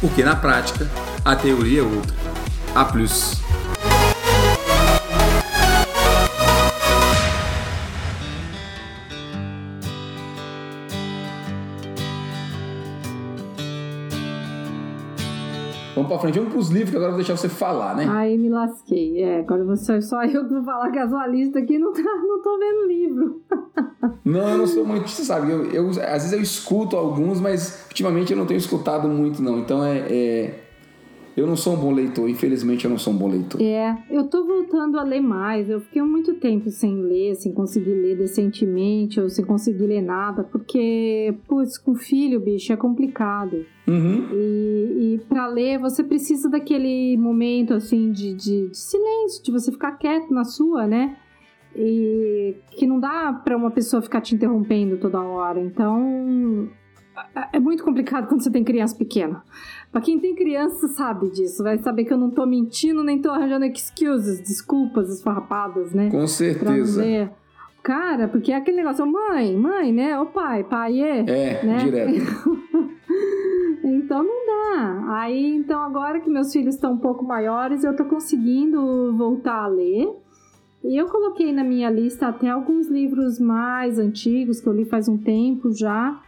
Porque 0.00 0.24
na 0.24 0.34
prática 0.34 0.88
a 1.24 1.36
teoria 1.36 1.80
é 1.80 1.84
outra. 1.84 2.16
A 2.74 2.84
plus. 2.84 3.49
Vamos 16.00 16.08
pra 16.08 16.18
frente, 16.18 16.38
vamos 16.38 16.54
pros 16.54 16.70
livros 16.70 16.90
que 16.90 16.96
agora 16.96 17.10
eu 17.12 17.16
vou 17.16 17.24
deixar 17.24 17.36
você 17.36 17.48
falar, 17.48 17.94
né? 17.94 18.06
Aí 18.08 18.38
me 18.38 18.48
lasquei. 18.48 19.22
É, 19.22 19.40
agora 19.40 19.64
você, 19.64 20.00
só 20.00 20.24
eu 20.24 20.46
que 20.48 20.54
vou 20.54 20.64
falar 20.64 20.90
casualista 20.90 21.58
aqui, 21.58 21.78
não, 21.78 21.92
tá, 21.92 22.00
não 22.02 22.42
tô 22.42 22.58
vendo 22.58 22.86
livro. 22.86 23.42
Não, 24.24 24.48
eu 24.48 24.58
não 24.58 24.66
sou 24.66 24.84
muito, 24.84 25.08
você 25.08 25.24
sabe, 25.24 25.50
eu, 25.50 25.64
eu, 25.66 25.88
às 25.88 25.96
vezes 25.96 26.32
eu 26.32 26.40
escuto 26.40 26.96
alguns, 26.96 27.40
mas 27.40 27.84
ultimamente 27.88 28.32
eu 28.32 28.38
não 28.38 28.46
tenho 28.46 28.58
escutado 28.58 29.08
muito, 29.08 29.42
não. 29.42 29.58
Então 29.58 29.84
é, 29.84 29.98
é 29.98 30.69
eu 31.36 31.46
não 31.46 31.56
sou 31.56 31.74
um 31.74 31.76
bom 31.76 31.92
leitor, 31.92 32.28
infelizmente 32.28 32.84
eu 32.84 32.90
não 32.90 32.98
sou 32.98 33.12
um 33.12 33.16
bom 33.16 33.28
leitor. 33.28 33.60
É, 33.62 33.96
eu 34.10 34.24
tô 34.24 34.44
voltando 34.44 34.98
a 34.98 35.02
ler 35.02 35.20
mais. 35.20 35.70
Eu 35.70 35.80
fiquei 35.80 36.02
muito 36.02 36.34
tempo 36.34 36.70
sem 36.70 36.94
ler, 37.02 37.34
sem 37.36 37.52
conseguir 37.52 37.94
ler 37.94 38.16
decentemente, 38.16 39.20
ou 39.20 39.28
sem 39.28 39.44
conseguir 39.44 39.86
ler 39.86 40.02
nada, 40.02 40.44
porque, 40.44 41.34
putz, 41.46 41.78
com 41.78 41.94
filho, 41.94 42.40
bicho, 42.40 42.72
é 42.72 42.76
complicado. 42.76 43.64
Uhum. 43.86 44.28
E, 44.32 45.14
e 45.14 45.20
para 45.28 45.46
ler, 45.46 45.78
você 45.78 46.02
precisa 46.02 46.48
daquele 46.48 47.16
momento, 47.16 47.74
assim, 47.74 48.10
de, 48.10 48.34
de, 48.34 48.68
de 48.68 48.76
silêncio, 48.76 49.42
de 49.42 49.50
você 49.50 49.70
ficar 49.72 49.92
quieto 49.92 50.32
na 50.32 50.44
sua, 50.44 50.86
né? 50.86 51.16
E 51.74 52.56
que 52.72 52.86
não 52.86 52.98
dá 52.98 53.32
para 53.32 53.56
uma 53.56 53.70
pessoa 53.70 54.02
ficar 54.02 54.20
te 54.20 54.34
interrompendo 54.34 54.98
toda 54.98 55.20
hora. 55.20 55.60
Então, 55.60 56.68
é, 57.52 57.58
muito 57.58 57.84
complicado 57.84 58.28
quando 58.28 58.42
você 58.42 58.50
tem 58.50 58.64
criança 58.64 58.96
pequena. 58.96 59.42
Pra 59.90 60.00
quem 60.00 60.18
tem 60.18 60.34
criança 60.34 60.88
sabe 60.88 61.30
disso, 61.30 61.62
vai 61.62 61.78
saber 61.78 62.04
que 62.04 62.12
eu 62.12 62.18
não 62.18 62.30
tô 62.30 62.46
mentindo, 62.46 63.02
nem 63.02 63.20
tô 63.20 63.30
arranjando 63.30 63.64
excuses, 63.64 64.40
desculpas 64.40 65.08
esfarrapadas, 65.08 65.92
né? 65.92 66.10
Com 66.10 66.26
certeza. 66.26 67.30
Cara, 67.82 68.28
porque 68.28 68.52
é 68.52 68.56
aquele 68.56 68.76
negócio, 68.76 69.06
mãe, 69.06 69.56
mãe, 69.56 69.92
né? 69.92 70.18
O 70.18 70.26
pai, 70.26 70.64
pai 70.64 71.00
é. 71.00 71.18
É, 71.20 71.64
né? 71.64 71.78
direto. 71.84 72.58
então 73.82 74.22
não 74.22 74.46
dá. 74.46 75.14
Aí, 75.16 75.56
então 75.56 75.82
agora 75.82 76.20
que 76.20 76.28
meus 76.28 76.52
filhos 76.52 76.74
estão 76.74 76.92
um 76.92 76.98
pouco 76.98 77.24
maiores, 77.24 77.82
eu 77.82 77.96
tô 77.96 78.04
conseguindo 78.04 79.16
voltar 79.16 79.64
a 79.64 79.66
ler. 79.66 80.08
E 80.84 80.96
eu 80.96 81.06
coloquei 81.06 81.52
na 81.52 81.64
minha 81.64 81.90
lista 81.90 82.28
até 82.28 82.48
alguns 82.48 82.88
livros 82.88 83.38
mais 83.38 83.98
antigos 83.98 84.60
que 84.60 84.66
eu 84.66 84.72
li 84.72 84.84
faz 84.84 85.08
um 85.08 85.18
tempo 85.18 85.72
já 85.72 86.22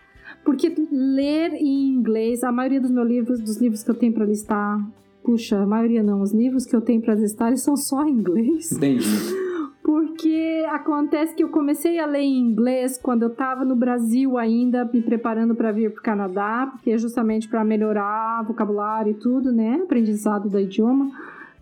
porque 0.45 0.75
ler 0.91 1.55
em 1.55 1.95
inglês, 1.95 2.43
a 2.43 2.53
maioria 2.53 2.81
dos 2.81 2.91
meus 2.91 3.09
livros, 3.09 3.41
dos 3.41 3.57
livros 3.61 3.83
que 3.83 3.91
eu 3.91 3.95
tenho 3.95 4.13
para 4.13 4.25
listar, 4.25 4.81
puxa, 5.23 5.59
a 5.61 5.67
maioria 5.67 6.03
não, 6.03 6.21
os 6.21 6.33
livros 6.33 6.67
que 6.67 6.75
eu 6.75 6.81
tenho 6.81 7.01
para 7.01 7.15
listar 7.15 7.57
são 7.57 7.77
só 7.77 8.05
em 8.05 8.13
inglês. 8.13 8.73
Entendi. 8.73 9.07
Porque 9.83 10.65
acontece 10.69 11.35
que 11.35 11.43
eu 11.43 11.49
comecei 11.49 11.99
a 11.99 12.07
ler 12.07 12.21
em 12.21 12.39
inglês 12.39 12.97
quando 12.97 13.23
eu 13.23 13.29
estava 13.29 13.65
no 13.65 13.75
Brasil 13.75 14.39
ainda, 14.39 14.89
me 14.93 15.03
preparando 15.03 15.57
para 15.57 15.73
vir 15.73 15.91
para 15.91 16.01
o 16.01 16.03
Canadá, 16.03 16.71
porque 16.73 16.93
é 16.93 16.99
justamente 16.99 17.49
para 17.49 17.65
melhorar 17.65 18.45
vocabulário 18.45 19.11
e 19.11 19.15
tudo, 19.15 19.51
né? 19.51 19.81
Aprendizado 19.83 20.49
do 20.49 20.61
idioma. 20.61 21.11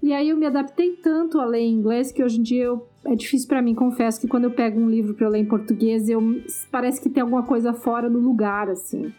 E 0.02 0.12
aí 0.12 0.30
eu 0.30 0.36
me 0.36 0.46
adaptei 0.46 0.92
tanto 0.96 1.38
a 1.38 1.44
ler 1.44 1.60
em 1.60 1.74
inglês 1.74 2.10
que 2.10 2.22
hoje 2.22 2.38
em 2.38 2.42
dia 2.42 2.64
eu, 2.64 2.86
é 3.04 3.14
difícil 3.14 3.46
para 3.48 3.60
mim, 3.60 3.74
confesso 3.74 4.20
que 4.20 4.26
quando 4.26 4.44
eu 4.44 4.50
pego 4.50 4.80
um 4.80 4.88
livro 4.88 5.14
para 5.14 5.28
ler 5.28 5.40
em 5.40 5.44
português, 5.44 6.08
eu 6.08 6.20
parece 6.70 7.02
que 7.02 7.10
tem 7.10 7.22
alguma 7.22 7.42
coisa 7.42 7.72
fora 7.74 8.08
do 8.08 8.18
lugar 8.18 8.70
assim. 8.70 9.12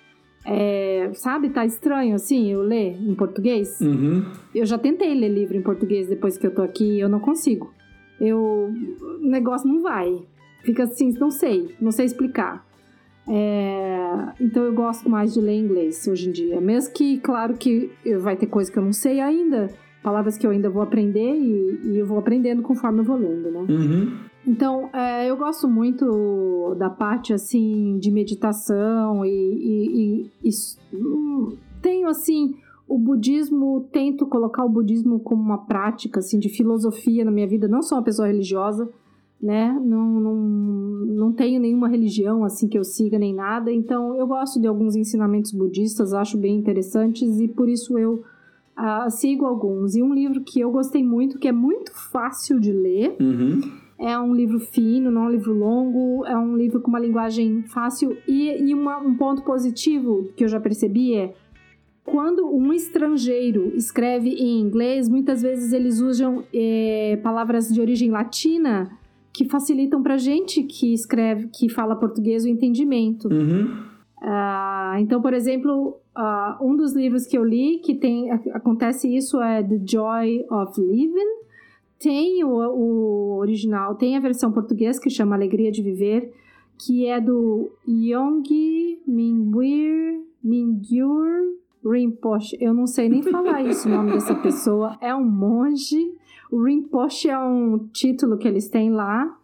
É, 0.43 1.11
sabe, 1.13 1.51
tá 1.51 1.63
estranho 1.63 2.15
assim 2.15 2.51
eu 2.51 2.63
ler 2.63 2.97
em 2.99 3.13
português? 3.13 3.79
Uhum. 3.79 4.25
Eu 4.55 4.65
já 4.65 4.77
tentei 4.77 5.13
ler 5.13 5.29
livro 5.29 5.55
em 5.55 5.61
português 5.61 6.07
depois 6.07 6.35
que 6.35 6.47
eu 6.47 6.53
tô 6.53 6.63
aqui, 6.63 6.99
eu 6.99 7.07
não 7.07 7.19
consigo. 7.19 7.71
Eu 8.19 8.73
o 9.01 9.27
negócio 9.27 9.67
não 9.67 9.81
vai. 9.81 10.23
Fica 10.63 10.83
assim, 10.83 11.11
não 11.19 11.29
sei, 11.29 11.75
não 11.79 11.91
sei 11.91 12.05
explicar. 12.05 12.65
É, 13.27 14.33
então 14.39 14.63
eu 14.63 14.73
gosto 14.73 15.07
mais 15.07 15.31
de 15.33 15.39
ler 15.39 15.57
inglês 15.57 16.07
hoje 16.07 16.27
em 16.27 16.31
dia. 16.31 16.59
Mesmo 16.59 16.91
que, 16.93 17.19
claro 17.19 17.53
que 17.53 17.91
vai 18.19 18.35
ter 18.35 18.47
coisa 18.47 18.71
que 18.71 18.79
eu 18.79 18.83
não 18.83 18.93
sei 18.93 19.19
ainda, 19.19 19.69
palavras 20.01 20.37
que 20.37 20.45
eu 20.45 20.51
ainda 20.51 20.69
vou 20.69 20.81
aprender 20.81 21.35
e, 21.35 21.79
e 21.83 21.99
eu 21.99 22.05
vou 22.05 22.17
aprendendo 22.17 22.61
conforme 22.61 22.99
eu 22.99 23.03
vou 23.03 23.17
lendo, 23.17 23.51
né? 23.51 23.59
Uhum. 23.69 24.17
Então, 24.45 24.89
é, 24.91 25.29
eu 25.29 25.37
gosto 25.37 25.67
muito 25.67 26.75
da 26.77 26.89
parte, 26.89 27.31
assim, 27.31 27.97
de 27.99 28.09
meditação 28.09 29.23
e, 29.23 29.29
e, 29.29 30.31
e, 30.43 30.49
hum, 30.95 31.55
tenho, 31.81 32.07
assim, 32.07 32.55
o 32.87 32.97
budismo, 32.97 33.87
tento 33.91 34.25
colocar 34.25 34.65
o 34.65 34.69
budismo 34.69 35.19
como 35.19 35.41
uma 35.41 35.59
prática, 35.59 36.19
assim, 36.19 36.39
de 36.39 36.49
filosofia 36.49 37.23
na 37.23 37.31
minha 37.31 37.47
vida. 37.47 37.67
Não 37.67 37.83
sou 37.83 37.97
uma 37.97 38.03
pessoa 38.03 38.27
religiosa, 38.27 38.89
né? 39.39 39.71
Não, 39.79 40.19
não, 40.19 40.35
não 40.35 41.31
tenho 41.31 41.61
nenhuma 41.61 41.87
religião, 41.87 42.43
assim, 42.43 42.67
que 42.67 42.77
eu 42.77 42.83
siga 42.83 43.19
nem 43.19 43.35
nada. 43.35 43.71
Então, 43.71 44.15
eu 44.15 44.25
gosto 44.25 44.59
de 44.59 44.67
alguns 44.67 44.95
ensinamentos 44.95 45.51
budistas, 45.51 46.13
acho 46.13 46.35
bem 46.37 46.57
interessantes 46.57 47.39
e 47.39 47.47
por 47.47 47.69
isso 47.69 47.97
eu 47.97 48.23
Uh, 48.77 49.09
sigo 49.09 49.45
alguns. 49.45 49.95
E 49.95 50.01
um 50.01 50.13
livro 50.13 50.41
que 50.41 50.59
eu 50.59 50.71
gostei 50.71 51.03
muito, 51.03 51.37
que 51.37 51.47
é 51.47 51.51
muito 51.51 51.91
fácil 52.11 52.59
de 52.59 52.71
ler. 52.71 53.15
Uhum. 53.19 53.61
É 53.99 54.17
um 54.17 54.33
livro 54.33 54.59
fino, 54.59 55.11
não 55.11 55.23
é 55.23 55.27
um 55.27 55.31
livro 55.31 55.53
longo. 55.53 56.25
É 56.25 56.37
um 56.37 56.55
livro 56.57 56.81
com 56.81 56.89
uma 56.89 56.99
linguagem 56.99 57.63
fácil. 57.63 58.17
E, 58.27 58.69
e 58.69 58.73
uma, 58.73 58.97
um 58.99 59.15
ponto 59.15 59.43
positivo 59.43 60.29
que 60.35 60.43
eu 60.43 60.47
já 60.47 60.59
percebi 60.59 61.15
é 61.15 61.33
quando 62.03 62.45
um 62.45 62.73
estrangeiro 62.73 63.71
escreve 63.75 64.29
em 64.29 64.59
inglês, 64.59 65.07
muitas 65.07 65.41
vezes 65.41 65.71
eles 65.71 66.01
usam 66.01 66.43
é, 66.53 67.19
palavras 67.23 67.69
de 67.69 67.79
origem 67.79 68.09
latina 68.09 68.91
que 69.31 69.47
facilitam 69.47 70.03
para 70.03 70.17
gente 70.17 70.63
que 70.63 70.93
escreve, 70.93 71.47
que 71.47 71.69
fala 71.69 71.95
português, 71.95 72.43
o 72.43 72.49
entendimento. 72.49 73.29
Uhum. 73.29 73.91
Uh, 74.21 74.99
então, 74.99 75.21
por 75.21 75.33
exemplo, 75.33 76.00
uh, 76.15 76.63
um 76.65 76.75
dos 76.75 76.93
livros 76.93 77.25
que 77.25 77.37
eu 77.37 77.43
li 77.43 77.79
que 77.79 77.95
tem 77.95 78.31
acontece 78.31 79.13
isso 79.13 79.41
é 79.41 79.63
The 79.63 79.79
Joy 79.85 80.45
of 80.49 80.79
Living. 80.79 81.41
Tem 81.99 82.43
o, 82.43 82.49
o 82.49 83.37
original, 83.37 83.95
tem 83.95 84.17
a 84.17 84.19
versão 84.19 84.51
portuguesa 84.51 84.99
que 84.99 85.09
chama 85.09 85.35
Alegria 85.35 85.71
de 85.71 85.83
Viver, 85.83 86.33
que 86.77 87.05
é 87.05 87.19
do 87.21 87.71
Yonggi 87.87 88.99
Mingyur 89.07 90.23
Mingyur 90.43 91.57
Rinpoche. 91.85 92.57
Eu 92.59 92.73
não 92.73 92.87
sei 92.87 93.07
nem 93.09 93.21
falar 93.21 93.61
isso, 93.65 93.87
o 93.87 93.91
nome 93.91 94.11
dessa 94.13 94.35
pessoa. 94.35 94.97
É 95.01 95.13
um 95.15 95.23
monge. 95.23 96.15
O 96.51 96.63
Rinpoche 96.63 97.29
é 97.29 97.37
um 97.37 97.87
título 97.93 98.37
que 98.37 98.47
eles 98.47 98.67
têm 98.67 98.91
lá 98.91 99.37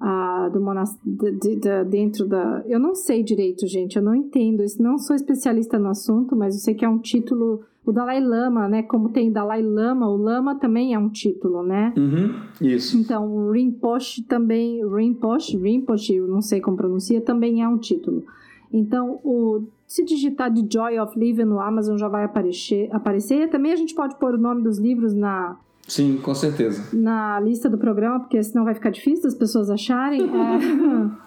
ah, 0.00 0.50
do 0.52 0.60
monastério 0.60 1.38
de, 1.38 1.56
de, 1.56 1.84
dentro 1.84 2.26
da. 2.26 2.62
Eu 2.66 2.78
não 2.78 2.94
sei 2.94 3.22
direito, 3.22 3.66
gente, 3.66 3.96
eu 3.96 4.02
não 4.02 4.14
entendo 4.14 4.62
isso. 4.62 4.82
Não 4.82 4.98
sou 4.98 5.16
especialista 5.16 5.78
no 5.78 5.88
assunto, 5.88 6.36
mas 6.36 6.54
eu 6.54 6.60
sei 6.60 6.74
que 6.74 6.84
é 6.84 6.88
um 6.88 6.98
título. 6.98 7.62
O 7.84 7.92
Dalai 7.92 8.20
Lama, 8.20 8.68
né? 8.68 8.82
Como 8.82 9.10
tem 9.10 9.30
Dalai 9.30 9.62
Lama, 9.62 10.08
o 10.08 10.16
Lama 10.16 10.56
também 10.56 10.92
é 10.92 10.98
um 10.98 11.08
título, 11.08 11.62
né? 11.62 11.94
Uhum, 11.96 12.34
isso. 12.60 12.98
Então, 12.98 13.32
o 13.32 13.50
Rinpoche 13.52 14.22
também. 14.22 14.84
Rinpoche, 14.86 15.56
Rinpoche, 15.56 16.20
não 16.20 16.42
sei 16.42 16.60
como 16.60 16.76
pronuncia, 16.76 17.20
também 17.20 17.62
é 17.62 17.68
um 17.68 17.78
título. 17.78 18.24
Então, 18.72 19.20
o, 19.22 19.62
se 19.86 20.04
digitar 20.04 20.52
de 20.52 20.66
Joy 20.70 20.98
of 20.98 21.18
Living 21.18 21.44
no 21.44 21.60
Amazon 21.60 21.96
já 21.96 22.08
vai 22.08 22.24
aparecer. 22.24 22.88
aparecer. 22.92 23.48
Também 23.48 23.72
a 23.72 23.76
gente 23.76 23.94
pode 23.94 24.16
pôr 24.16 24.34
o 24.34 24.38
nome 24.38 24.62
dos 24.62 24.78
livros 24.78 25.14
na, 25.14 25.56
Sim, 25.86 26.18
com 26.18 26.34
certeza. 26.34 26.96
Na 26.96 27.38
lista 27.40 27.68
do 27.70 27.78
programa, 27.78 28.20
porque 28.20 28.42
senão 28.42 28.64
vai 28.64 28.74
ficar 28.74 28.90
difícil 28.90 29.28
as 29.28 29.34
pessoas 29.34 29.70
acharem. 29.70 30.22
é... 30.22 31.26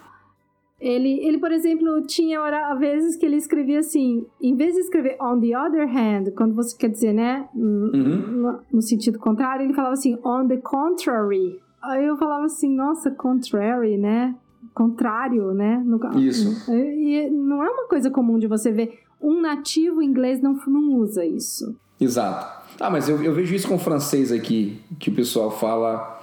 Ele, 0.80 1.20
ele, 1.26 1.36
por 1.38 1.52
exemplo, 1.52 2.00
tinha 2.06 2.40
hora, 2.40 2.74
vezes 2.74 3.14
que 3.14 3.26
ele 3.26 3.36
escrevia 3.36 3.80
assim, 3.80 4.24
em 4.40 4.56
vez 4.56 4.72
de 4.72 4.80
escrever 4.80 5.14
on 5.20 5.38
the 5.38 5.54
other 5.54 5.86
hand, 5.86 6.30
quando 6.34 6.54
você 6.54 6.74
quer 6.74 6.88
dizer, 6.88 7.12
né, 7.12 7.46
Uhum. 7.54 8.58
no, 8.72 8.80
sentido 8.80 9.18
contrário, 9.18 9.62
ele 9.66 9.74
falava 9.74 9.92
assim, 9.92 10.18
on 10.24 10.48
the 10.48 10.56
contrary. 10.56 11.60
Aí 11.82 12.06
eu 12.06 12.16
falava 12.16 12.46
assim, 12.46 12.74
nossa, 12.74 13.10
contrary, 13.10 13.98
né? 13.98 14.34
Contrário, 14.72 15.52
né? 15.52 15.82
No, 15.84 16.00
Isso. 16.18 16.72
E 16.72 17.26
e 17.26 17.30
não 17.30 17.62
é 17.62 17.68
uma 17.68 17.86
coisa 17.86 18.10
comum 18.10 18.38
de 18.38 18.46
você 18.46 18.72
ver. 18.72 19.00
Um 19.20 19.40
nativo 19.40 20.02
inglês 20.02 20.40
não, 20.40 20.54
não 20.66 20.94
usa 20.94 21.26
isso. 21.26 21.76
Exato. 22.00 22.69
Ah, 22.80 22.88
mas 22.90 23.08
eu, 23.08 23.22
eu 23.22 23.34
vejo 23.34 23.54
isso 23.54 23.68
com 23.68 23.74
o 23.74 23.78
francês 23.78 24.32
aqui, 24.32 24.80
que 24.98 25.10
o 25.10 25.14
pessoal 25.14 25.50
fala. 25.50 26.18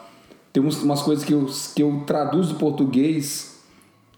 Tem 0.51 0.63
uns- 0.63 0.81
umas 0.81 1.01
coisas 1.03 1.23
que 1.23 1.31
eu, 1.33 1.45
que 1.75 1.83
eu 1.83 2.03
traduzo 2.05 2.53
do 2.53 2.59
português, 2.59 3.63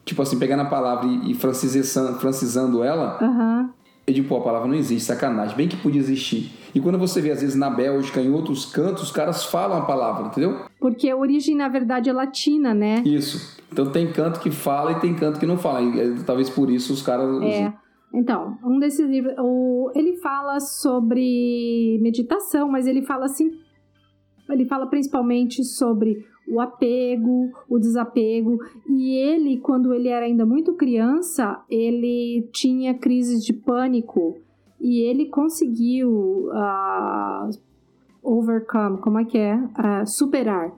tipo 0.05 0.21
assim, 0.21 0.39
pegando 0.39 0.61
a 0.61 0.65
palavra 0.65 1.05
e, 1.05 1.31
e 1.31 1.33
francisando 1.33 2.83
ela, 2.83 3.17
Aham. 3.21 3.69
eu 4.07 4.13
digo, 4.13 4.27
pô, 4.27 4.37
a 4.37 4.41
palavra 4.41 4.67
não 4.67 4.75
existe, 4.75 5.05
sacanagem. 5.05 5.55
Bem 5.55 5.67
que 5.67 5.75
podia 5.77 5.99
existir. 5.99 6.51
E 6.73 6.79
quando 6.79 6.97
você 6.97 7.19
vê, 7.21 7.31
às 7.31 7.41
vezes, 7.41 7.55
na 7.55 7.69
Bélgica, 7.69 8.21
em 8.21 8.31
outros 8.31 8.65
cantos, 8.65 9.03
os 9.03 9.11
caras 9.11 9.43
falam 9.45 9.77
a 9.77 9.81
palavra, 9.81 10.27
entendeu? 10.27 10.61
Porque 10.79 11.09
a 11.09 11.15
origem, 11.17 11.55
na 11.55 11.67
verdade, 11.67 12.09
é 12.09 12.13
latina, 12.13 12.73
né? 12.73 13.01
Isso. 13.05 13.57
Então 13.71 13.87
tem 13.91 14.11
canto 14.11 14.39
que 14.39 14.49
fala 14.49 14.93
e 14.93 14.95
tem 14.99 15.13
canto 15.13 15.39
que 15.39 15.45
não 15.45 15.57
fala. 15.57 15.81
E, 15.81 15.99
eh, 15.99 16.15
talvez 16.25 16.49
por 16.49 16.69
isso 16.69 16.93
os 16.93 17.01
caras. 17.01 17.41
É. 17.43 17.73
Então, 18.13 18.57
um 18.63 18.79
desses 18.79 19.07
livros, 19.07 19.35
o, 19.37 19.91
ele 19.93 20.17
fala 20.17 20.59
sobre 20.59 21.99
meditação, 22.01 22.67
mas 22.67 22.87
ele 22.87 23.03
fala 23.03 23.25
assim, 23.25 23.51
ele 24.49 24.65
fala 24.65 24.87
principalmente 24.87 25.63
sobre 25.63 26.25
o 26.47 26.59
apego, 26.59 27.51
o 27.69 27.77
desapego, 27.77 28.57
e 28.87 29.15
ele, 29.15 29.57
quando 29.59 29.93
ele 29.93 30.07
era 30.07 30.25
ainda 30.25 30.45
muito 30.45 30.73
criança, 30.73 31.63
ele 31.69 32.49
tinha 32.51 32.95
crises 32.95 33.45
de 33.45 33.53
pânico 33.53 34.37
e 34.81 35.01
ele 35.01 35.27
conseguiu 35.27 36.49
ah, 36.53 37.49
overcome, 38.23 38.97
como 38.97 39.19
é 39.19 39.25
que 39.25 39.37
é? 39.37 39.61
Ah, 39.75 40.05
superar. 40.05 40.73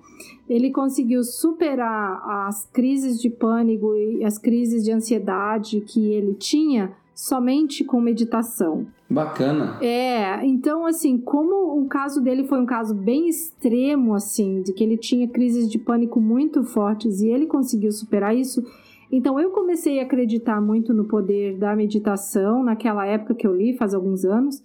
Ele 0.49 0.69
conseguiu 0.71 1.23
superar 1.23 2.21
as 2.47 2.65
crises 2.65 3.21
de 3.21 3.29
pânico 3.29 3.95
e 3.95 4.25
as 4.25 4.37
crises 4.37 4.83
de 4.83 4.91
ansiedade 4.91 5.79
que 5.81 6.11
ele 6.11 6.33
tinha 6.33 6.93
somente 7.21 7.83
com 7.83 8.01
meditação. 8.01 8.87
Bacana. 9.07 9.77
É, 9.79 10.43
então 10.43 10.87
assim, 10.87 11.19
como 11.19 11.79
o 11.79 11.87
caso 11.87 12.19
dele 12.19 12.45
foi 12.45 12.59
um 12.59 12.65
caso 12.65 12.95
bem 12.95 13.29
extremo 13.29 14.15
assim, 14.15 14.63
de 14.63 14.73
que 14.73 14.83
ele 14.83 14.97
tinha 14.97 15.27
crises 15.27 15.69
de 15.69 15.77
pânico 15.77 16.19
muito 16.19 16.63
fortes 16.63 17.21
e 17.21 17.27
ele 17.27 17.45
conseguiu 17.45 17.91
superar 17.91 18.35
isso, 18.35 18.63
então 19.11 19.39
eu 19.39 19.51
comecei 19.51 19.99
a 19.99 20.03
acreditar 20.03 20.59
muito 20.59 20.95
no 20.95 21.05
poder 21.05 21.59
da 21.59 21.75
meditação 21.75 22.63
naquela 22.63 23.05
época 23.05 23.35
que 23.35 23.45
eu 23.45 23.55
li, 23.55 23.77
faz 23.77 23.93
alguns 23.93 24.25
anos. 24.25 24.63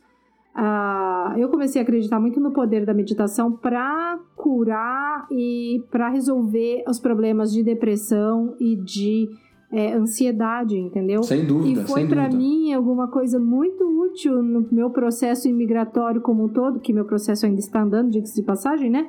Ah, 0.55 1.35
eu 1.37 1.51
comecei 1.51 1.83
a 1.83 1.85
acreditar 1.85 2.19
muito 2.19 2.41
no 2.41 2.53
poder 2.53 2.87
da 2.87 2.95
meditação 2.95 3.53
para 3.53 4.19
curar 4.35 5.27
e 5.31 5.85
para 5.91 6.09
resolver 6.09 6.85
os 6.89 6.99
problemas 6.99 7.53
de 7.53 7.63
depressão 7.63 8.57
e 8.59 8.77
de 8.77 9.29
é, 9.73 9.93
ansiedade, 9.95 10.77
entendeu? 10.79 11.23
Sem 11.23 11.45
dúvida, 11.45 11.83
E 11.83 11.85
foi 11.87 12.07
para 12.07 12.29
mim 12.29 12.73
alguma 12.73 13.09
coisa 13.09 13.39
muito 13.39 13.85
útil 13.85 14.43
no 14.43 14.67
meu 14.71 14.91
processo 14.91 15.49
imigratório 15.49 16.21
como 16.21 16.45
um 16.45 16.49
todo, 16.49 16.79
que 16.81 16.93
meu 16.93 17.05
processo 17.05 17.47
ainda 17.47 17.59
está 17.61 17.83
andando, 17.83 18.11
diga-se 18.11 18.35
de 18.35 18.43
passagem, 18.43 18.89
né? 18.91 19.09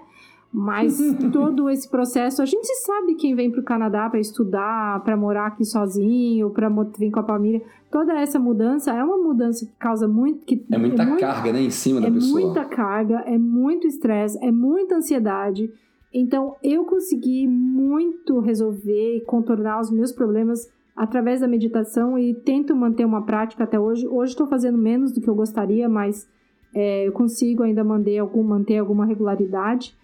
Mas 0.51 0.97
todo 1.31 1.69
esse 1.69 1.89
processo, 1.89 2.41
a 2.41 2.45
gente 2.45 2.65
sabe 2.85 3.15
quem 3.15 3.35
vem 3.35 3.51
para 3.51 3.59
o 3.59 3.63
Canadá 3.63 4.09
para 4.09 4.19
estudar, 4.19 5.03
para 5.03 5.15
morar 5.15 5.47
aqui 5.47 5.65
sozinho, 5.65 6.49
para 6.49 6.69
vir 6.97 7.11
com 7.11 7.19
a 7.19 7.23
família. 7.23 7.61
Toda 7.91 8.13
essa 8.19 8.39
mudança 8.39 8.91
é 8.91 9.03
uma 9.03 9.17
mudança 9.17 9.65
que 9.65 9.71
causa 9.77 10.07
muito. 10.07 10.45
Que 10.45 10.65
É 10.71 10.77
muita 10.77 11.05
muito- 11.05 11.19
carga, 11.19 11.53
né, 11.53 11.61
em 11.61 11.69
cima 11.69 12.01
da 12.01 12.07
é 12.07 12.11
pessoa. 12.11 12.41
muita 12.41 12.65
carga, 12.65 13.19
é 13.25 13.37
muito 13.37 13.85
estresse, 13.87 14.37
é 14.43 14.51
muita 14.51 14.95
ansiedade. 14.95 15.69
Então, 16.13 16.55
eu 16.63 16.85
consegui 16.85 17.47
muito 17.47 18.39
resolver 18.39 19.17
e 19.17 19.21
contornar 19.21 19.81
os 19.81 19.91
meus 19.91 20.11
problemas 20.11 20.69
através 20.95 21.41
da 21.41 21.47
meditação 21.47 22.17
e 22.17 22.33
tento 22.33 22.75
manter 22.75 23.05
uma 23.05 23.23
prática 23.23 23.63
até 23.63 23.79
hoje. 23.79 24.07
Hoje 24.07 24.31
estou 24.31 24.47
fazendo 24.47 24.77
menos 24.77 25.11
do 25.11 25.21
que 25.21 25.29
eu 25.29 25.35
gostaria, 25.35 25.87
mas 25.87 26.27
é, 26.73 27.07
eu 27.07 27.11
consigo 27.11 27.63
ainda 27.63 27.83
manter, 27.83 28.17
algum, 28.17 28.43
manter 28.43 28.77
alguma 28.77 29.05
regularidade. 29.05 29.95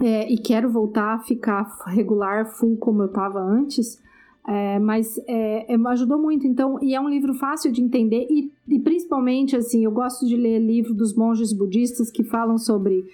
É, 0.00 0.32
e 0.32 0.38
quero 0.38 0.70
voltar 0.70 1.14
a 1.14 1.18
ficar 1.18 1.64
regular, 1.88 2.46
full 2.46 2.76
como 2.76 3.02
eu 3.02 3.06
estava 3.06 3.40
antes. 3.40 4.00
É, 4.46 4.78
mas 4.78 5.18
é, 5.26 5.74
é, 5.74 5.88
ajudou 5.88 6.18
muito, 6.18 6.46
então, 6.46 6.82
e 6.82 6.94
é 6.94 7.00
um 7.00 7.08
livro 7.08 7.34
fácil 7.34 7.70
de 7.70 7.82
entender, 7.82 8.26
e, 8.30 8.50
e 8.66 8.78
principalmente, 8.78 9.54
assim, 9.54 9.84
eu 9.84 9.90
gosto 9.90 10.26
de 10.26 10.36
ler 10.36 10.58
livro 10.58 10.94
dos 10.94 11.14
monges 11.14 11.52
budistas 11.52 12.10
que 12.10 12.24
falam 12.24 12.56
sobre 12.56 13.04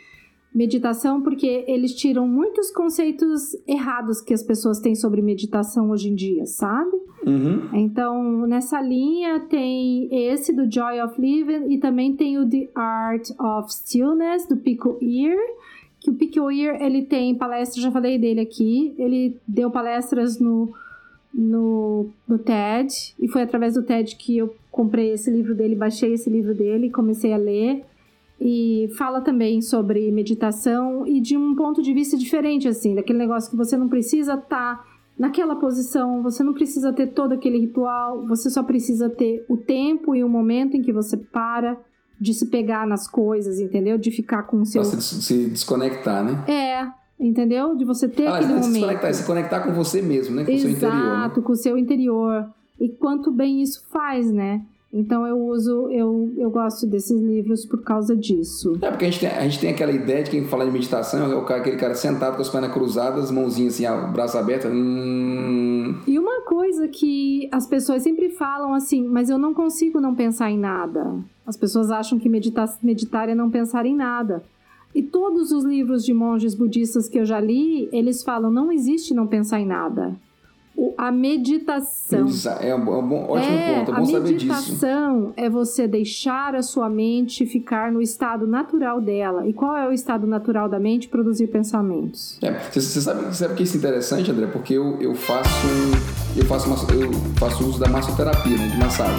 meditação, 0.54 1.20
porque 1.20 1.64
eles 1.66 1.94
tiram 1.94 2.28
muitos 2.28 2.70
conceitos 2.70 3.56
errados 3.66 4.20
que 4.20 4.32
as 4.32 4.42
pessoas 4.42 4.78
têm 4.78 4.94
sobre 4.94 5.20
meditação 5.20 5.90
hoje 5.90 6.08
em 6.08 6.14
dia, 6.14 6.46
sabe? 6.46 6.96
Uhum. 7.26 7.68
Então, 7.72 8.46
nessa 8.46 8.80
linha 8.80 9.40
tem 9.40 10.08
esse 10.12 10.52
do 10.52 10.70
Joy 10.70 11.00
of 11.02 11.20
Living 11.20 11.72
e 11.72 11.78
também 11.78 12.14
tem 12.14 12.38
o 12.38 12.48
The 12.48 12.68
Art 12.74 13.30
of 13.40 13.72
Stillness, 13.72 14.46
do 14.46 14.56
Pico 14.56 14.96
Ear, 15.02 15.36
que 15.98 16.10
o 16.10 16.14
Pico 16.14 16.50
Ear, 16.50 16.80
ele 16.80 17.02
tem 17.02 17.34
palestras, 17.34 17.82
já 17.82 17.90
falei 17.90 18.18
dele 18.18 18.40
aqui, 18.40 18.94
ele 18.96 19.36
deu 19.48 19.70
palestras 19.70 20.38
no, 20.38 20.72
no, 21.32 22.10
no 22.28 22.38
TED, 22.38 23.14
e 23.18 23.26
foi 23.26 23.42
através 23.42 23.74
do 23.74 23.82
TED 23.82 24.14
que 24.16 24.36
eu 24.36 24.54
comprei 24.70 25.12
esse 25.12 25.30
livro 25.30 25.54
dele, 25.54 25.74
baixei 25.74 26.12
esse 26.12 26.30
livro 26.30 26.54
dele, 26.54 26.90
comecei 26.90 27.32
a 27.32 27.38
ler, 27.38 27.84
e 28.40 28.88
fala 28.98 29.20
também 29.20 29.60
sobre 29.60 30.10
meditação 30.10 31.06
e 31.06 31.20
de 31.20 31.36
um 31.36 31.54
ponto 31.54 31.82
de 31.82 31.92
vista 31.94 32.16
diferente, 32.16 32.66
assim, 32.68 32.94
daquele 32.94 33.18
negócio 33.18 33.50
que 33.50 33.56
você 33.56 33.76
não 33.76 33.88
precisa 33.88 34.34
estar 34.34 34.84
naquela 35.18 35.54
posição, 35.56 36.22
você 36.22 36.42
não 36.42 36.52
precisa 36.52 36.92
ter 36.92 37.08
todo 37.08 37.32
aquele 37.32 37.58
ritual, 37.58 38.26
você 38.26 38.50
só 38.50 38.62
precisa 38.62 39.08
ter 39.08 39.44
o 39.48 39.56
tempo 39.56 40.14
e 40.14 40.24
o 40.24 40.28
momento 40.28 40.76
em 40.76 40.82
que 40.82 40.92
você 40.92 41.16
para 41.16 41.78
de 42.20 42.34
se 42.34 42.46
pegar 42.46 42.86
nas 42.86 43.08
coisas, 43.08 43.60
entendeu? 43.60 43.96
De 43.98 44.10
ficar 44.10 44.44
com 44.44 44.60
o 44.60 44.66
seu. 44.66 44.82
Pra 44.82 44.90
se, 45.00 45.22
se 45.22 45.46
desconectar, 45.50 46.24
né? 46.24 46.44
É, 46.48 46.88
entendeu? 47.18 47.76
De 47.76 47.84
você 47.84 48.08
ter 48.08 48.26
Ah, 48.26 48.36
aquele 48.36 48.52
se 48.54 48.54
momento. 48.54 48.72
desconectar, 48.72 49.14
se 49.14 49.26
conectar 49.26 49.60
com 49.60 49.72
você 49.72 50.02
mesmo, 50.02 50.34
né? 50.34 50.44
Com 50.44 50.52
o 50.52 50.58
seu 50.58 50.70
interior. 50.70 50.94
Né? 50.94 51.00
Exato, 51.02 51.42
com 51.42 51.52
o 51.52 51.56
seu 51.56 51.78
interior. 51.78 52.46
E 52.80 52.88
quanto 52.88 53.30
bem 53.30 53.62
isso 53.62 53.84
faz, 53.90 54.30
né? 54.32 54.62
Então 54.96 55.26
eu 55.26 55.36
uso, 55.48 55.90
eu, 55.90 56.32
eu 56.36 56.48
gosto 56.50 56.86
desses 56.86 57.20
livros 57.20 57.66
por 57.66 57.82
causa 57.82 58.14
disso. 58.14 58.78
É 58.80 58.90
porque 58.90 59.06
a 59.06 59.10
gente, 59.10 59.20
tem, 59.20 59.28
a 59.28 59.42
gente 59.42 59.58
tem 59.58 59.70
aquela 59.70 59.90
ideia 59.90 60.22
de 60.22 60.30
quem 60.30 60.44
fala 60.44 60.64
de 60.64 60.70
meditação 60.70 61.32
é 61.32 61.34
o 61.34 61.44
cara, 61.44 61.60
aquele 61.60 61.76
cara 61.76 61.96
sentado 61.96 62.36
com 62.36 62.42
as 62.42 62.48
pernas 62.48 62.72
cruzadas, 62.72 63.28
mãozinhas 63.28 63.74
assim, 63.74 63.88
o 63.88 64.12
braço 64.12 64.38
aberto. 64.38 64.68
Hum, 64.68 65.96
E 66.06 66.16
uma 66.16 66.42
coisa 66.42 66.86
que 66.86 67.48
as 67.50 67.66
pessoas 67.66 68.04
sempre 68.04 68.30
falam 68.30 68.72
assim, 68.72 69.04
mas 69.08 69.28
eu 69.28 69.36
não 69.36 69.52
consigo 69.52 70.00
não 70.00 70.14
pensar 70.14 70.48
em 70.52 70.58
nada. 70.58 71.16
As 71.44 71.56
pessoas 71.56 71.90
acham 71.90 72.16
que 72.16 72.28
meditar, 72.28 72.72
meditar 72.80 73.28
é 73.28 73.34
não 73.34 73.50
pensar 73.50 73.84
em 73.86 73.96
nada. 73.96 74.44
E 74.94 75.02
todos 75.02 75.50
os 75.50 75.64
livros 75.64 76.04
de 76.04 76.14
monges 76.14 76.54
budistas 76.54 77.08
que 77.08 77.18
eu 77.18 77.24
já 77.24 77.40
li, 77.40 77.88
eles 77.92 78.22
falam, 78.22 78.48
não 78.48 78.70
existe 78.70 79.12
não 79.12 79.26
pensar 79.26 79.58
em 79.58 79.66
nada. 79.66 80.14
A 80.98 81.10
meditação. 81.12 82.26
é 82.60 82.74
um, 82.74 82.94
é 82.94 82.96
um 82.98 83.08
bom, 83.08 83.26
ótimo 83.28 83.52
é, 83.54 83.78
ponto, 83.78 83.90
é 83.90 83.94
a 83.94 83.98
bom 83.98 84.06
saber 84.06 84.34
disso. 84.36 84.46
meditação 84.46 85.32
é 85.36 85.48
você 85.50 85.86
deixar 85.86 86.54
a 86.54 86.62
sua 86.62 86.88
mente 86.88 87.44
ficar 87.46 87.92
no 87.92 88.00
estado 88.00 88.46
natural 88.46 89.00
dela. 89.00 89.46
E 89.46 89.52
qual 89.52 89.76
é 89.76 89.88
o 89.88 89.92
estado 89.92 90.26
natural 90.26 90.68
da 90.68 90.78
mente? 90.80 91.08
Produzir 91.08 91.48
pensamentos. 91.48 92.38
É, 92.42 92.52
você, 92.70 92.80
você 92.80 93.00
sabe, 93.00 93.24
você 93.24 93.44
sabe 93.44 93.54
que 93.54 93.62
isso 93.64 93.76
é 93.76 93.78
interessante, 93.78 94.30
André? 94.30 94.46
Porque 94.46 94.74
eu, 94.74 94.96
eu 95.00 95.14
faço 95.14 95.66
eu 96.36 96.44
faço, 96.46 96.68
masso- 96.68 96.86
eu 96.92 97.12
faço 97.38 97.64
uso 97.68 97.78
da 97.78 97.88
massoterapia, 97.88 98.56
né, 98.56 98.68
de 98.68 98.78
massagem. 98.78 99.14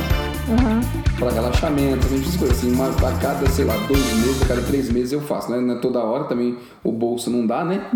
Aham. 0.49 0.81
Para 1.19 1.31
relaxamento, 1.31 2.05
essas 2.07 2.35
coisas 2.35 2.57
assim. 2.57 2.73
Uma, 2.73 2.87
a 2.89 3.19
cada, 3.19 3.47
sei 3.49 3.63
lá, 3.65 3.75
dois 3.87 4.13
meses, 4.15 4.41
a 4.41 4.47
cada 4.47 4.61
três 4.63 4.91
meses 4.91 5.11
eu 5.13 5.21
faço. 5.21 5.49
Né? 5.51 5.59
Não 5.61 5.75
é 5.75 5.79
toda 5.79 5.99
hora 5.99 6.25
também 6.25 6.57
o 6.83 6.91
bolso 6.91 7.29
não 7.29 7.45
dá, 7.45 7.63
né? 7.63 7.89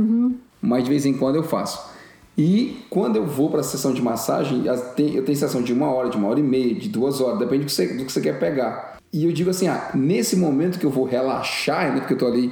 Mas 0.62 0.84
de 0.84 0.90
vez 0.90 1.06
em 1.06 1.14
quando 1.14 1.36
eu 1.36 1.44
faço. 1.44 1.98
E 2.38 2.86
quando 2.90 3.18
eu 3.18 3.26
vou 3.26 3.50
para 3.50 3.60
a 3.60 3.64
sessão 3.64 3.94
de 3.94 4.02
massagem, 4.02 4.64
eu 4.66 5.26
tenho 5.26 5.38
sessão 5.38 5.62
de 5.62 5.74
uma 5.74 5.92
hora, 5.92 6.10
de 6.10 6.18
uma 6.18 6.30
hora 6.30 6.40
e 6.40 6.44
meia, 6.44 6.74
de 6.74 6.88
duas 6.88 7.20
horas, 7.20 7.38
depende 7.40 7.64
do 7.64 7.66
que 7.66 7.74
você, 7.74 7.88
do 7.88 8.06
que 8.06 8.12
você 8.12 8.22
quer 8.22 8.40
pegar. 8.40 8.98
E 9.12 9.26
eu 9.26 9.32
digo 9.32 9.50
assim, 9.50 9.68
ah, 9.68 9.90
nesse 9.94 10.36
momento 10.38 10.80
que 10.80 10.86
eu 10.86 10.90
vou 10.90 11.04
relaxar, 11.04 11.94
né, 11.94 12.00
porque 12.00 12.14
eu 12.14 12.18
tô 12.18 12.28
ali 12.28 12.52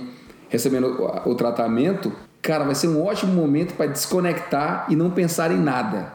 recebendo 0.49 0.87
o, 0.87 1.31
o 1.31 1.35
tratamento, 1.35 2.11
cara, 2.41 2.65
vai 2.65 2.75
ser 2.75 2.87
um 2.87 3.03
ótimo 3.03 3.33
momento 3.33 3.75
para 3.75 3.85
desconectar 3.85 4.87
e 4.89 4.95
não 4.95 5.11
pensar 5.11 5.51
em 5.51 5.59
nada. 5.59 6.13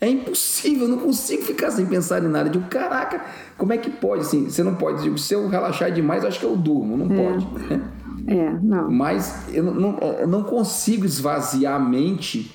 É 0.00 0.08
impossível, 0.08 0.82
eu 0.82 0.88
não 0.88 0.98
consigo 0.98 1.42
ficar 1.42 1.70
sem 1.70 1.86
pensar 1.86 2.22
em 2.24 2.28
nada. 2.28 2.48
Eu 2.48 2.52
digo, 2.52 2.68
caraca, 2.68 3.24
como 3.56 3.72
é 3.72 3.78
que 3.78 3.88
pode? 3.88 4.22
Assim, 4.22 4.50
você 4.50 4.62
não 4.62 4.74
pode. 4.74 4.98
Eu 4.98 5.02
digo, 5.04 5.18
se 5.18 5.32
eu 5.32 5.48
relaxar 5.48 5.92
demais, 5.92 6.22
eu 6.22 6.28
acho 6.28 6.40
que 6.40 6.46
eu 6.46 6.56
durmo. 6.56 6.96
Não 6.96 7.08
pode. 7.08 7.46
Né? 7.68 7.80
É, 8.26 8.58
não. 8.62 8.90
Mas 8.90 9.48
eu 9.54 9.62
não, 9.64 9.74
não- 9.74 9.98
eu 9.98 10.26
não 10.28 10.42
consigo 10.42 11.04
esvaziar 11.04 11.74
a 11.74 11.78
mente 11.78 12.50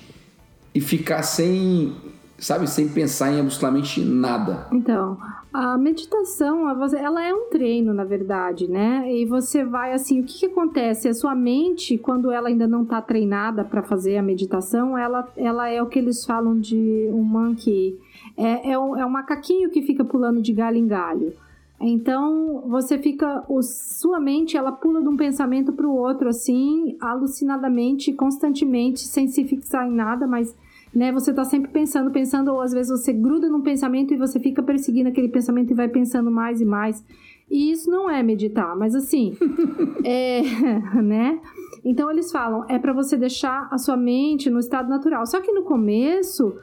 e 0.74 0.80
ficar 0.80 1.22
sem 1.22 1.92
sabe, 2.38 2.68
sem 2.70 2.88
pensar 2.88 3.32
em 3.32 3.40
absolutamente 3.40 4.00
nada. 4.00 4.68
Então, 4.72 5.18
a 5.52 5.76
meditação, 5.76 6.68
ela 6.94 7.24
é 7.24 7.34
um 7.34 7.48
treino, 7.50 7.92
na 7.92 8.04
verdade, 8.04 8.68
né? 8.68 9.12
E 9.12 9.24
você 9.26 9.64
vai 9.64 9.92
assim, 9.92 10.20
o 10.20 10.24
que, 10.24 10.38
que 10.40 10.46
acontece? 10.46 11.08
A 11.08 11.14
sua 11.14 11.34
mente, 11.34 11.98
quando 11.98 12.30
ela 12.30 12.48
ainda 12.48 12.68
não 12.68 12.82
está 12.84 13.02
treinada 13.02 13.64
para 13.64 13.82
fazer 13.82 14.16
a 14.18 14.22
meditação, 14.22 14.96
ela, 14.96 15.28
ela 15.36 15.68
é 15.68 15.82
o 15.82 15.86
que 15.86 15.98
eles 15.98 16.24
falam 16.24 16.58
de 16.60 17.08
um 17.12 17.22
monkey. 17.24 17.98
É, 18.36 18.70
é, 18.70 18.78
um, 18.78 18.96
é 18.96 19.04
um 19.04 19.10
macaquinho 19.10 19.68
que 19.70 19.82
fica 19.82 20.04
pulando 20.04 20.40
de 20.40 20.52
galho 20.52 20.76
em 20.76 20.86
galho. 20.86 21.32
Então 21.80 22.64
você 22.66 22.98
fica, 22.98 23.44
o, 23.48 23.62
sua 23.62 24.18
mente 24.18 24.56
ela 24.56 24.72
pula 24.72 25.00
de 25.00 25.08
um 25.08 25.16
pensamento 25.16 25.72
para 25.72 25.86
o 25.86 25.94
outro 25.94 26.28
assim, 26.28 26.96
alucinadamente, 27.00 28.12
constantemente, 28.12 29.00
sem 29.00 29.28
se 29.28 29.44
fixar 29.44 29.86
em 29.86 29.94
nada, 29.94 30.26
mas 30.26 30.54
né, 30.92 31.12
você 31.12 31.30
está 31.30 31.44
sempre 31.44 31.70
pensando, 31.70 32.10
pensando, 32.10 32.52
ou 32.52 32.60
às 32.60 32.72
vezes 32.72 32.90
você 32.90 33.12
gruda 33.12 33.48
num 33.48 33.60
pensamento 33.60 34.12
e 34.12 34.16
você 34.16 34.40
fica 34.40 34.62
perseguindo 34.62 35.08
aquele 35.08 35.28
pensamento 35.28 35.70
e 35.70 35.74
vai 35.74 35.88
pensando 35.88 36.30
mais 36.30 36.60
e 36.60 36.64
mais. 36.64 37.04
E 37.50 37.70
isso 37.70 37.90
não 37.90 38.10
é 38.10 38.22
meditar, 38.22 38.76
mas 38.76 38.94
assim, 38.94 39.36
é, 40.04 40.42
né? 41.00 41.40
Então 41.84 42.10
eles 42.10 42.32
falam, 42.32 42.64
é 42.68 42.78
para 42.78 42.92
você 42.92 43.16
deixar 43.16 43.68
a 43.70 43.78
sua 43.78 43.96
mente 43.96 44.50
no 44.50 44.58
estado 44.58 44.88
natural. 44.88 45.24
Só 45.26 45.40
que 45.40 45.52
no 45.52 45.62
começo 45.62 46.56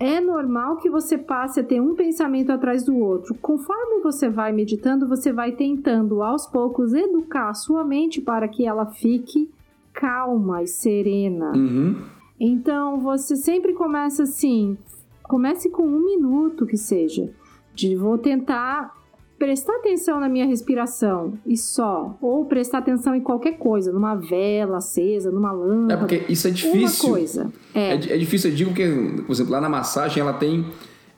é 0.00 0.20
normal 0.20 0.76
que 0.76 0.88
você 0.88 1.18
passe 1.18 1.60
a 1.60 1.64
ter 1.64 1.80
um 1.80 1.94
pensamento 1.94 2.50
atrás 2.50 2.84
do 2.84 2.96
outro. 2.96 3.34
Conforme 3.34 4.00
você 4.00 4.28
vai 4.28 4.52
meditando, 4.52 5.08
você 5.08 5.32
vai 5.32 5.52
tentando 5.52 6.22
aos 6.22 6.46
poucos 6.46 6.94
educar 6.94 7.50
a 7.50 7.54
sua 7.54 7.84
mente 7.84 8.20
para 8.20 8.46
que 8.46 8.64
ela 8.64 8.86
fique 8.86 9.50
calma 9.92 10.62
e 10.62 10.68
serena. 10.68 11.52
Uhum. 11.56 11.96
Então 12.38 13.00
você 13.00 13.34
sempre 13.34 13.72
começa 13.74 14.22
assim, 14.22 14.78
comece 15.24 15.68
com 15.68 15.82
um 15.82 16.04
minuto 16.04 16.64
que 16.64 16.76
seja, 16.76 17.30
de 17.74 17.96
vou 17.96 18.16
tentar 18.16 18.94
prestar 19.38 19.76
atenção 19.76 20.18
na 20.18 20.28
minha 20.28 20.46
respiração 20.46 21.34
e 21.46 21.56
só, 21.56 22.16
ou 22.20 22.44
prestar 22.44 22.78
atenção 22.78 23.14
em 23.14 23.20
qualquer 23.20 23.52
coisa, 23.52 23.92
numa 23.92 24.14
vela 24.16 24.78
acesa, 24.78 25.30
numa 25.30 25.52
lâmpada. 25.52 25.94
É 25.94 25.96
porque 25.96 26.24
isso 26.28 26.48
é 26.48 26.50
difícil. 26.50 27.08
Uma 27.08 27.16
coisa. 27.16 27.52
É. 27.74 27.90
é, 27.90 27.94
é 27.94 28.18
difícil, 28.18 28.50
eu 28.50 28.56
digo 28.56 28.74
que, 28.74 29.22
por 29.26 29.32
exemplo, 29.32 29.52
lá 29.52 29.60
na 29.60 29.68
massagem 29.68 30.20
ela 30.20 30.32
tem 30.32 30.66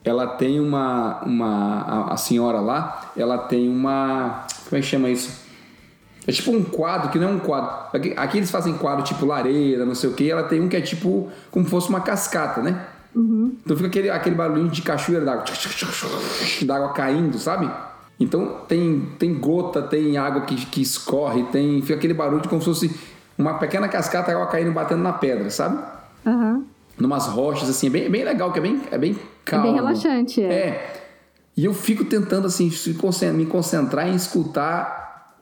ela 0.03 0.25
tem 0.27 0.59
uma 0.59 1.23
uma 1.23 1.81
a, 1.81 2.13
a 2.13 2.17
senhora 2.17 2.59
lá, 2.59 3.11
ela 3.15 3.37
tem 3.37 3.67
uma 3.67 4.45
como 4.69 4.77
é 4.77 4.81
que 4.81 4.87
chama 4.87 5.09
isso? 5.09 5.41
É 6.27 6.31
tipo 6.31 6.51
um 6.51 6.63
quadro, 6.63 7.09
que 7.09 7.17
não 7.17 7.29
é 7.29 7.31
um 7.31 7.39
quadro. 7.39 7.97
Aqui, 7.97 8.13
aqui 8.15 8.37
eles 8.37 8.51
fazem 8.51 8.77
quadro 8.77 9.03
tipo 9.03 9.25
lareira, 9.25 9.85
não 9.85 9.95
sei 9.95 10.09
o 10.09 10.13
que. 10.13 10.29
Ela 10.29 10.43
tem 10.43 10.61
um 10.61 10.69
que 10.69 10.77
é 10.77 10.81
tipo 10.81 11.29
como 11.49 11.65
se 11.65 11.71
fosse 11.71 11.89
uma 11.89 12.01
cascata, 12.01 12.61
né? 12.61 12.87
Uhum. 13.15 13.55
Então 13.65 13.75
fica 13.75 13.89
aquele, 13.89 14.09
aquele 14.09 14.35
barulhinho 14.35 14.69
de 14.69 14.81
cachoeira 14.83 15.25
d'água. 15.25 15.43
D'água 16.63 16.93
caindo, 16.93 17.39
sabe? 17.39 17.69
Então 18.23 18.57
tem, 18.67 19.07
tem 19.17 19.33
gota, 19.33 19.81
tem 19.81 20.17
água 20.17 20.41
que, 20.41 20.55
que 20.67 20.81
escorre, 20.81 21.43
tem. 21.45 21.81
Fica 21.81 21.95
aquele 21.95 22.13
barulho 22.13 22.41
de 22.41 22.47
como 22.47 22.61
se 22.61 22.67
fosse 22.67 22.95
uma 23.37 23.55
pequena 23.55 23.87
cascata 23.87 24.31
água 24.31 24.45
caindo 24.45 24.71
batendo 24.71 25.01
na 25.01 25.13
pedra, 25.13 25.49
sabe? 25.49 25.83
Uhum. 26.25 26.63
Numas 26.99 27.25
rochas, 27.27 27.67
assim, 27.67 27.87
é 27.87 27.89
bem, 27.89 28.09
bem 28.09 28.23
legal, 28.23 28.53
que 28.53 28.59
é 28.59 28.61
bem, 28.61 28.81
é 28.91 28.97
bem 28.97 29.17
calmo. 29.43 29.65
É 29.65 29.71
bem 29.71 29.75
relaxante, 29.75 30.43
é. 30.43 30.53
É. 30.53 31.03
E 31.57 31.65
eu 31.65 31.73
fico 31.73 32.05
tentando, 32.05 32.45
assim, 32.45 32.71
me 33.33 33.45
concentrar 33.45 34.07
em 34.07 34.15
escutar 34.15 35.35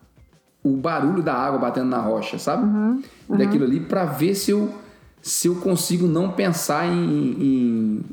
o 0.64 0.72
barulho 0.72 1.22
da 1.22 1.34
água 1.34 1.60
batendo 1.60 1.90
na 1.90 2.00
rocha, 2.00 2.40
sabe? 2.40 2.64
Uhum. 2.64 3.04
Uhum. 3.28 3.38
Daquilo 3.38 3.66
ali, 3.66 3.82
para 3.82 4.06
ver 4.06 4.36
se 4.36 4.52
eu, 4.52 4.74
se 5.22 5.48
eu 5.48 5.56
consigo 5.56 6.08
não 6.08 6.32
pensar 6.32 6.88
em, 6.88 6.94
em 6.94 8.06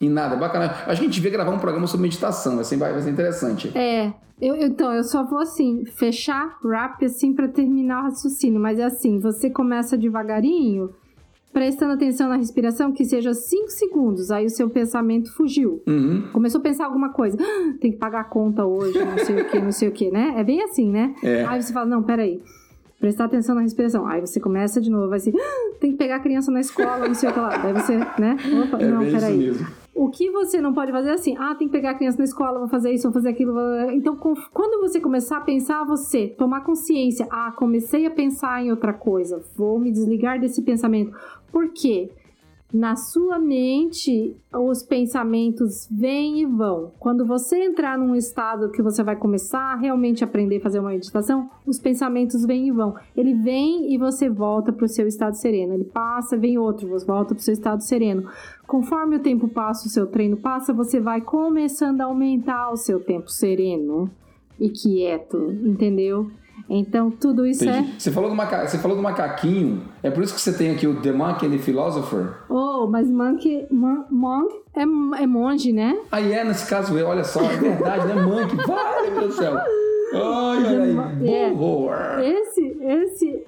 em 0.00 0.08
nada. 0.08 0.34
Bacana. 0.36 0.66
Acho 0.66 0.84
que 0.84 0.90
a 0.90 0.94
gente 0.94 1.14
devia 1.14 1.30
gravar 1.30 1.50
um 1.50 1.58
programa 1.58 1.86
sobre 1.86 2.02
meditação, 2.02 2.56
vai 2.56 2.64
ser, 2.64 2.76
vai 2.76 3.00
ser 3.00 3.10
interessante. 3.10 3.76
É. 3.76 4.12
Eu, 4.40 4.56
então, 4.56 4.90
eu 4.94 5.04
só 5.04 5.22
vou 5.22 5.38
assim, 5.38 5.84
fechar 5.84 6.58
rap 6.64 7.04
assim 7.04 7.34
para 7.34 7.46
terminar 7.46 8.00
o 8.00 8.04
raciocínio, 8.04 8.58
mas 8.58 8.78
é 8.78 8.84
assim, 8.84 9.18
você 9.18 9.50
começa 9.50 9.98
devagarinho, 9.98 10.88
prestando 11.52 11.92
atenção 11.92 12.26
na 12.26 12.36
respiração, 12.36 12.90
que 12.90 13.04
seja 13.04 13.34
5 13.34 13.68
segundos, 13.68 14.30
aí 14.30 14.46
o 14.46 14.50
seu 14.50 14.70
pensamento 14.70 15.30
fugiu. 15.34 15.82
Uhum. 15.86 16.22
Começou 16.32 16.58
a 16.58 16.62
pensar 16.62 16.86
alguma 16.86 17.12
coisa, 17.12 17.36
ah, 17.38 17.74
tem 17.78 17.92
que 17.92 17.98
pagar 17.98 18.20
a 18.20 18.24
conta 18.24 18.64
hoje, 18.64 18.98
não 19.04 19.18
sei 19.18 19.42
o 19.42 19.44
que, 19.44 19.60
não 19.60 19.72
sei 19.72 19.88
o 19.88 19.92
que, 19.92 20.10
né? 20.10 20.32
É 20.38 20.42
bem 20.42 20.62
assim, 20.62 20.90
né? 20.90 21.14
É. 21.22 21.44
Aí 21.44 21.62
você 21.62 21.70
fala, 21.70 21.84
não, 21.84 22.02
peraí 22.02 22.42
prestar 22.98 23.24
atenção 23.24 23.54
na 23.54 23.62
respiração. 23.62 24.06
Aí 24.06 24.20
você 24.20 24.38
começa 24.38 24.78
de 24.78 24.90
novo, 24.90 25.08
vai 25.08 25.16
assim, 25.16 25.32
ah, 25.34 25.74
tem 25.80 25.92
que 25.92 25.96
pegar 25.96 26.16
a 26.16 26.20
criança 26.20 26.52
na 26.52 26.60
escola, 26.60 27.08
não 27.08 27.14
sei 27.14 27.30
o 27.30 27.32
que 27.32 27.40
lá. 27.40 27.56
Daí 27.56 27.72
você, 27.72 27.96
né? 27.96 28.36
Opa, 28.62 28.78
é 28.78 28.86
não, 28.86 29.00
peraí. 29.10 29.38
Mesmo. 29.38 29.66
O 29.94 30.08
que 30.08 30.30
você 30.30 30.60
não 30.60 30.72
pode 30.72 30.92
fazer 30.92 31.10
é 31.10 31.12
assim, 31.14 31.36
ah, 31.36 31.54
tem 31.54 31.66
que 31.66 31.72
pegar 31.72 31.90
a 31.90 31.94
criança 31.94 32.18
na 32.18 32.24
escola, 32.24 32.60
vou 32.60 32.68
fazer 32.68 32.92
isso, 32.92 33.04
vou 33.04 33.12
fazer 33.12 33.30
aquilo. 33.30 33.58
Então, 33.90 34.16
quando 34.16 34.80
você 34.80 35.00
começar 35.00 35.38
a 35.38 35.40
pensar, 35.40 35.84
você 35.84 36.28
tomar 36.28 36.62
consciência, 36.62 37.26
ah, 37.30 37.52
comecei 37.52 38.06
a 38.06 38.10
pensar 38.10 38.64
em 38.64 38.70
outra 38.70 38.92
coisa, 38.92 39.42
vou 39.56 39.78
me 39.78 39.90
desligar 39.90 40.40
desse 40.40 40.62
pensamento. 40.62 41.16
Por 41.52 41.70
quê? 41.70 42.10
Na 42.72 42.94
sua 42.94 43.36
mente, 43.36 44.36
os 44.52 44.80
pensamentos 44.82 45.88
vêm 45.90 46.40
e 46.40 46.46
vão. 46.46 46.92
Quando 47.00 47.26
você 47.26 47.64
entrar 47.64 47.98
num 47.98 48.14
estado 48.14 48.70
que 48.70 48.80
você 48.80 49.02
vai 49.02 49.16
começar 49.16 49.72
a 49.72 49.76
realmente 49.76 50.22
aprender 50.22 50.58
a 50.58 50.60
fazer 50.60 50.78
uma 50.78 50.90
meditação, 50.90 51.50
os 51.66 51.80
pensamentos 51.80 52.46
vêm 52.46 52.68
e 52.68 52.70
vão. 52.70 52.94
Ele 53.16 53.34
vem 53.34 53.92
e 53.92 53.98
você 53.98 54.28
volta 54.28 54.72
para 54.72 54.84
o 54.84 54.88
seu 54.88 55.08
estado 55.08 55.34
sereno. 55.34 55.74
Ele 55.74 55.84
passa, 55.84 56.36
vem 56.36 56.58
outro, 56.58 56.88
você 56.88 57.04
volta 57.04 57.34
para 57.34 57.40
o 57.40 57.44
seu 57.44 57.54
estado 57.54 57.82
sereno. 57.82 58.28
Conforme 58.68 59.16
o 59.16 59.20
tempo 59.20 59.48
passa, 59.48 59.88
o 59.88 59.90
seu 59.90 60.06
treino 60.06 60.36
passa, 60.36 60.72
você 60.72 61.00
vai 61.00 61.20
começando 61.20 62.00
a 62.02 62.04
aumentar 62.04 62.70
o 62.70 62.76
seu 62.76 63.00
tempo 63.00 63.28
sereno 63.28 64.08
e 64.60 64.68
quieto, 64.68 65.50
entendeu? 65.64 66.30
Então, 66.72 67.10
tudo 67.10 67.44
isso 67.44 67.64
Entendi. 67.64 67.90
é. 67.96 67.98
Você 67.98 68.12
falou, 68.12 68.30
do 68.30 68.36
maca... 68.36 68.64
você 68.64 68.78
falou 68.78 68.96
do 68.96 69.02
macaquinho, 69.02 69.82
é 70.04 70.08
por 70.08 70.22
isso 70.22 70.32
que 70.32 70.40
você 70.40 70.56
tem 70.56 70.70
aqui 70.70 70.86
o 70.86 71.00
The 71.02 71.10
Monk 71.10 71.44
and 71.44 71.50
the 71.50 71.58
Philosopher? 71.58 72.34
Oh, 72.48 72.86
mas 72.86 73.10
monk, 73.10 73.66
mon, 73.72 74.04
monk 74.08 74.54
é, 74.76 74.82
é 74.82 75.26
monge, 75.26 75.72
né? 75.72 75.98
Ah, 76.12 76.20
é, 76.20 76.44
nesse 76.44 76.70
caso, 76.70 76.94
olha 77.04 77.24
só, 77.24 77.42
é 77.42 77.56
verdade, 77.56 78.06
né? 78.06 78.22
Monk, 78.22 78.54
vale, 78.64 79.10
meu 79.10 79.32
céu. 79.32 79.56
Ai, 79.56 80.64
olha 80.64 80.82
aí, 80.84 81.28
é. 81.28 82.30
Esse, 82.40 82.76
esse. 82.80 83.46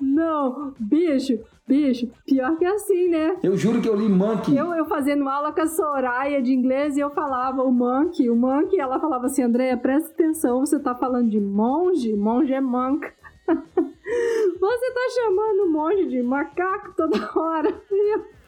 Não, 0.00 0.74
bicho, 0.78 1.38
Bicho, 1.66 2.10
pior 2.26 2.56
que 2.58 2.64
é 2.64 2.68
assim, 2.68 3.08
né? 3.08 3.36
Eu 3.42 3.56
juro 3.56 3.80
que 3.80 3.88
eu 3.88 3.96
li 3.96 4.06
Monkey. 4.06 4.54
Eu, 4.54 4.74
eu 4.74 4.84
fazendo 4.84 5.26
aula 5.26 5.50
com 5.50 5.62
a 5.62 5.66
Soraya 5.66 6.42
de 6.42 6.52
inglês 6.52 6.96
e 6.96 7.00
eu 7.00 7.10
falava 7.10 7.62
o 7.62 7.72
Monkey, 7.72 8.28
o 8.28 8.36
Monkey, 8.36 8.78
ela 8.78 9.00
falava 9.00 9.26
assim, 9.26 9.42
Andréia, 9.42 9.76
presta 9.76 10.10
atenção, 10.12 10.60
você 10.60 10.78
tá 10.78 10.94
falando 10.94 11.30
de 11.30 11.40
monge? 11.40 12.14
Monge 12.14 12.52
é 12.52 12.60
monk. 12.60 13.06
você 13.46 14.92
tá 14.92 15.00
chamando 15.14 15.72
monge 15.72 16.06
de 16.06 16.22
macaco 16.22 16.92
toda 16.94 17.30
hora. 17.34 17.74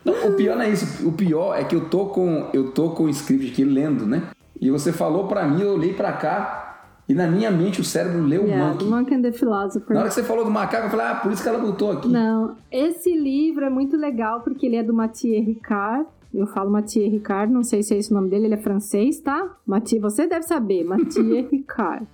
Não, 0.04 0.28
o 0.28 0.34
pior 0.34 0.56
não 0.56 0.62
é 0.62 0.70
isso. 0.70 1.08
O 1.08 1.12
pior 1.12 1.54
é 1.54 1.64
que 1.64 1.74
eu 1.74 1.88
tô 1.88 2.06
com 2.06 2.50
eu 2.52 2.72
tô 2.72 2.90
com 2.90 3.04
o 3.04 3.08
script 3.08 3.50
aqui 3.50 3.64
lendo, 3.64 4.06
né? 4.06 4.30
E 4.60 4.70
você 4.70 4.92
falou 4.92 5.26
para 5.26 5.46
mim, 5.46 5.62
eu 5.62 5.74
olhei 5.74 5.92
para 5.92 6.12
cá, 6.12 6.75
e 7.08 7.14
na 7.14 7.26
minha 7.28 7.50
mente 7.50 7.80
o 7.80 7.84
cérebro 7.84 8.22
leu 8.22 8.42
yeah, 8.44 8.64
o 8.64 8.68
Monkey. 8.68 8.84
The 8.84 8.90
Monk 8.90 9.14
and 9.14 9.22
the 9.22 9.32
Philosopher. 9.32 9.94
Na 9.94 10.00
hora 10.00 10.08
que 10.08 10.14
você 10.14 10.24
falou 10.24 10.44
do 10.44 10.50
macaco, 10.50 10.86
eu 10.86 10.90
falei, 10.90 11.06
ah, 11.06 11.14
por 11.16 11.30
isso 11.30 11.42
que 11.42 11.48
ela 11.48 11.58
botou 11.58 11.92
aqui. 11.92 12.08
Não, 12.08 12.56
esse 12.70 13.16
livro 13.16 13.64
é 13.64 13.70
muito 13.70 13.96
legal 13.96 14.40
porque 14.40 14.66
ele 14.66 14.76
é 14.76 14.82
do 14.82 14.92
Mathieu 14.92 15.42
Ricard. 15.42 16.06
Eu 16.34 16.46
falo 16.48 16.70
Mathieu 16.70 17.08
Ricard, 17.08 17.52
não 17.52 17.62
sei 17.62 17.82
se 17.82 17.94
é 17.94 17.98
esse 17.98 18.10
o 18.10 18.14
nome 18.14 18.28
dele, 18.28 18.46
ele 18.46 18.54
é 18.54 18.58
francês, 18.58 19.20
tá? 19.20 19.56
Mathieu, 19.64 20.00
você 20.00 20.26
deve 20.26 20.42
saber, 20.42 20.84
Mathieu 20.84 21.46
Ricard. 21.50 22.06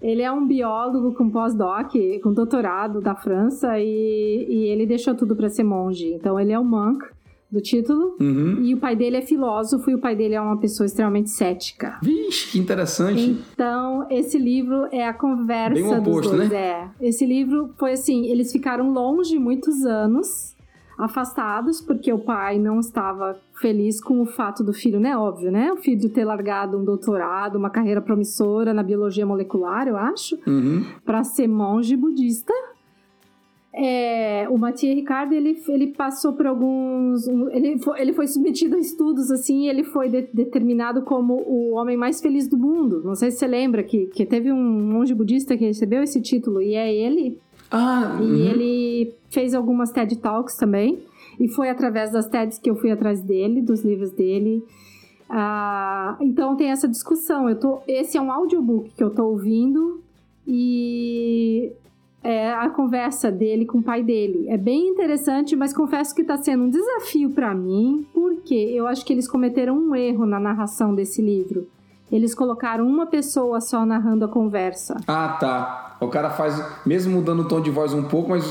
Ele 0.00 0.22
é 0.22 0.32
um 0.32 0.46
biólogo 0.46 1.14
com 1.14 1.30
pós-doc, 1.30 1.92
com 2.22 2.32
doutorado 2.32 3.00
da 3.00 3.14
França 3.14 3.78
e, 3.78 4.46
e 4.48 4.66
ele 4.66 4.86
deixou 4.86 5.14
tudo 5.14 5.34
para 5.36 5.48
ser 5.48 5.64
monge. 5.64 6.12
Então 6.12 6.38
ele 6.38 6.52
é 6.52 6.58
um 6.58 6.64
monk 6.64 7.04
do 7.50 7.60
título. 7.60 8.16
Uhum. 8.20 8.62
E 8.62 8.74
o 8.74 8.78
pai 8.78 8.96
dele 8.96 9.16
é 9.16 9.22
filósofo 9.22 9.90
e 9.90 9.94
o 9.94 9.98
pai 9.98 10.16
dele 10.16 10.34
é 10.34 10.40
uma 10.40 10.58
pessoa 10.58 10.86
extremamente 10.86 11.30
cética. 11.30 11.98
Vixe, 12.02 12.50
que 12.50 12.58
interessante. 12.58 13.38
Então, 13.52 14.06
esse 14.10 14.38
livro 14.38 14.86
é 14.90 15.06
a 15.06 15.14
conversa 15.14 15.74
Bem 15.74 15.98
oposto, 15.98 16.30
dos 16.30 16.38
dois. 16.38 16.50
Né? 16.50 16.56
É. 16.56 16.88
Esse 17.00 17.24
livro 17.24 17.70
foi 17.78 17.92
assim, 17.92 18.26
eles 18.26 18.50
ficaram 18.50 18.92
longe 18.92 19.38
muitos 19.38 19.84
anos, 19.84 20.56
afastados, 20.98 21.80
porque 21.80 22.12
o 22.12 22.18
pai 22.18 22.58
não 22.58 22.80
estava 22.80 23.38
feliz 23.60 24.00
com 24.00 24.20
o 24.22 24.26
fato 24.26 24.64
do 24.64 24.72
filho, 24.72 24.98
né? 24.98 25.16
Óbvio, 25.16 25.50
né? 25.50 25.70
O 25.72 25.76
filho 25.76 26.08
ter 26.08 26.24
largado 26.24 26.78
um 26.78 26.84
doutorado, 26.84 27.56
uma 27.56 27.70
carreira 27.70 28.00
promissora 28.00 28.72
na 28.72 28.82
biologia 28.82 29.26
molecular, 29.26 29.86
eu 29.86 29.96
acho, 29.96 30.38
uhum. 30.46 30.84
para 31.04 31.22
ser 31.22 31.46
monge 31.46 31.96
budista 31.96 32.52
é, 33.78 34.48
o 34.48 34.56
Mathieu 34.56 34.94
Ricardo, 34.94 35.34
ele, 35.34 35.62
ele 35.68 35.88
passou 35.88 36.32
por 36.32 36.46
alguns... 36.46 37.28
Ele 37.50 37.78
foi, 37.78 38.00
ele 38.00 38.12
foi 38.14 38.26
submetido 38.26 38.74
a 38.74 38.78
estudos, 38.78 39.30
assim, 39.30 39.64
e 39.64 39.68
ele 39.68 39.84
foi 39.84 40.08
de, 40.08 40.22
determinado 40.32 41.02
como 41.02 41.34
o 41.34 41.74
homem 41.74 41.94
mais 41.94 42.20
feliz 42.22 42.48
do 42.48 42.56
mundo. 42.56 43.02
Não 43.04 43.14
sei 43.14 43.30
se 43.30 43.36
você 43.36 43.46
lembra 43.46 43.82
que, 43.82 44.06
que 44.06 44.24
teve 44.24 44.50
um 44.50 44.56
monge 44.56 45.14
budista 45.14 45.56
que 45.58 45.66
recebeu 45.66 46.02
esse 46.02 46.22
título, 46.22 46.62
e 46.62 46.74
é 46.74 46.90
ele. 46.90 47.38
Ah, 47.70 48.18
e 48.18 48.24
uhum. 48.24 48.34
ele 48.34 49.14
fez 49.28 49.52
algumas 49.52 49.92
TED 49.92 50.16
Talks 50.20 50.56
também. 50.56 50.98
E 51.38 51.46
foi 51.46 51.68
através 51.68 52.10
das 52.10 52.26
TEDs 52.26 52.58
que 52.58 52.70
eu 52.70 52.76
fui 52.76 52.90
atrás 52.90 53.20
dele, 53.20 53.60
dos 53.60 53.84
livros 53.84 54.10
dele. 54.10 54.64
Ah, 55.28 56.16
então 56.18 56.56
tem 56.56 56.70
essa 56.70 56.88
discussão. 56.88 57.46
Eu 57.46 57.60
tô, 57.60 57.80
esse 57.86 58.16
é 58.16 58.20
um 58.22 58.32
audiobook 58.32 58.90
que 58.96 59.04
eu 59.04 59.10
tô 59.10 59.26
ouvindo 59.26 60.00
e 60.46 61.72
é 62.26 62.52
a 62.52 62.68
conversa 62.68 63.30
dele 63.30 63.64
com 63.64 63.78
o 63.78 63.82
pai 63.82 64.02
dele. 64.02 64.46
É 64.48 64.56
bem 64.56 64.88
interessante, 64.88 65.54
mas 65.54 65.72
confesso 65.72 66.12
que 66.12 66.22
está 66.22 66.36
sendo 66.36 66.64
um 66.64 66.70
desafio 66.70 67.30
para 67.30 67.54
mim, 67.54 68.04
porque 68.12 68.54
eu 68.54 68.88
acho 68.88 69.04
que 69.04 69.12
eles 69.12 69.28
cometeram 69.28 69.78
um 69.78 69.94
erro 69.94 70.26
na 70.26 70.40
narração 70.40 70.92
desse 70.92 71.22
livro. 71.22 71.68
Eles 72.10 72.34
colocaram 72.34 72.84
uma 72.84 73.06
pessoa 73.06 73.60
só 73.60 73.86
narrando 73.86 74.24
a 74.24 74.28
conversa. 74.28 74.96
Ah, 75.06 75.36
tá. 75.38 75.96
O 76.00 76.08
cara 76.08 76.30
faz, 76.30 76.60
mesmo 76.84 77.14
mudando 77.14 77.40
o 77.40 77.48
tom 77.48 77.60
de 77.60 77.70
voz 77.70 77.94
um 77.94 78.02
pouco, 78.02 78.30
mas 78.30 78.44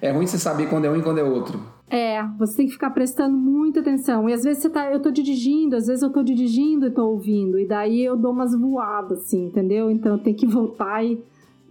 é 0.00 0.10
ruim 0.10 0.26
você 0.26 0.38
saber 0.38 0.70
quando 0.70 0.86
é 0.86 0.90
um 0.90 0.96
e 0.96 1.02
quando 1.02 1.18
é 1.18 1.22
outro. 1.22 1.60
É, 1.90 2.22
você 2.38 2.56
tem 2.56 2.66
que 2.66 2.72
ficar 2.72 2.90
prestando 2.90 3.36
muita 3.36 3.80
atenção. 3.80 4.30
E 4.30 4.32
às 4.32 4.44
vezes 4.44 4.62
você 4.62 4.70
tá, 4.70 4.90
eu 4.90 5.00
tô 5.00 5.10
dirigindo, 5.10 5.76
às 5.76 5.86
vezes 5.86 6.02
eu 6.02 6.10
tô 6.10 6.22
dirigindo 6.22 6.86
e 6.86 6.90
tô 6.90 7.06
ouvindo. 7.06 7.58
E 7.58 7.66
daí 7.66 8.02
eu 8.02 8.16
dou 8.16 8.32
umas 8.32 8.58
voadas, 8.58 9.18
assim, 9.18 9.46
entendeu? 9.46 9.90
Então 9.90 10.12
eu 10.12 10.18
tenho 10.18 10.36
que 10.36 10.46
voltar 10.48 11.04
e 11.04 11.22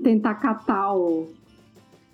tentar 0.04 0.36
catar 0.36 0.94
o, 0.94 1.28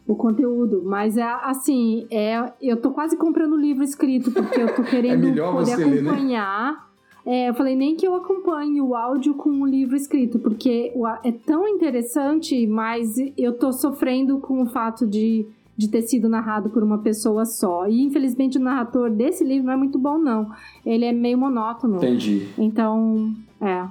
o 0.07 0.15
conteúdo. 0.15 0.83
Mas 0.85 1.17
é 1.17 1.23
assim, 1.23 2.07
é, 2.11 2.51
eu 2.61 2.77
tô 2.77 2.91
quase 2.91 3.17
comprando 3.17 3.55
livro 3.55 3.83
escrito, 3.83 4.31
porque 4.31 4.61
eu 4.61 4.75
tô 4.75 4.83
querendo 4.85 5.27
é 5.27 5.51
poder 5.51 5.73
acompanhar. 5.73 6.71
Ler, 6.71 6.73
né? 6.73 6.85
É, 7.25 7.49
eu 7.49 7.55
falei, 7.55 7.75
nem 7.75 7.95
que 7.95 8.05
eu 8.05 8.13
acompanhe 8.13 8.79
o 8.79 8.93
áudio 8.93 9.33
com 9.33 9.49
o 9.49 9.65
livro 9.65 9.95
escrito, 9.95 10.37
porque 10.37 10.93
é 11.23 11.31
tão 11.31 11.67
interessante, 11.67 12.67
mas 12.67 13.15
eu 13.35 13.57
tô 13.57 13.73
sofrendo 13.73 14.37
com 14.37 14.61
o 14.61 14.67
fato 14.67 15.07
de, 15.07 15.43
de 15.75 15.89
ter 15.89 16.03
sido 16.03 16.29
narrado 16.29 16.69
por 16.69 16.83
uma 16.83 16.99
pessoa 16.99 17.43
só. 17.43 17.87
E 17.87 18.03
infelizmente 18.03 18.59
o 18.59 18.61
narrador 18.61 19.09
desse 19.09 19.43
livro 19.43 19.65
não 19.65 19.73
é 19.73 19.75
muito 19.77 19.97
bom, 19.97 20.19
não. 20.19 20.51
Ele 20.85 21.03
é 21.03 21.11
meio 21.11 21.39
monótono. 21.39 21.97
Entendi. 21.97 22.47
Então, 22.59 23.33
é. 23.59 23.87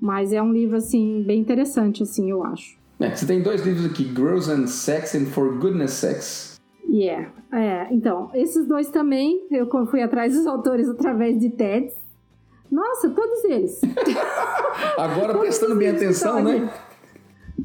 Mas 0.00 0.32
é 0.32 0.40
um 0.40 0.52
livro, 0.52 0.76
assim, 0.76 1.24
bem 1.26 1.40
interessante, 1.40 2.04
assim, 2.04 2.30
eu 2.30 2.44
acho. 2.44 2.77
É, 3.00 3.14
você 3.14 3.26
tem 3.26 3.40
dois 3.40 3.64
livros 3.64 3.86
aqui, 3.86 4.04
Girls 4.04 4.50
and 4.50 4.66
Sex 4.66 5.14
and 5.14 5.26
For 5.26 5.56
Goodness 5.58 5.92
Sex. 5.92 6.60
Yeah. 6.88 7.30
É, 7.52 7.86
então, 7.92 8.30
esses 8.34 8.66
dois 8.66 8.88
também, 8.90 9.46
eu 9.50 9.68
fui 9.86 10.02
atrás 10.02 10.34
dos 10.34 10.46
autores 10.46 10.88
através 10.88 11.38
de 11.38 11.50
TEDs. 11.50 11.94
Nossa, 12.70 13.08
todos 13.10 13.44
eles. 13.44 13.80
Agora 14.98 15.32
todos 15.32 15.38
prestando 15.38 15.76
bem 15.76 15.90
atenção, 15.90 16.42
né? 16.42 16.68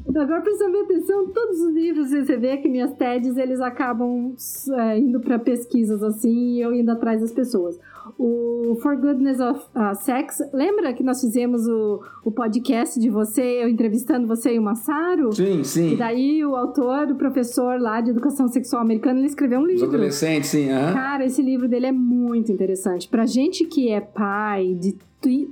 Agora 0.08 0.40
prestando 0.40 0.72
bem 0.72 0.82
atenção, 0.82 1.26
todos 1.28 1.60
os 1.60 1.74
livros, 1.74 2.10
você 2.10 2.36
vê 2.36 2.56
que 2.56 2.68
minhas 2.68 2.92
TEDs, 2.94 3.36
eles 3.36 3.60
acabam 3.60 4.34
é, 4.78 4.98
indo 4.98 5.20
para 5.20 5.38
pesquisas 5.38 6.02
assim 6.02 6.56
e 6.56 6.60
eu 6.60 6.72
indo 6.72 6.90
atrás 6.90 7.20
das 7.20 7.32
pessoas 7.32 7.78
o 8.18 8.76
For 8.82 8.96
Goodness 8.96 9.40
of 9.40 9.60
uh, 9.74 9.94
Sex. 9.94 10.38
Lembra 10.52 10.92
que 10.92 11.02
nós 11.02 11.20
fizemos 11.20 11.66
o, 11.66 12.02
o 12.24 12.30
podcast 12.30 12.98
de 13.00 13.08
você, 13.08 13.62
eu 13.62 13.68
entrevistando 13.68 14.26
você 14.26 14.54
e 14.54 14.58
o 14.58 14.62
Massaro? 14.62 15.32
Sim, 15.32 15.64
sim. 15.64 15.94
E 15.94 15.96
daí 15.96 16.44
o 16.44 16.54
autor, 16.54 17.10
o 17.10 17.14
professor 17.16 17.80
lá 17.80 18.00
de 18.00 18.10
educação 18.10 18.48
sexual 18.48 18.82
americana, 18.82 19.18
ele 19.18 19.28
escreveu 19.28 19.60
um 19.60 19.66
livro. 19.66 19.86
Os 19.86 19.94
adolescentes, 19.94 20.50
sim. 20.50 20.70
Uhum. 20.70 20.92
Cara, 20.92 21.24
esse 21.24 21.42
livro 21.42 21.68
dele 21.68 21.86
é 21.86 21.92
muito 21.92 22.52
interessante. 22.52 23.08
Pra 23.08 23.26
gente 23.26 23.64
que 23.64 23.90
é 23.90 24.00
pai 24.00 24.74
de 24.74 24.96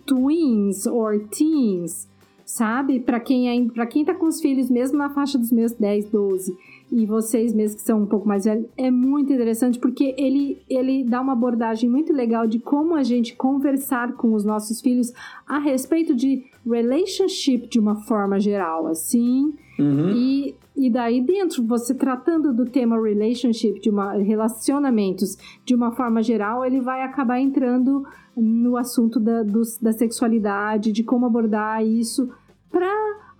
twins 0.07 0.87
or 0.87 1.19
teens, 1.31 2.09
sabe? 2.53 3.01
Para 3.01 3.19
quem 3.19 3.49
é, 3.49 3.71
para 3.71 3.87
quem 3.87 4.05
tá 4.05 4.15
com 4.15 4.27
os 4.27 4.39
filhos 4.39 4.69
mesmo 4.69 4.99
na 4.99 5.09
faixa 5.09 5.39
dos 5.39 5.51
meus 5.51 5.73
10, 5.73 6.11
12 6.11 6.55
e 6.93 7.07
vocês 7.07 7.55
mesmos 7.55 7.81
que 7.81 7.87
são 7.87 8.03
um 8.03 8.07
pouco 8.07 8.29
mais 8.29 8.45
velhos, 8.45 8.67
é 8.77 8.91
muito 8.91 9.33
interessante 9.33 9.79
porque 9.79 10.15
ele, 10.19 10.61
ele 10.69 11.03
dá 11.03 11.23
uma 11.23 11.33
abordagem 11.33 11.89
muito 11.89 12.13
legal 12.13 12.47
de 12.47 12.59
como 12.59 12.95
a 12.95 13.03
gente 13.03 13.35
conversar 13.35 14.13
com 14.13 14.35
os 14.35 14.45
nossos 14.45 14.83
filhos 14.83 15.15
a 15.47 15.59
respeito 15.59 16.15
de 16.15 16.45
relationship 16.71 17.69
de 17.69 17.81
uma 17.81 17.97
forma 18.03 18.39
geral, 18.39 18.87
assim. 18.87 19.55
Uhum. 19.79 20.11
E, 20.11 20.55
e 20.77 20.91
daí 20.91 21.23
dentro, 21.23 21.67
você 21.67 21.95
tratando 21.95 22.53
do 22.53 22.67
tema 22.67 23.03
relationship, 23.03 23.81
de 23.81 23.89
uma, 23.89 24.13
relacionamentos 24.13 25.39
de 25.65 25.75
uma 25.75 25.93
forma 25.93 26.23
geral, 26.23 26.67
ele 26.67 26.83
vai 26.83 27.01
acabar 27.01 27.41
entrando 27.41 28.05
no 28.37 28.77
assunto 28.77 29.19
da, 29.19 29.43
da 29.43 29.93
sexualidade, 29.93 30.93
de 30.93 31.03
como 31.03 31.25
abordar 31.25 31.85
isso 31.85 32.31
para 32.73 32.91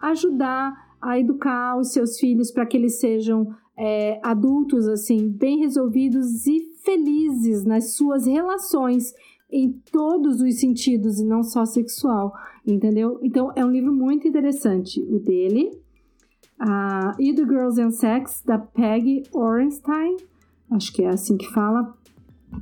ajudar 0.03 0.93
a 1.01 1.19
educar 1.19 1.77
os 1.79 1.93
seus 1.93 2.19
filhos 2.21 2.53
para 2.53 2.67
que 2.67 2.77
eles 2.77 3.01
sejam 3.01 3.53
é, 3.77 4.21
adultos 4.23 4.87
assim 4.87 5.29
bem 5.29 5.59
resolvidos 5.59 6.47
e 6.47 6.73
felizes 6.85 7.65
nas 7.65 7.95
suas 7.95 8.27
relações 8.27 9.13
em 9.51 9.73
todos 9.91 10.41
os 10.41 10.59
sentidos 10.59 11.21
e 11.21 11.25
não 11.25 11.43
só 11.43 11.65
sexual, 11.67 12.33
entendeu? 12.67 13.19
Então 13.23 13.53
é 13.55 13.65
um 13.65 13.71
livro 13.71 13.93
muito 13.93 14.27
interessante 14.27 15.01
o 15.03 15.19
dele. 15.19 15.71
Uh, 16.61 17.13
e 17.19 17.35
The 17.35 17.43
Girls 17.43 17.81
and 17.81 17.91
Sex 17.91 18.43
da 18.47 18.57
Peggy 18.57 19.25
Orenstein, 19.33 20.17
acho 20.71 20.93
que 20.93 21.03
é 21.03 21.09
assim 21.09 21.37
que 21.37 21.51
fala. 21.51 21.93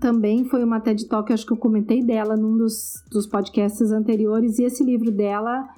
Também 0.01 0.45
foi 0.45 0.64
uma 0.64 0.81
TED 0.81 1.07
Talk, 1.07 1.33
acho 1.33 1.45
que 1.45 1.53
eu 1.53 1.57
comentei 1.57 2.03
dela 2.03 2.37
num 2.37 2.57
dos, 2.57 3.05
dos 3.11 3.27
podcasts 3.27 3.91
anteriores, 3.91 4.59
e 4.59 4.64
esse 4.64 4.83
livro 4.83 5.11
dela 5.11 5.68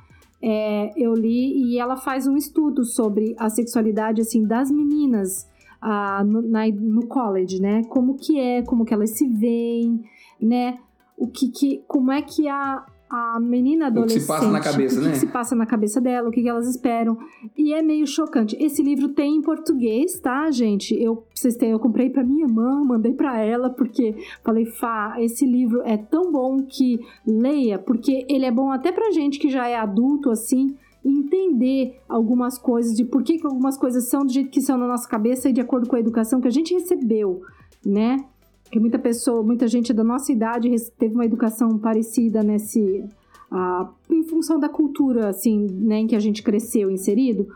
é, 0.42 0.92
eu 0.96 1.14
li 1.14 1.72
e 1.72 1.78
ela 1.78 1.96
faz 1.96 2.26
um 2.26 2.36
estudo 2.36 2.84
sobre 2.84 3.34
a 3.38 3.48
sexualidade 3.48 4.20
assim 4.20 4.44
das 4.44 4.70
meninas 4.70 5.48
ah, 5.80 6.24
no, 6.24 6.42
na, 6.42 6.66
no 6.68 7.06
college, 7.06 7.60
né? 7.60 7.84
Como 7.84 8.16
que 8.16 8.38
é, 8.38 8.62
como 8.62 8.84
que 8.84 8.92
elas 8.92 9.10
se 9.10 9.28
veem, 9.28 10.02
né? 10.40 10.78
O 11.16 11.28
que, 11.28 11.48
que 11.48 11.84
como 11.86 12.10
é 12.10 12.22
que 12.22 12.48
a, 12.48 12.84
a 13.12 13.38
menina 13.38 13.88
adolescente. 13.88 14.16
O 14.16 14.20
que 14.20 14.20
se 14.22 14.26
passa 14.26 14.50
na 14.50 14.60
cabeça, 14.60 15.00
né? 15.02 15.08
O 15.08 15.12
que 15.12 15.18
se 15.18 15.26
passa 15.26 15.54
na 15.54 15.66
cabeça 15.66 16.00
dela, 16.00 16.28
o 16.30 16.32
que 16.32 16.48
elas 16.48 16.66
esperam. 16.66 17.18
E 17.54 17.74
é 17.74 17.82
meio 17.82 18.06
chocante. 18.06 18.56
Esse 18.58 18.82
livro 18.82 19.10
tem 19.10 19.36
em 19.36 19.42
português, 19.42 20.18
tá, 20.18 20.50
gente? 20.50 20.94
Eu, 20.94 21.22
vocês 21.34 21.54
têm, 21.54 21.72
eu 21.72 21.78
comprei 21.78 22.08
para 22.08 22.24
minha 22.24 22.46
irmã, 22.46 22.82
mandei 22.82 23.12
para 23.12 23.38
ela, 23.38 23.68
porque 23.68 24.16
falei, 24.42 24.64
Fá, 24.64 25.16
esse 25.18 25.44
livro 25.44 25.82
é 25.84 25.98
tão 25.98 26.32
bom 26.32 26.62
que 26.62 27.00
leia, 27.26 27.78
porque 27.78 28.24
ele 28.30 28.46
é 28.46 28.50
bom 28.50 28.70
até 28.70 28.90
pra 28.90 29.10
gente 29.10 29.38
que 29.38 29.50
já 29.50 29.68
é 29.68 29.76
adulto, 29.76 30.30
assim, 30.30 30.74
entender 31.04 32.00
algumas 32.08 32.56
coisas, 32.56 32.96
de 32.96 33.04
por 33.04 33.22
que, 33.22 33.38
que 33.38 33.46
algumas 33.46 33.76
coisas 33.76 34.08
são 34.08 34.24
do 34.24 34.32
jeito 34.32 34.50
que 34.50 34.62
são 34.62 34.78
na 34.78 34.86
nossa 34.86 35.06
cabeça 35.06 35.50
e 35.50 35.52
de 35.52 35.60
acordo 35.60 35.86
com 35.86 35.96
a 35.96 36.00
educação 36.00 36.40
que 36.40 36.48
a 36.48 36.52
gente 36.52 36.72
recebeu, 36.72 37.42
né? 37.84 38.24
Que 38.72 38.80
muita 38.80 38.98
pessoa, 38.98 39.42
muita 39.42 39.68
gente 39.68 39.92
da 39.92 40.02
nossa 40.02 40.32
idade 40.32 40.70
teve 40.98 41.14
uma 41.14 41.26
educação 41.26 41.78
parecida 41.78 42.42
nesse 42.42 43.04
uh, 43.52 43.88
em 44.10 44.22
função 44.22 44.58
da 44.58 44.68
cultura 44.68 45.28
assim, 45.28 45.66
né, 45.70 45.98
em 45.98 46.06
que 46.06 46.16
a 46.16 46.18
gente 46.18 46.42
cresceu 46.42 46.90
inserido. 46.90 47.46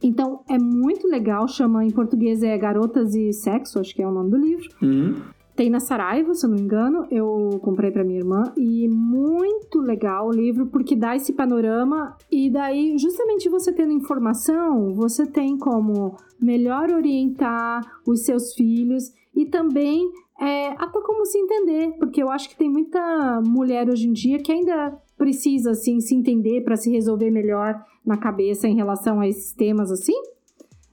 Então 0.00 0.42
é 0.48 0.56
muito 0.56 1.08
legal, 1.08 1.48
chama 1.48 1.84
em 1.84 1.90
português 1.90 2.44
é 2.44 2.56
Garotas 2.56 3.16
e 3.16 3.32
Sexo, 3.32 3.80
acho 3.80 3.92
que 3.92 4.00
é 4.00 4.06
o 4.06 4.12
nome 4.12 4.30
do 4.30 4.36
livro. 4.36 4.68
Uhum. 4.80 5.16
Tem 5.56 5.68
na 5.68 5.80
Saraiva, 5.80 6.32
se 6.34 6.46
eu 6.46 6.50
não 6.50 6.56
me 6.56 6.62
engano, 6.62 7.04
eu 7.10 7.58
comprei 7.62 7.90
para 7.90 8.04
minha 8.04 8.20
irmã 8.20 8.44
e 8.56 8.88
muito 8.88 9.80
legal 9.80 10.28
o 10.28 10.32
livro 10.32 10.66
porque 10.66 10.94
dá 10.94 11.16
esse 11.16 11.32
panorama 11.32 12.16
e 12.30 12.48
daí 12.48 12.96
justamente 12.96 13.48
você 13.48 13.72
tendo 13.72 13.92
informação, 13.92 14.92
você 14.92 15.26
tem 15.26 15.58
como 15.58 16.16
melhor 16.40 16.90
orientar 16.92 17.82
os 18.06 18.20
seus 18.20 18.54
filhos 18.54 19.12
e 19.34 19.46
também 19.46 20.10
é, 20.40 20.68
até 20.78 21.00
como 21.02 21.26
se 21.26 21.38
entender, 21.38 21.92
porque 21.98 22.22
eu 22.22 22.30
acho 22.30 22.48
que 22.48 22.56
tem 22.56 22.70
muita 22.70 23.42
mulher 23.44 23.90
hoje 23.90 24.08
em 24.08 24.12
dia 24.12 24.38
que 24.38 24.50
ainda 24.50 24.98
precisa 25.18 25.72
assim 25.72 26.00
se 26.00 26.14
entender 26.14 26.62
para 26.62 26.76
se 26.76 26.90
resolver 26.90 27.30
melhor 27.30 27.84
na 28.04 28.16
cabeça 28.16 28.66
em 28.66 28.74
relação 28.74 29.20
a 29.20 29.28
esses 29.28 29.52
temas 29.52 29.92
assim. 29.92 30.14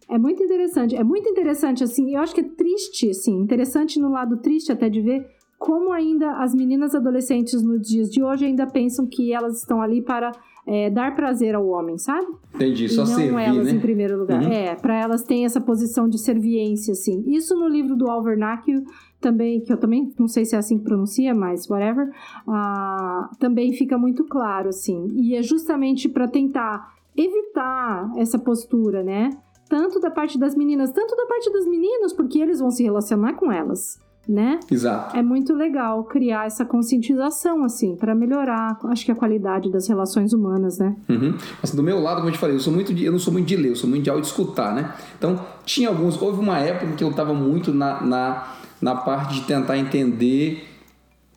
É 0.09 0.17
muito 0.17 0.43
interessante, 0.43 0.95
é 0.95 1.03
muito 1.03 1.29
interessante 1.29 1.81
assim. 1.81 2.13
Eu 2.13 2.21
acho 2.21 2.35
que 2.35 2.41
é 2.41 2.43
triste, 2.43 3.09
assim, 3.09 3.37
interessante 3.39 3.99
no 3.99 4.09
lado 4.09 4.37
triste 4.37 4.71
até 4.71 4.89
de 4.89 5.01
ver 5.01 5.25
como 5.57 5.91
ainda 5.91 6.31
as 6.39 6.53
meninas 6.53 6.93
adolescentes 6.93 7.63
nos 7.63 7.81
dias 7.87 8.09
de 8.09 8.21
hoje 8.21 8.45
ainda 8.45 8.67
pensam 8.67 9.07
que 9.07 9.33
elas 9.33 9.59
estão 9.59 9.81
ali 9.81 10.01
para 10.01 10.31
é, 10.67 10.89
dar 10.89 11.15
prazer 11.15 11.55
ao 11.55 11.65
homem, 11.67 11.97
sabe? 11.97 12.27
Entendi, 12.53 12.89
só 12.89 13.03
e 13.03 13.07
não 13.07 13.15
servir, 13.15 13.39
elas 13.41 13.65
né? 13.65 13.71
em 13.71 13.79
primeiro 13.79 14.19
lugar. 14.19 14.43
Uhum. 14.43 14.51
É, 14.51 14.75
para 14.75 14.99
elas 14.99 15.23
têm 15.23 15.45
essa 15.45 15.61
posição 15.61 16.07
de 16.07 16.19
serviência, 16.19 16.91
assim. 16.91 17.23
Isso 17.27 17.55
no 17.55 17.67
livro 17.67 17.95
do 17.95 18.09
Alvernacchio 18.09 18.83
também, 19.19 19.61
que 19.61 19.71
eu 19.71 19.77
também 19.77 20.13
não 20.17 20.27
sei 20.27 20.45
se 20.45 20.55
é 20.55 20.59
assim 20.59 20.77
que 20.77 20.83
pronuncia, 20.83 21.33
mas 21.33 21.69
whatever, 21.69 22.09
uh, 22.47 23.35
também 23.39 23.73
fica 23.73 23.97
muito 23.97 24.23
claro, 24.25 24.69
assim. 24.69 25.07
E 25.15 25.35
é 25.35 25.41
justamente 25.41 26.07
para 26.07 26.27
tentar 26.27 26.95
evitar 27.15 28.11
essa 28.17 28.37
postura, 28.37 29.03
né? 29.03 29.29
Tanto 29.69 29.99
da 29.99 30.09
parte 30.09 30.37
das 30.39 30.55
meninas, 30.55 30.91
tanto 30.91 31.15
da 31.15 31.25
parte 31.25 31.51
dos 31.51 31.67
meninos, 31.67 32.13
porque 32.13 32.39
eles 32.39 32.59
vão 32.59 32.71
se 32.71 32.83
relacionar 32.83 33.33
com 33.33 33.51
elas 33.51 33.99
né? 34.27 34.59
Exato. 34.69 35.15
É 35.15 35.23
muito 35.23 35.53
legal 35.53 36.03
criar 36.03 36.45
essa 36.45 36.65
conscientização, 36.65 37.63
assim, 37.63 37.95
para 37.95 38.13
melhorar, 38.13 38.77
acho 38.85 39.05
que 39.05 39.11
a 39.11 39.15
qualidade 39.15 39.71
das 39.71 39.87
relações 39.87 40.33
humanas, 40.33 40.77
né? 40.77 40.95
Uhum. 41.07 41.35
Mas 41.61 41.73
do 41.73 41.81
meu 41.81 41.99
lado, 41.99 42.17
como 42.17 42.27
eu 42.27 42.33
te 42.33 42.37
falei, 42.37 42.55
eu, 42.55 42.59
sou 42.59 42.73
muito 42.73 42.93
de, 42.93 43.05
eu 43.05 43.11
não 43.11 43.19
sou 43.19 43.31
muito 43.31 43.47
de 43.47 43.55
ler, 43.55 43.69
eu 43.69 43.75
sou 43.75 43.89
muito 43.89 44.03
de 44.03 44.09
áudio 44.09 44.25
escutar, 44.25 44.75
né? 44.75 44.93
Então, 45.17 45.39
tinha 45.65 45.87
alguns. 45.87 46.21
Houve 46.21 46.39
uma 46.39 46.59
época 46.59 46.91
que 46.93 47.03
eu 47.03 47.09
estava 47.09 47.33
muito 47.33 47.73
na, 47.73 48.01
na, 48.01 48.47
na 48.81 48.95
parte 48.95 49.35
de 49.35 49.41
tentar 49.41 49.77
entender 49.77 50.67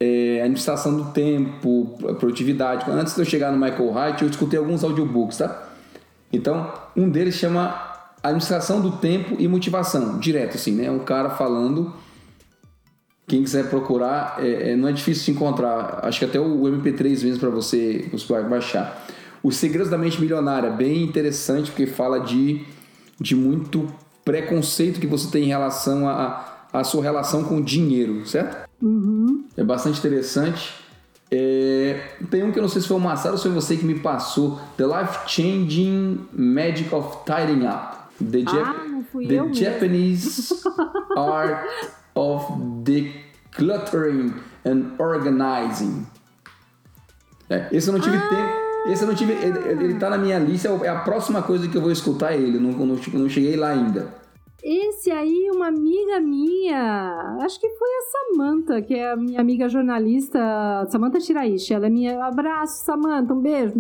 é, 0.00 0.38
a 0.40 0.44
administração 0.44 0.96
do 0.96 1.04
tempo, 1.12 1.98
produtividade. 2.18 2.90
Antes 2.90 3.14
de 3.14 3.20
eu 3.20 3.24
chegar 3.24 3.52
no 3.52 3.58
Michael 3.58 3.92
Hyatt, 3.92 4.22
eu 4.22 4.30
escutei 4.30 4.58
alguns 4.58 4.82
audiobooks, 4.82 5.38
tá? 5.38 5.68
Então, 6.32 6.72
um 6.96 7.08
deles 7.08 7.34
chama 7.34 7.90
Administração 8.22 8.80
do 8.80 8.92
Tempo 8.92 9.36
e 9.38 9.46
Motivação, 9.46 10.18
direto 10.18 10.56
assim, 10.56 10.72
né? 10.72 10.90
Um 10.90 11.00
cara 11.00 11.30
falando. 11.30 11.92
Quem 13.26 13.44
quiser 13.44 13.68
procurar, 13.68 14.36
é, 14.38 14.72
é, 14.72 14.76
não 14.76 14.88
é 14.88 14.92
difícil 14.92 15.26
de 15.26 15.30
encontrar. 15.32 16.00
Acho 16.02 16.18
que 16.18 16.24
até 16.24 16.40
o 16.40 16.62
MP3 16.62 17.22
mesmo 17.22 17.38
para 17.38 17.50
você, 17.50 18.08
você 18.10 18.42
baixar. 18.42 19.06
Os 19.42 19.56
Segredos 19.56 19.88
da 19.88 19.96
Mente 19.96 20.20
Milionária, 20.20 20.70
bem 20.70 21.02
interessante, 21.02 21.70
porque 21.70 21.86
fala 21.86 22.18
de, 22.20 22.62
de 23.20 23.36
muito 23.36 23.86
preconceito 24.24 25.00
que 25.00 25.06
você 25.06 25.30
tem 25.30 25.44
em 25.44 25.48
relação 25.48 26.08
a, 26.08 26.49
a 26.72 26.84
sua 26.84 27.02
relação 27.02 27.44
com 27.44 27.56
o 27.58 27.62
dinheiro, 27.62 28.26
certo? 28.26 28.68
Uhum. 28.80 29.44
É 29.56 29.62
bastante 29.64 29.98
interessante. 29.98 30.74
É, 31.30 32.08
tem 32.28 32.42
um 32.42 32.50
que 32.50 32.58
eu 32.58 32.62
não 32.62 32.68
sei 32.68 32.82
se 32.82 32.88
foi 32.88 32.96
o 32.96 33.00
Massaro 33.00 33.34
ou 33.34 33.38
se 33.38 33.44
foi 33.44 33.52
você 33.52 33.76
que 33.76 33.84
me 33.84 34.00
passou. 34.00 34.60
The 34.76 34.84
Life 34.84 35.18
Changing 35.28 36.26
Magic 36.32 36.92
of 36.94 37.18
Tidying 37.24 37.66
Up. 37.66 37.98
The, 38.18 38.44
ah, 38.48 38.84
não 38.88 39.04
fui 39.04 39.26
the. 39.26 39.52
Japanese 39.54 40.52
Art 41.16 41.66
of 42.14 42.52
Decluttering 42.82 44.34
and 44.66 44.92
Organizing. 44.98 46.06
É, 47.48 47.68
esse 47.72 47.88
eu 47.88 47.92
não 47.92 48.00
tive 48.00 48.16
Ah! 48.16 48.28
tempo. 48.28 48.92
Esse 48.92 49.02
eu 49.02 49.08
não 49.08 49.14
tive. 49.14 49.32
Ele, 49.32 49.84
ele 49.84 49.94
tá 49.94 50.08
na 50.10 50.18
minha 50.18 50.38
lista, 50.38 50.68
é 50.82 50.88
a 50.88 50.96
próxima 51.00 51.42
coisa 51.42 51.68
que 51.68 51.76
eu 51.76 51.82
vou 51.82 51.90
escutar 51.90 52.32
ele. 52.34 52.58
Não, 52.58 52.72
não, 52.72 52.96
não 52.96 53.28
cheguei 53.28 53.56
lá 53.56 53.68
ainda. 53.68 54.19
Esse 54.62 55.10
aí, 55.10 55.50
uma 55.54 55.68
amiga 55.68 56.20
minha, 56.20 57.38
acho 57.40 57.58
que 57.58 57.68
foi 57.68 57.88
a 57.88 58.02
Samantha, 58.10 58.82
que 58.82 58.94
é 58.94 59.12
a 59.12 59.16
minha 59.16 59.40
amiga 59.40 59.68
jornalista, 59.68 60.38
Samantha 60.90 61.18
Shiraishi. 61.18 61.72
Ela 61.72 61.86
é 61.86 61.90
minha. 61.90 62.24
Abraço, 62.24 62.84
Samantha, 62.84 63.32
um 63.32 63.40
beijo. 63.40 63.74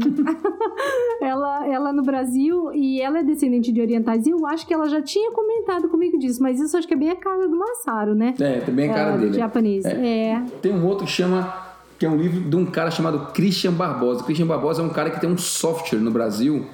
ela, 1.20 1.66
ela 1.66 1.92
no 1.92 2.02
Brasil 2.02 2.72
e 2.72 3.00
ela 3.00 3.18
é 3.18 3.22
descendente 3.22 3.70
de 3.72 3.80
orientais. 3.80 4.26
E 4.26 4.30
eu 4.30 4.46
acho 4.46 4.66
que 4.66 4.72
ela 4.72 4.88
já 4.88 5.02
tinha 5.02 5.30
comentado 5.32 5.88
comigo 5.88 6.18
disso, 6.18 6.42
mas 6.42 6.58
isso 6.58 6.76
acho 6.76 6.88
que 6.88 6.94
é 6.94 6.96
bem 6.96 7.10
a 7.10 7.16
cara 7.16 7.46
do 7.46 7.56
Massaro, 7.56 8.14
né? 8.14 8.34
É, 8.40 8.60
também 8.60 8.90
a 8.90 8.94
cara 8.94 9.10
Ela, 9.10 9.18
dele. 9.18 9.34
Japonês. 9.34 9.84
É. 9.84 10.42
Tem 10.62 10.72
um 10.72 10.86
outro 10.86 11.04
que 11.04 11.12
chama. 11.12 11.68
Que 11.98 12.06
é 12.06 12.08
um 12.08 12.16
livro 12.16 12.40
de 12.40 12.56
um 12.56 12.64
cara 12.64 12.90
chamado 12.90 13.30
Christian 13.34 13.72
Barbosa. 13.72 14.24
Christian 14.24 14.46
Barbosa 14.46 14.80
é 14.80 14.84
um 14.86 14.88
cara 14.88 15.10
que 15.10 15.20
tem 15.20 15.28
um 15.28 15.36
software 15.36 15.98
no 15.98 16.10
Brasil 16.10 16.64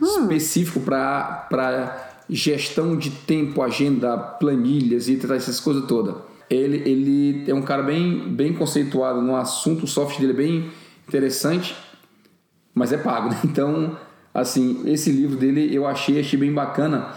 específico 0.00 0.80
para 0.80 2.11
gestão 2.28 2.96
de 2.96 3.10
tempo, 3.10 3.62
agenda, 3.62 4.16
planilhas 4.16 5.08
e 5.08 5.18
essas 5.32 5.60
coisas 5.60 5.84
todas. 5.86 6.14
Ele, 6.48 6.76
ele 6.88 7.50
é 7.50 7.54
um 7.54 7.62
cara 7.62 7.82
bem, 7.82 8.28
bem 8.28 8.52
conceituado 8.52 9.20
no 9.22 9.36
assunto, 9.36 9.84
o 9.84 9.88
software 9.88 10.20
dele 10.20 10.32
é 10.32 10.36
bem 10.36 10.70
interessante, 11.08 11.74
mas 12.74 12.92
é 12.92 12.98
pago, 12.98 13.28
né? 13.30 13.38
Então, 13.44 13.96
assim, 14.34 14.82
esse 14.86 15.10
livro 15.10 15.36
dele 15.36 15.74
eu 15.74 15.86
achei, 15.86 16.20
achei 16.20 16.38
bem 16.38 16.52
bacana. 16.52 17.08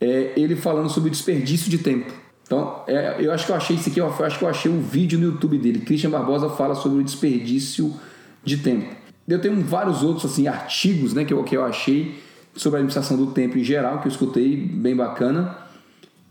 É 0.00 0.32
ele 0.36 0.56
falando 0.56 0.88
sobre 0.88 1.10
desperdício 1.10 1.70
de 1.70 1.78
tempo. 1.78 2.10
Então, 2.42 2.82
é, 2.86 3.16
eu 3.20 3.32
acho 3.32 3.46
que 3.46 3.52
eu 3.52 3.56
achei 3.56 3.76
isso 3.76 3.88
aqui, 3.90 4.00
eu 4.00 4.08
acho 4.08 4.38
que 4.38 4.44
eu 4.44 4.48
achei 4.48 4.70
um 4.70 4.80
vídeo 4.80 5.18
no 5.18 5.26
YouTube 5.26 5.56
dele. 5.58 5.80
Christian 5.80 6.10
Barbosa 6.10 6.48
fala 6.48 6.74
sobre 6.74 6.98
o 6.98 7.04
desperdício 7.04 7.94
de 8.42 8.56
tempo. 8.56 8.94
Eu 9.28 9.40
tenho 9.40 9.60
vários 9.62 10.02
outros 10.02 10.32
assim 10.32 10.48
artigos, 10.48 11.14
né, 11.14 11.24
que 11.24 11.32
eu, 11.32 11.44
que 11.44 11.56
eu 11.56 11.64
achei 11.64 12.18
sobre 12.54 12.76
a 12.76 12.80
administração 12.80 13.16
do 13.16 13.32
tempo 13.32 13.58
em 13.58 13.64
geral, 13.64 14.00
que 14.00 14.08
eu 14.08 14.10
escutei, 14.10 14.56
bem 14.56 14.94
bacana. 14.94 15.56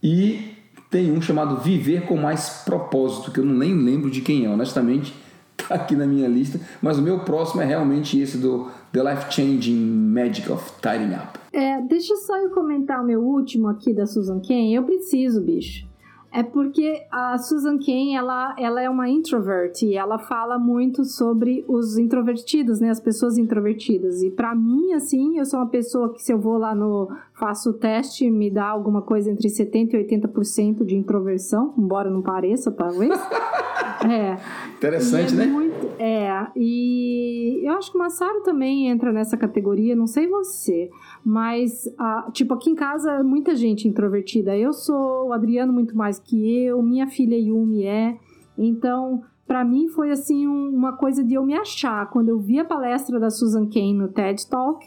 E 0.01 0.53
tem 0.89 1.11
um 1.11 1.21
chamado 1.21 1.57
Viver 1.57 2.05
com 2.05 2.17
Mais 2.17 2.63
Propósito, 2.65 3.31
que 3.31 3.39
eu 3.39 3.45
nem 3.45 3.73
lembro 3.73 4.09
de 4.09 4.21
quem 4.21 4.45
é, 4.45 4.49
honestamente, 4.49 5.13
tá 5.55 5.75
aqui 5.75 5.95
na 5.95 6.05
minha 6.05 6.27
lista. 6.27 6.59
Mas 6.81 6.97
o 6.97 7.01
meu 7.01 7.19
próximo 7.19 7.61
é 7.61 7.65
realmente 7.65 8.19
esse 8.19 8.37
do 8.37 8.69
The 8.91 9.03
Life 9.03 9.33
Changing 9.33 9.77
Magic 9.77 10.51
of 10.51 10.71
Tidying 10.81 11.15
Up. 11.15 11.39
É, 11.51 11.81
deixa 11.81 12.15
só 12.15 12.37
eu 12.37 12.49
comentar 12.51 13.01
o 13.01 13.05
meu 13.05 13.21
último 13.21 13.67
aqui 13.67 13.93
da 13.93 14.05
Susan 14.05 14.41
Cain. 14.41 14.73
Eu 14.73 14.83
preciso, 14.83 15.41
bicho. 15.41 15.88
É 16.31 16.43
porque 16.43 17.05
a 17.11 17.37
Susan 17.37 17.77
Cain, 17.79 18.15
ela, 18.15 18.55
ela 18.57 18.81
é 18.81 18.89
uma 18.89 19.09
introvert 19.09 19.81
e 19.83 19.95
ela 19.95 20.19
fala 20.19 20.59
muito 20.59 21.03
sobre 21.03 21.65
os 21.67 21.97
introvertidos, 21.97 22.79
né? 22.79 22.89
As 22.89 22.99
pessoas 22.99 23.37
introvertidas. 23.37 24.21
E 24.21 24.29
pra 24.29 24.53
mim, 24.53 24.93
assim, 24.93 25.39
eu 25.39 25.45
sou 25.45 25.59
uma 25.59 25.67
pessoa 25.67 26.13
que 26.13 26.21
se 26.21 26.31
eu 26.31 26.39
vou 26.39 26.57
lá 26.57 26.75
no... 26.75 27.09
Faço 27.33 27.69
o 27.69 27.73
teste, 27.73 28.29
me 28.29 28.51
dá 28.51 28.65
alguma 28.65 29.01
coisa 29.01 29.31
entre 29.31 29.47
70% 29.47 29.93
e 29.93 30.05
80% 30.05 30.85
de 30.85 30.95
introversão, 30.95 31.73
embora 31.77 32.09
não 32.09 32.21
pareça, 32.21 32.69
talvez. 32.69 33.17
é. 34.07 34.37
Interessante, 34.75 35.33
é 35.33 35.37
né? 35.37 35.68
É, 36.01 36.47
e 36.55 37.59
eu 37.61 37.73
acho 37.73 37.91
que 37.91 37.97
o 37.97 37.99
Massaro 37.99 38.41
também 38.41 38.87
entra 38.87 39.11
nessa 39.11 39.35
categoria, 39.35 39.97
não 39.97 40.07
sei 40.07 40.27
você, 40.27 40.89
mas, 41.25 41.93
tipo, 42.31 42.53
aqui 42.53 42.69
em 42.69 42.75
casa, 42.75 43.21
muita 43.21 43.53
gente 43.53 43.85
introvertida. 43.85 44.55
Eu 44.57 44.71
sou, 44.71 45.27
o 45.27 45.33
Adriano 45.33 45.73
muito 45.73 45.97
mais 45.97 46.17
que 46.17 46.63
eu, 46.63 46.81
minha 46.81 47.05
filha 47.07 47.35
Yumi 47.37 47.83
é, 47.83 48.15
então, 48.57 49.21
pra 49.45 49.65
mim 49.65 49.89
foi, 49.89 50.09
assim, 50.11 50.47
um- 50.47 50.69
uma 50.69 50.93
coisa 50.93 51.21
de 51.21 51.33
eu 51.33 51.45
me 51.45 51.53
achar. 51.53 52.09
Quando 52.09 52.29
eu 52.29 52.39
vi 52.39 52.59
a 52.59 52.63
palestra 52.65 53.19
da 53.19 53.29
Susan 53.29 53.67
Cain 53.69 53.93
no 53.95 54.07
TED 54.07 54.47
Talk, 54.49 54.85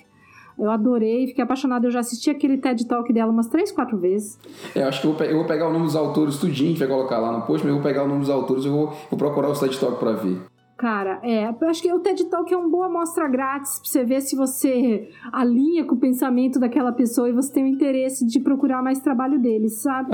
eu 0.58 0.70
adorei, 0.70 1.26
fiquei 1.26 1.42
apaixonada. 1.44 1.86
Eu 1.86 1.90
já 1.90 2.00
assisti 2.00 2.30
aquele 2.30 2.56
TED 2.56 2.86
Talk 2.86 3.12
dela 3.12 3.30
umas 3.32 3.48
três, 3.48 3.70
quatro 3.72 3.98
vezes. 3.98 4.38
É, 4.74 4.82
eu 4.82 4.88
acho 4.88 5.00
que 5.02 5.06
eu 5.08 5.12
vou, 5.12 5.24
eu 5.26 5.36
vou 5.36 5.44
pegar 5.46 5.68
o 5.68 5.72
nome 5.72 5.84
dos 5.86 5.96
autores 5.96 6.38
tudinho, 6.38 6.68
a 6.68 6.72
gente 6.72 6.78
vai 6.78 6.88
colocar 6.88 7.18
lá 7.18 7.32
no 7.32 7.42
post, 7.42 7.66
mas 7.66 7.74
eu 7.74 7.74
vou 7.74 7.82
pegar 7.82 8.04
o 8.04 8.08
nome 8.08 8.20
dos 8.20 8.30
autores 8.30 8.64
e 8.64 8.68
vou, 8.68 8.88
vou 9.10 9.18
procurar 9.18 9.48
o 9.50 9.52
TED 9.58 9.78
Talk 9.78 9.98
pra 9.98 10.12
ver. 10.12 10.38
Cara, 10.82 11.20
é, 11.22 11.48
eu 11.48 11.68
acho 11.68 11.80
que 11.80 11.92
o 11.92 12.00
TED 12.00 12.24
Talk 12.24 12.52
é 12.52 12.56
uma 12.56 12.68
boa 12.68 12.86
amostra 12.86 13.28
grátis 13.28 13.78
pra 13.78 13.88
você 13.88 14.04
ver 14.04 14.20
se 14.20 14.34
você 14.34 15.08
alinha 15.30 15.84
com 15.84 15.94
o 15.94 15.96
pensamento 15.96 16.58
daquela 16.58 16.90
pessoa 16.90 17.28
e 17.28 17.32
você 17.32 17.52
tem 17.52 17.62
o 17.62 17.66
interesse 17.68 18.26
de 18.26 18.40
procurar 18.40 18.82
mais 18.82 18.98
trabalho 18.98 19.38
deles, 19.38 19.80
sabe? 19.80 20.10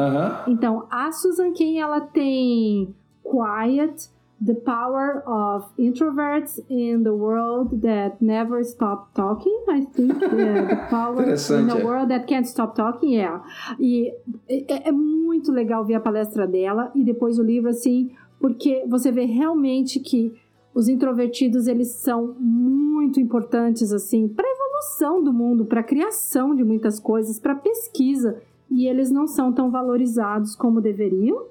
Então, 0.46 0.86
a 0.90 1.10
Susan 1.10 1.54
Cain, 1.54 1.78
ela 1.78 2.02
tem 2.02 2.94
Quiet, 3.24 4.10
The 4.44 4.52
Power 4.56 5.26
of 5.26 5.68
Introverts 5.78 6.62
in 6.68 7.02
the 7.02 7.12
World 7.12 7.80
That 7.80 8.18
Never 8.20 8.60
Stop 8.60 9.14
Talking, 9.14 9.64
I 9.70 9.86
think. 9.86 10.20
Yeah, 10.20 10.68
the 10.68 10.76
Power 10.90 11.22
in 11.24 11.70
a 11.70 11.78
é. 11.78 11.82
World 11.82 12.08
That 12.10 12.26
Can't 12.26 12.46
Stop 12.46 12.76
Talking, 12.76 13.14
yeah. 13.14 13.42
E 13.80 14.12
é, 14.46 14.88
é 14.90 14.92
muito 14.92 15.50
legal 15.50 15.82
ver 15.86 15.94
a 15.94 16.00
palestra 16.00 16.46
dela 16.46 16.92
e 16.94 17.02
depois 17.02 17.38
o 17.38 17.42
livro, 17.42 17.70
assim, 17.70 18.10
porque 18.38 18.84
você 18.86 19.10
vê 19.10 19.24
realmente 19.24 19.98
que 19.98 20.36
os 20.78 20.88
introvertidos, 20.88 21.66
eles 21.66 21.88
são 21.88 22.36
muito 22.38 23.18
importantes, 23.18 23.92
assim, 23.92 24.28
para 24.28 24.46
evolução 24.48 25.22
do 25.24 25.32
mundo, 25.32 25.64
para 25.64 25.82
criação 25.82 26.54
de 26.54 26.62
muitas 26.62 27.00
coisas, 27.00 27.38
para 27.40 27.54
pesquisa, 27.54 28.36
e 28.70 28.86
eles 28.86 29.10
não 29.10 29.26
são 29.26 29.52
tão 29.52 29.70
valorizados 29.70 30.54
como 30.54 30.80
deveriam. 30.80 31.42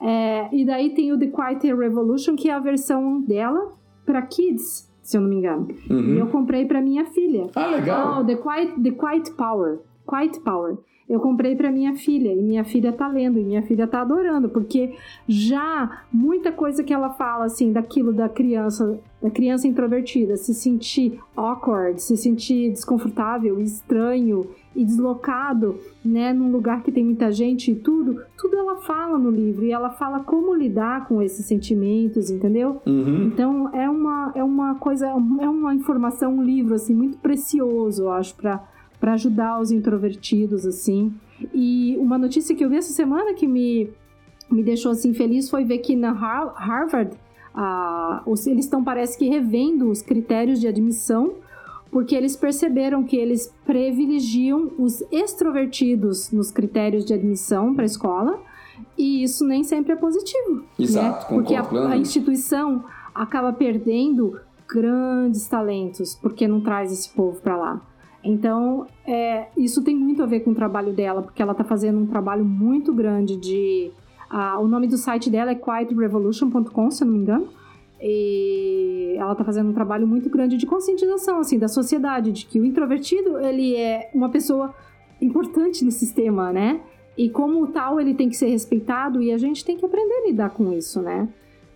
É, 0.00 0.48
e 0.54 0.64
daí 0.64 0.94
tem 0.94 1.12
o 1.12 1.18
The 1.18 1.26
Quiet 1.26 1.74
Revolution, 1.74 2.36
que 2.36 2.48
é 2.48 2.52
a 2.54 2.58
versão 2.60 3.20
dela 3.22 3.72
para 4.06 4.22
kids, 4.22 4.88
se 5.02 5.16
eu 5.16 5.20
não 5.20 5.28
me 5.28 5.36
engano. 5.36 5.66
E 5.88 5.92
Uhum. 5.92 6.14
eu 6.18 6.26
comprei 6.28 6.64
para 6.64 6.80
minha 6.80 7.04
filha. 7.06 7.48
Ah, 7.56 7.66
legal. 7.66 8.20
Oh, 8.20 8.24
The 8.24 8.36
Quiet, 8.36 8.80
The 8.82 8.90
Quiet 8.92 9.32
Power. 9.32 9.80
Quiet 10.10 10.40
Power. 10.40 10.76
Eu 11.10 11.18
comprei 11.18 11.56
para 11.56 11.72
minha 11.72 11.96
filha 11.96 12.32
e 12.32 12.40
minha 12.40 12.62
filha 12.62 12.92
tá 12.92 13.08
lendo 13.08 13.36
e 13.36 13.42
minha 13.42 13.62
filha 13.62 13.84
tá 13.84 14.00
adorando, 14.00 14.48
porque 14.48 14.94
já 15.26 16.04
muita 16.12 16.52
coisa 16.52 16.84
que 16.84 16.94
ela 16.94 17.10
fala 17.10 17.46
assim 17.46 17.72
daquilo 17.72 18.12
da 18.12 18.28
criança, 18.28 19.00
da 19.20 19.28
criança 19.28 19.66
introvertida, 19.66 20.36
se 20.36 20.54
sentir 20.54 21.18
awkward, 21.36 22.00
se 22.00 22.16
sentir 22.16 22.70
desconfortável, 22.70 23.60
estranho 23.60 24.46
e 24.72 24.84
deslocado, 24.84 25.80
né, 26.04 26.32
num 26.32 26.52
lugar 26.52 26.84
que 26.84 26.92
tem 26.92 27.04
muita 27.04 27.32
gente 27.32 27.72
e 27.72 27.74
tudo, 27.74 28.22
tudo 28.38 28.56
ela 28.56 28.76
fala 28.76 29.18
no 29.18 29.30
livro 29.30 29.64
e 29.64 29.72
ela 29.72 29.90
fala 29.90 30.20
como 30.20 30.54
lidar 30.54 31.08
com 31.08 31.20
esses 31.20 31.44
sentimentos, 31.44 32.30
entendeu? 32.30 32.80
Uhum. 32.86 33.24
Então 33.24 33.74
é 33.74 33.90
uma, 33.90 34.32
é 34.36 34.44
uma 34.44 34.76
coisa, 34.76 35.08
é 35.08 35.48
uma 35.48 35.74
informação, 35.74 36.36
um 36.36 36.42
livro 36.44 36.72
assim 36.74 36.94
muito 36.94 37.18
precioso, 37.18 38.04
eu 38.04 38.12
acho, 38.12 38.36
para 38.36 38.62
para 39.00 39.14
ajudar 39.14 39.60
os 39.60 39.70
introvertidos 39.72 40.66
assim. 40.66 41.12
E 41.54 41.96
uma 41.98 42.18
notícia 42.18 42.54
que 42.54 42.62
eu 42.64 42.68
vi 42.68 42.76
essa 42.76 42.92
semana 42.92 43.32
que 43.34 43.46
me 43.46 43.90
me 44.50 44.62
deixou 44.64 44.90
assim 44.92 45.14
feliz 45.14 45.48
foi 45.48 45.64
ver 45.64 45.78
que 45.78 45.94
na 45.96 46.10
Har- 46.10 46.52
Harvard 46.56 47.16
ah, 47.54 48.22
eles 48.46 48.64
estão 48.64 48.82
parece 48.84 49.16
que 49.16 49.28
revendo 49.28 49.88
os 49.90 50.02
critérios 50.02 50.60
de 50.60 50.66
admissão 50.68 51.34
porque 51.90 52.14
eles 52.16 52.36
perceberam 52.36 53.02
que 53.04 53.16
eles 53.16 53.52
privilegiam 53.64 54.70
os 54.78 55.02
extrovertidos 55.10 56.30
nos 56.32 56.50
critérios 56.50 57.04
de 57.04 57.14
admissão 57.14 57.74
para 57.74 57.84
a 57.84 57.86
escola 57.86 58.40
E 58.98 59.22
isso 59.22 59.44
nem 59.46 59.62
sempre 59.62 59.92
é 59.92 59.96
positivo. 59.96 60.64
Exato, 60.78 61.32
né? 61.32 61.38
Porque 61.40 61.54
a, 61.54 61.62
a 61.90 61.96
instituição 61.96 62.84
acaba 63.14 63.52
perdendo 63.52 64.38
grandes 64.68 65.46
talentos 65.48 66.14
porque 66.14 66.46
não 66.48 66.60
traz 66.60 66.92
esse 66.92 67.08
povo 67.10 67.40
para 67.40 67.56
lá. 67.56 67.80
Então, 68.22 68.86
é, 69.06 69.46
isso 69.56 69.82
tem 69.82 69.96
muito 69.96 70.22
a 70.22 70.26
ver 70.26 70.40
com 70.40 70.50
o 70.50 70.54
trabalho 70.54 70.92
dela, 70.92 71.22
porque 71.22 71.40
ela 71.40 71.52
está 71.52 71.64
fazendo 71.64 71.98
um 71.98 72.06
trabalho 72.06 72.44
muito 72.44 72.92
grande 72.92 73.36
de. 73.36 73.90
Uh, 74.30 74.62
o 74.62 74.68
nome 74.68 74.86
do 74.86 74.96
site 74.96 75.28
dela 75.28 75.50
é 75.50 75.54
quietrevolution.com, 75.54 76.90
se 76.90 77.02
eu 77.02 77.06
não 77.06 77.14
me 77.14 77.20
engano. 77.20 77.48
E 78.00 79.14
ela 79.18 79.32
está 79.32 79.44
fazendo 79.44 79.70
um 79.70 79.72
trabalho 79.72 80.06
muito 80.06 80.30
grande 80.30 80.56
de 80.56 80.66
conscientização 80.66 81.38
assim 81.38 81.58
da 81.58 81.68
sociedade, 81.68 82.32
de 82.32 82.46
que 82.46 82.60
o 82.60 82.64
introvertido 82.64 83.38
ele 83.38 83.74
é 83.74 84.10
uma 84.14 84.30
pessoa 84.30 84.74
importante 85.20 85.84
no 85.84 85.90
sistema, 85.90 86.52
né? 86.52 86.80
E 87.16 87.28
como 87.28 87.66
tal 87.66 88.00
ele 88.00 88.14
tem 88.14 88.28
que 88.28 88.36
ser 88.36 88.46
respeitado 88.46 89.20
e 89.22 89.32
a 89.32 89.36
gente 89.36 89.64
tem 89.64 89.76
que 89.76 89.84
aprender 89.84 90.14
a 90.14 90.26
lidar 90.28 90.50
com 90.50 90.72
isso, 90.72 91.02
né? 91.02 91.28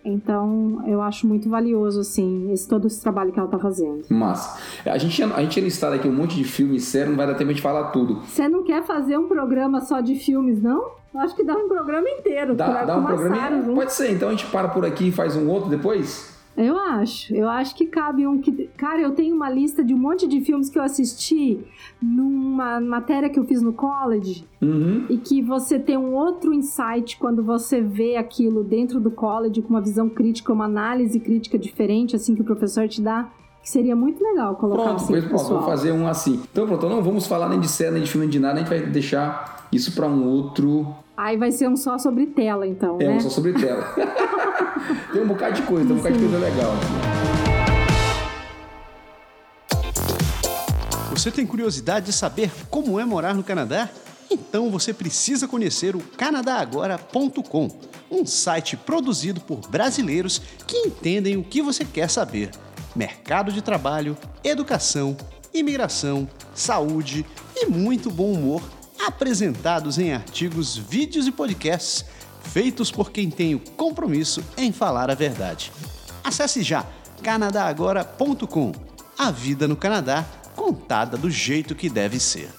Então, 0.05 0.83
eu 0.85 1.01
acho 1.01 1.25
muito 1.25 1.49
valioso, 1.49 1.99
assim, 1.99 2.51
esse, 2.51 2.67
todo 2.67 2.85
esse 2.85 3.01
trabalho 3.01 3.31
que 3.31 3.39
ela 3.39 3.49
tá 3.49 3.57
fazendo. 3.57 4.05
Massa. 4.09 4.61
A 4.85 4.97
gente, 4.99 5.23
a 5.23 5.41
gente 5.41 5.51
tinha 5.51 5.65
listado 5.65 5.95
aqui 5.95 6.07
um 6.07 6.13
monte 6.13 6.35
de 6.35 6.43
filmes 6.43 6.83
e 6.83 6.85
séries, 6.85 7.09
não 7.09 7.17
vai 7.17 7.25
dar 7.25 7.33
tempo 7.33 7.51
de 7.51 7.61
falar 7.61 7.85
tudo. 7.85 8.21
Você 8.21 8.47
não 8.47 8.63
quer 8.63 8.83
fazer 8.83 9.17
um 9.17 9.27
programa 9.27 9.81
só 9.81 10.01
de 10.01 10.13
filmes, 10.15 10.61
não? 10.61 10.91
Eu 11.11 11.21
acho 11.21 11.35
que 11.35 11.43
dá 11.43 11.55
um 11.55 11.67
programa 11.67 12.07
inteiro. 12.07 12.53
Dá, 12.53 12.83
dá 12.83 12.97
um 12.97 13.03
programa. 13.03 13.73
Pode 13.73 13.93
ser, 13.93 14.11
então 14.11 14.29
a 14.29 14.31
gente 14.31 14.45
para 14.47 14.67
por 14.67 14.85
aqui 14.85 15.07
e 15.07 15.11
faz 15.11 15.35
um 15.35 15.49
outro 15.49 15.69
depois? 15.69 16.34
Eu 16.57 16.77
acho. 16.77 17.35
Eu 17.35 17.49
acho 17.49 17.75
que 17.75 17.85
cabe 17.85 18.25
um 18.25 18.39
que. 18.39 18.69
Cara, 18.77 19.01
eu 19.01 19.11
tenho 19.11 19.35
uma 19.35 19.49
lista 19.49 19.83
de 19.83 19.93
um 19.93 19.97
monte 19.97 20.27
de 20.27 20.39
filmes 20.41 20.69
que 20.69 20.79
eu 20.79 20.83
assisti 20.83 21.59
numa 22.01 22.79
matéria 22.79 23.29
que 23.29 23.37
eu 23.37 23.43
fiz 23.43 23.61
no 23.61 23.73
college. 23.73 24.45
Uhum. 24.61 25.05
E 25.09 25.17
que 25.17 25.41
você 25.41 25.77
tem 25.77 25.97
um 25.97 26.13
outro 26.13 26.53
insight 26.53 27.17
quando 27.17 27.43
você 27.43 27.81
vê 27.81 28.15
aquilo 28.15 28.63
dentro 28.63 28.99
do 28.99 29.11
college 29.11 29.61
com 29.61 29.69
uma 29.69 29.81
visão 29.81 30.07
crítica, 30.07 30.53
uma 30.53 30.65
análise 30.65 31.19
crítica 31.19 31.57
diferente, 31.57 32.15
assim, 32.15 32.33
que 32.33 32.41
o 32.41 32.45
professor 32.45 32.87
te 32.87 33.01
dá. 33.01 33.29
Que 33.61 33.69
seria 33.71 33.95
muito 33.95 34.23
legal 34.23 34.55
colocar 34.55 34.83
pronto, 34.83 34.95
assim. 34.97 35.07
Pois, 35.07 35.25
pronto, 35.25 35.47
vou 35.49 35.63
fazer 35.63 35.91
um 35.91 36.07
assim. 36.07 36.39
Então, 36.51 36.67
pronto, 36.67 36.87
não 36.87 37.01
vamos 37.01 37.25
falar 37.25 37.49
nem 37.49 37.59
de 37.59 37.67
série, 37.67 37.95
nem 37.95 38.03
de 38.03 38.11
filme, 38.11 38.27
nem 38.27 38.31
de 38.31 38.39
nada, 38.39 38.55
a 38.55 38.57
gente 38.59 38.69
vai 38.69 38.79
deixar 38.79 39.67
isso 39.71 39.93
para 39.93 40.07
um 40.07 40.23
outro. 40.23 40.95
Aí 41.17 41.35
vai 41.35 41.51
ser 41.51 41.67
um 41.67 41.75
só 41.75 41.97
sobre 41.97 42.27
tela, 42.27 42.67
então. 42.67 42.97
É, 43.01 43.07
né? 43.07 43.15
um 43.15 43.19
só 43.19 43.29
sobre 43.29 43.53
tela. 43.53 43.83
tem 45.11 45.21
um 45.21 45.27
bocado 45.27 45.55
de 45.55 45.61
coisa, 45.63 45.85
tem 45.85 45.93
um 45.93 45.97
bocado 45.97 46.17
de 46.17 46.21
coisa 46.21 46.37
legal. 46.37 46.73
Você 51.11 51.31
tem 51.31 51.45
curiosidade 51.45 52.07
de 52.07 52.13
saber 52.13 52.51
como 52.69 52.99
é 52.99 53.05
morar 53.05 53.33
no 53.33 53.43
Canadá? 53.43 53.89
Então 54.29 54.69
você 54.69 54.93
precisa 54.93 55.47
conhecer 55.47 55.95
o 55.95 55.99
canadagora.com, 55.99 57.69
um 58.11 58.25
site 58.25 58.75
produzido 58.75 59.39
por 59.39 59.59
brasileiros 59.69 60.41
que 60.67 60.77
entendem 60.77 61.37
o 61.37 61.43
que 61.43 61.61
você 61.61 61.85
quer 61.85 62.09
saber: 62.09 62.51
mercado 62.95 63.51
de 63.51 63.61
trabalho, 63.61 64.17
educação, 64.43 65.15
imigração, 65.53 66.29
saúde 66.53 67.25
e 67.55 67.65
muito 67.65 68.11
bom 68.11 68.33
humor, 68.33 68.61
apresentados 69.07 69.97
em 69.97 70.13
artigos, 70.13 70.77
vídeos 70.77 71.27
e 71.27 71.31
podcasts 71.31 72.05
feitos 72.51 72.91
por 72.91 73.11
quem 73.11 73.29
tem 73.29 73.55
o 73.55 73.59
compromisso 73.59 74.43
em 74.57 74.71
falar 74.71 75.09
a 75.09 75.15
verdade. 75.15 75.71
Acesse 76.23 76.63
já 76.63 76.85
canadagora.com. 77.21 78.71
A 79.17 79.31
vida 79.31 79.67
no 79.67 79.75
Canadá 79.75 80.25
contada 80.55 81.17
do 81.17 81.29
jeito 81.29 81.75
que 81.75 81.89
deve 81.89 82.19
ser. 82.19 82.49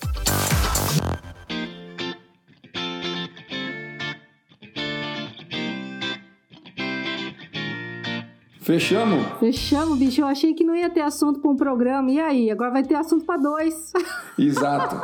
Fechamos? 8.67 9.25
Fechamos, 9.39 9.97
bicho. 9.97 10.23
Eu 10.23 10.27
achei 10.27 10.53
que 10.53 10.65
não 10.65 10.75
ia 10.75 10.91
ter 10.91 11.03
assunto 11.03 11.39
para 11.39 11.49
um 11.49 11.55
programa. 11.55 12.11
E 12.11 12.19
aí? 12.19 12.51
Agora 12.51 12.73
vai 12.73 12.83
ter 12.83 12.97
assunto 12.97 13.25
para 13.25 13.37
dois. 13.37 13.93
Exato. 14.37 15.01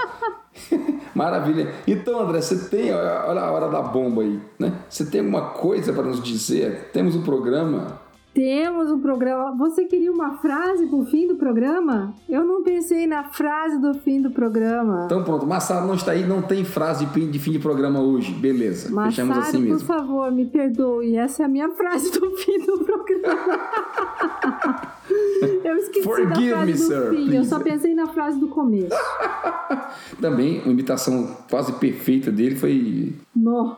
Maravilha. 1.15 1.73
Então, 1.87 2.19
André, 2.19 2.41
você 2.41 2.69
tem. 2.69 2.93
Olha 2.93 3.41
a 3.41 3.53
hora 3.53 3.69
da 3.69 3.81
bomba 3.81 4.23
aí, 4.23 4.41
né? 4.59 4.73
Você 4.89 5.07
tem 5.07 5.21
alguma 5.21 5.51
coisa 5.51 5.93
para 5.93 6.03
nos 6.03 6.21
dizer? 6.21 6.91
Temos 6.93 7.15
um 7.15 7.23
programa 7.23 8.01
temos 8.35 8.91
um 8.91 9.01
programa. 9.01 9.55
Você 9.57 9.85
queria 9.85 10.11
uma 10.11 10.39
frase 10.39 10.87
pro 10.87 11.05
fim 11.07 11.27
do 11.29 11.37
programa? 11.37 12.15
Eu 12.29 12.45
não 12.45 12.63
pensei 12.63 13.07
na 13.07 13.25
frase 13.25 13.79
do 13.81 13.95
fim 13.95 14.21
do 14.23 14.31
programa. 14.31 15.05
Então 15.07 15.23
pronto, 15.23 15.47
Massaro 15.47 15.87
não 15.87 15.95
está 15.95 16.13
aí, 16.13 16.27
não 16.27 16.43
tem 16.43 16.65
frase 16.65 17.07
de 17.07 17.39
fim 17.39 17.53
de 17.53 17.59
programa 17.59 18.01
hoje. 18.01 18.33
Beleza, 18.33 18.91
Massaro, 18.91 19.11
fechamos 19.11 19.39
assim 19.39 19.59
mesmo. 19.61 19.79
por 19.79 19.85
favor, 19.87 20.33
me 20.33 20.47
perdoe. 20.47 21.17
Essa 21.17 21.43
é 21.43 21.47
a 21.47 21.49
minha 21.49 21.69
frase 21.71 22.11
do 22.13 22.31
fim 22.39 22.59
do 22.65 22.79
programa. 22.79 23.61
Eu 25.65 25.77
esqueci 25.77 26.03
Forgive 26.03 26.51
da 26.51 26.57
frase 26.57 26.67
me, 26.67 26.73
do 26.73 26.79
sir, 26.79 27.11
fim. 27.11 27.17
please. 27.17 27.37
Eu 27.37 27.45
só 27.45 27.61
pensei 27.61 27.95
na 27.95 28.07
frase 28.07 28.39
do 28.39 28.49
começo. 28.49 28.97
Também, 30.21 30.61
uma 30.63 30.73
imitação 30.73 31.37
quase 31.51 31.73
perfeita 31.75 32.31
dele 32.31 32.57
foi... 32.57 33.13
No. 33.35 33.77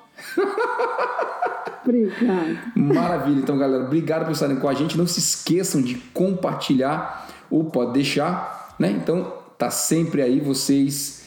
Obrigado. 1.84 2.58
Maravilha. 2.74 3.40
Então, 3.40 3.58
galera, 3.58 3.84
obrigado 3.84 4.24
por 4.24 4.32
estarem 4.32 4.56
com 4.56 4.68
a 4.68 4.74
gente. 4.74 4.96
Não 4.96 5.06
se 5.06 5.18
esqueçam 5.18 5.82
de 5.82 5.96
compartilhar 6.14 7.28
ou 7.50 7.64
pode 7.64 7.92
deixar, 7.92 8.74
né? 8.78 8.90
Então, 8.90 9.32
tá 9.58 9.70
sempre 9.70 10.22
aí. 10.22 10.40
Vocês 10.40 11.26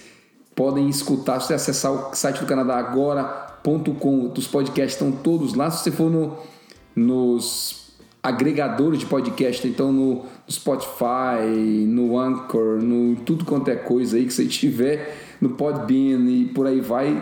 podem 0.55 0.89
escutar. 0.89 1.39
Se 1.39 1.47
você 1.47 1.53
acessar 1.53 1.91
o 1.91 2.15
site 2.15 2.39
do 2.39 2.45
Canadá 2.45 2.77
agora.com, 2.77 4.33
os 4.35 4.47
podcasts 4.47 4.93
estão 4.93 5.11
todos 5.11 5.53
lá. 5.53 5.69
Se 5.69 5.83
você 5.83 5.91
for 5.91 6.09
no, 6.09 6.37
nos 6.95 7.93
agregadores 8.23 8.99
de 8.99 9.05
podcast, 9.05 9.67
então 9.67 9.91
no, 9.91 10.25
Spotify, 10.49 11.85
no 11.85 12.17
Anchor, 12.17 12.81
no 12.81 13.17
tudo 13.17 13.43
quanto 13.43 13.69
é 13.69 13.75
coisa 13.75 14.17
aí 14.17 14.25
que 14.25 14.33
você 14.33 14.45
tiver, 14.45 15.17
no 15.41 15.51
Podbean 15.51 16.21
e 16.29 16.45
por 16.45 16.65
aí 16.65 16.79
vai 16.79 17.21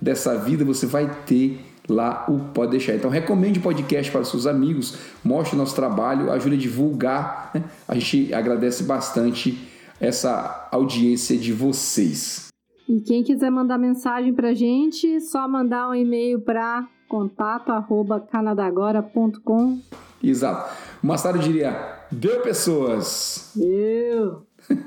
dessa 0.00 0.38
vida, 0.38 0.64
você 0.64 0.86
vai 0.86 1.10
ter 1.26 1.60
lá 1.88 2.26
o 2.28 2.38
Pode 2.52 2.72
Deixar. 2.72 2.94
Então 2.94 3.10
recomende 3.10 3.58
o 3.58 3.62
podcast 3.62 4.10
para 4.10 4.24
seus 4.24 4.46
amigos, 4.46 4.96
mostre 5.22 5.54
o 5.54 5.58
nosso 5.58 5.74
trabalho, 5.74 6.32
ajude 6.32 6.56
a 6.56 6.58
divulgar. 6.58 7.50
Né? 7.54 7.62
A 7.86 7.94
gente 7.94 8.32
agradece 8.32 8.84
bastante 8.84 9.58
essa 10.00 10.68
audiência 10.72 11.36
de 11.36 11.52
vocês. 11.52 12.48
E 12.88 13.00
quem 13.00 13.22
quiser 13.22 13.50
mandar 13.50 13.78
mensagem 13.78 14.32
pra 14.34 14.52
gente, 14.52 15.20
só 15.20 15.46
mandar 15.48 15.88
um 15.88 15.94
e-mail 15.94 16.40
para 16.40 16.86
contato@canadagora.com. 17.08 19.78
Exato. 20.22 20.74
O 21.02 21.06
Massaro 21.06 21.38
diria: 21.38 21.98
deu 22.10 22.42
pessoas. 22.42 23.54
Eu. 23.56 24.42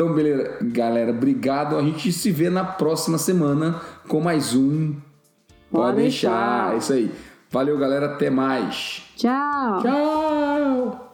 Então, 0.00 0.14
beleza, 0.14 0.56
galera, 0.62 1.10
obrigado. 1.10 1.76
A 1.76 1.82
gente 1.82 2.10
se 2.10 2.30
vê 2.30 2.48
na 2.48 2.64
próxima 2.64 3.18
semana 3.18 3.82
com 4.08 4.18
mais 4.18 4.54
um 4.54 4.94
Pode, 5.70 5.98
deixar. 5.98 6.70
deixar. 6.70 6.78
Isso 6.78 6.92
aí. 6.94 7.12
Valeu, 7.50 7.76
galera. 7.76 8.06
Até 8.06 8.30
mais. 8.30 9.02
Tchau. 9.14 9.82
Tchau. 9.82 11.09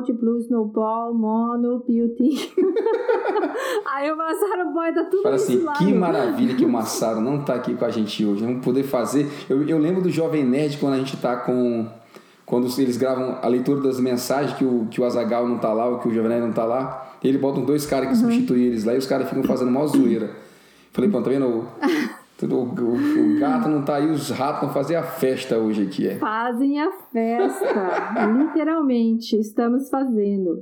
Out, 0.00 0.12
Blue 0.14 0.38
Snowball, 0.38 1.12
Mono, 1.14 1.84
Beauty. 1.86 2.52
Aí 3.86 4.10
o 4.10 4.16
Massaro 4.16 4.72
Boy 4.72 4.94
tá 4.94 5.04
tudo 5.04 5.22
Fala 5.22 5.34
assim, 5.34 5.62
lado. 5.62 5.78
que 5.78 5.92
maravilha 5.92 6.56
que 6.56 6.64
o 6.64 6.68
Massaro 6.72 7.20
não 7.20 7.42
tá 7.42 7.54
aqui 7.54 7.74
com 7.74 7.84
a 7.84 7.90
gente 7.90 8.24
hoje. 8.24 8.42
Vamos 8.42 8.64
poder 8.64 8.82
fazer. 8.82 9.28
Eu, 9.48 9.62
eu 9.68 9.78
lembro 9.78 10.02
do 10.02 10.10
Jovem 10.10 10.44
Nerd 10.44 10.78
quando 10.78 10.94
a 10.94 10.98
gente 10.98 11.16
tá 11.18 11.36
com. 11.36 11.86
Quando 12.46 12.66
eles 12.80 12.96
gravam 12.96 13.38
a 13.40 13.46
leitura 13.46 13.80
das 13.80 14.00
mensagens 14.00 14.56
que 14.56 14.64
o, 14.64 14.88
que 14.90 15.00
o 15.00 15.04
Azagal 15.04 15.46
não 15.46 15.58
tá 15.58 15.72
lá, 15.72 15.86
ou 15.86 15.98
que 15.98 16.08
o 16.08 16.12
Jovem 16.12 16.30
Nerd 16.30 16.46
não 16.46 16.52
tá 16.52 16.64
lá, 16.64 17.14
e 17.22 17.28
eles 17.28 17.40
botam 17.40 17.64
dois 17.64 17.86
caras 17.86 18.08
que 18.08 18.14
uhum. 18.14 18.20
substituem 18.22 18.64
eles 18.64 18.84
lá 18.84 18.94
e 18.94 18.98
os 18.98 19.06
caras 19.06 19.28
ficam 19.28 19.44
fazendo 19.44 19.70
mó 19.70 19.86
zoeira. 19.86 20.30
Falei, 20.92 21.08
pô, 21.08 21.22
tá 21.22 21.30
vendo? 21.30 21.68
O, 22.42 22.46
o, 22.46 23.36
o, 23.36 23.38
gato 23.38 23.68
não 23.68 23.82
tá 23.82 23.96
aí, 23.96 24.10
os 24.10 24.30
ratos 24.30 24.62
vão 24.62 24.70
fazer 24.70 24.96
a 24.96 25.02
festa 25.02 25.58
hoje 25.58 25.82
aqui. 25.82 26.08
É. 26.08 26.16
Fazem 26.16 26.80
a 26.80 26.90
festa. 27.12 28.26
Literalmente, 28.36 29.36
estamos 29.36 29.90
fazendo. 29.90 30.58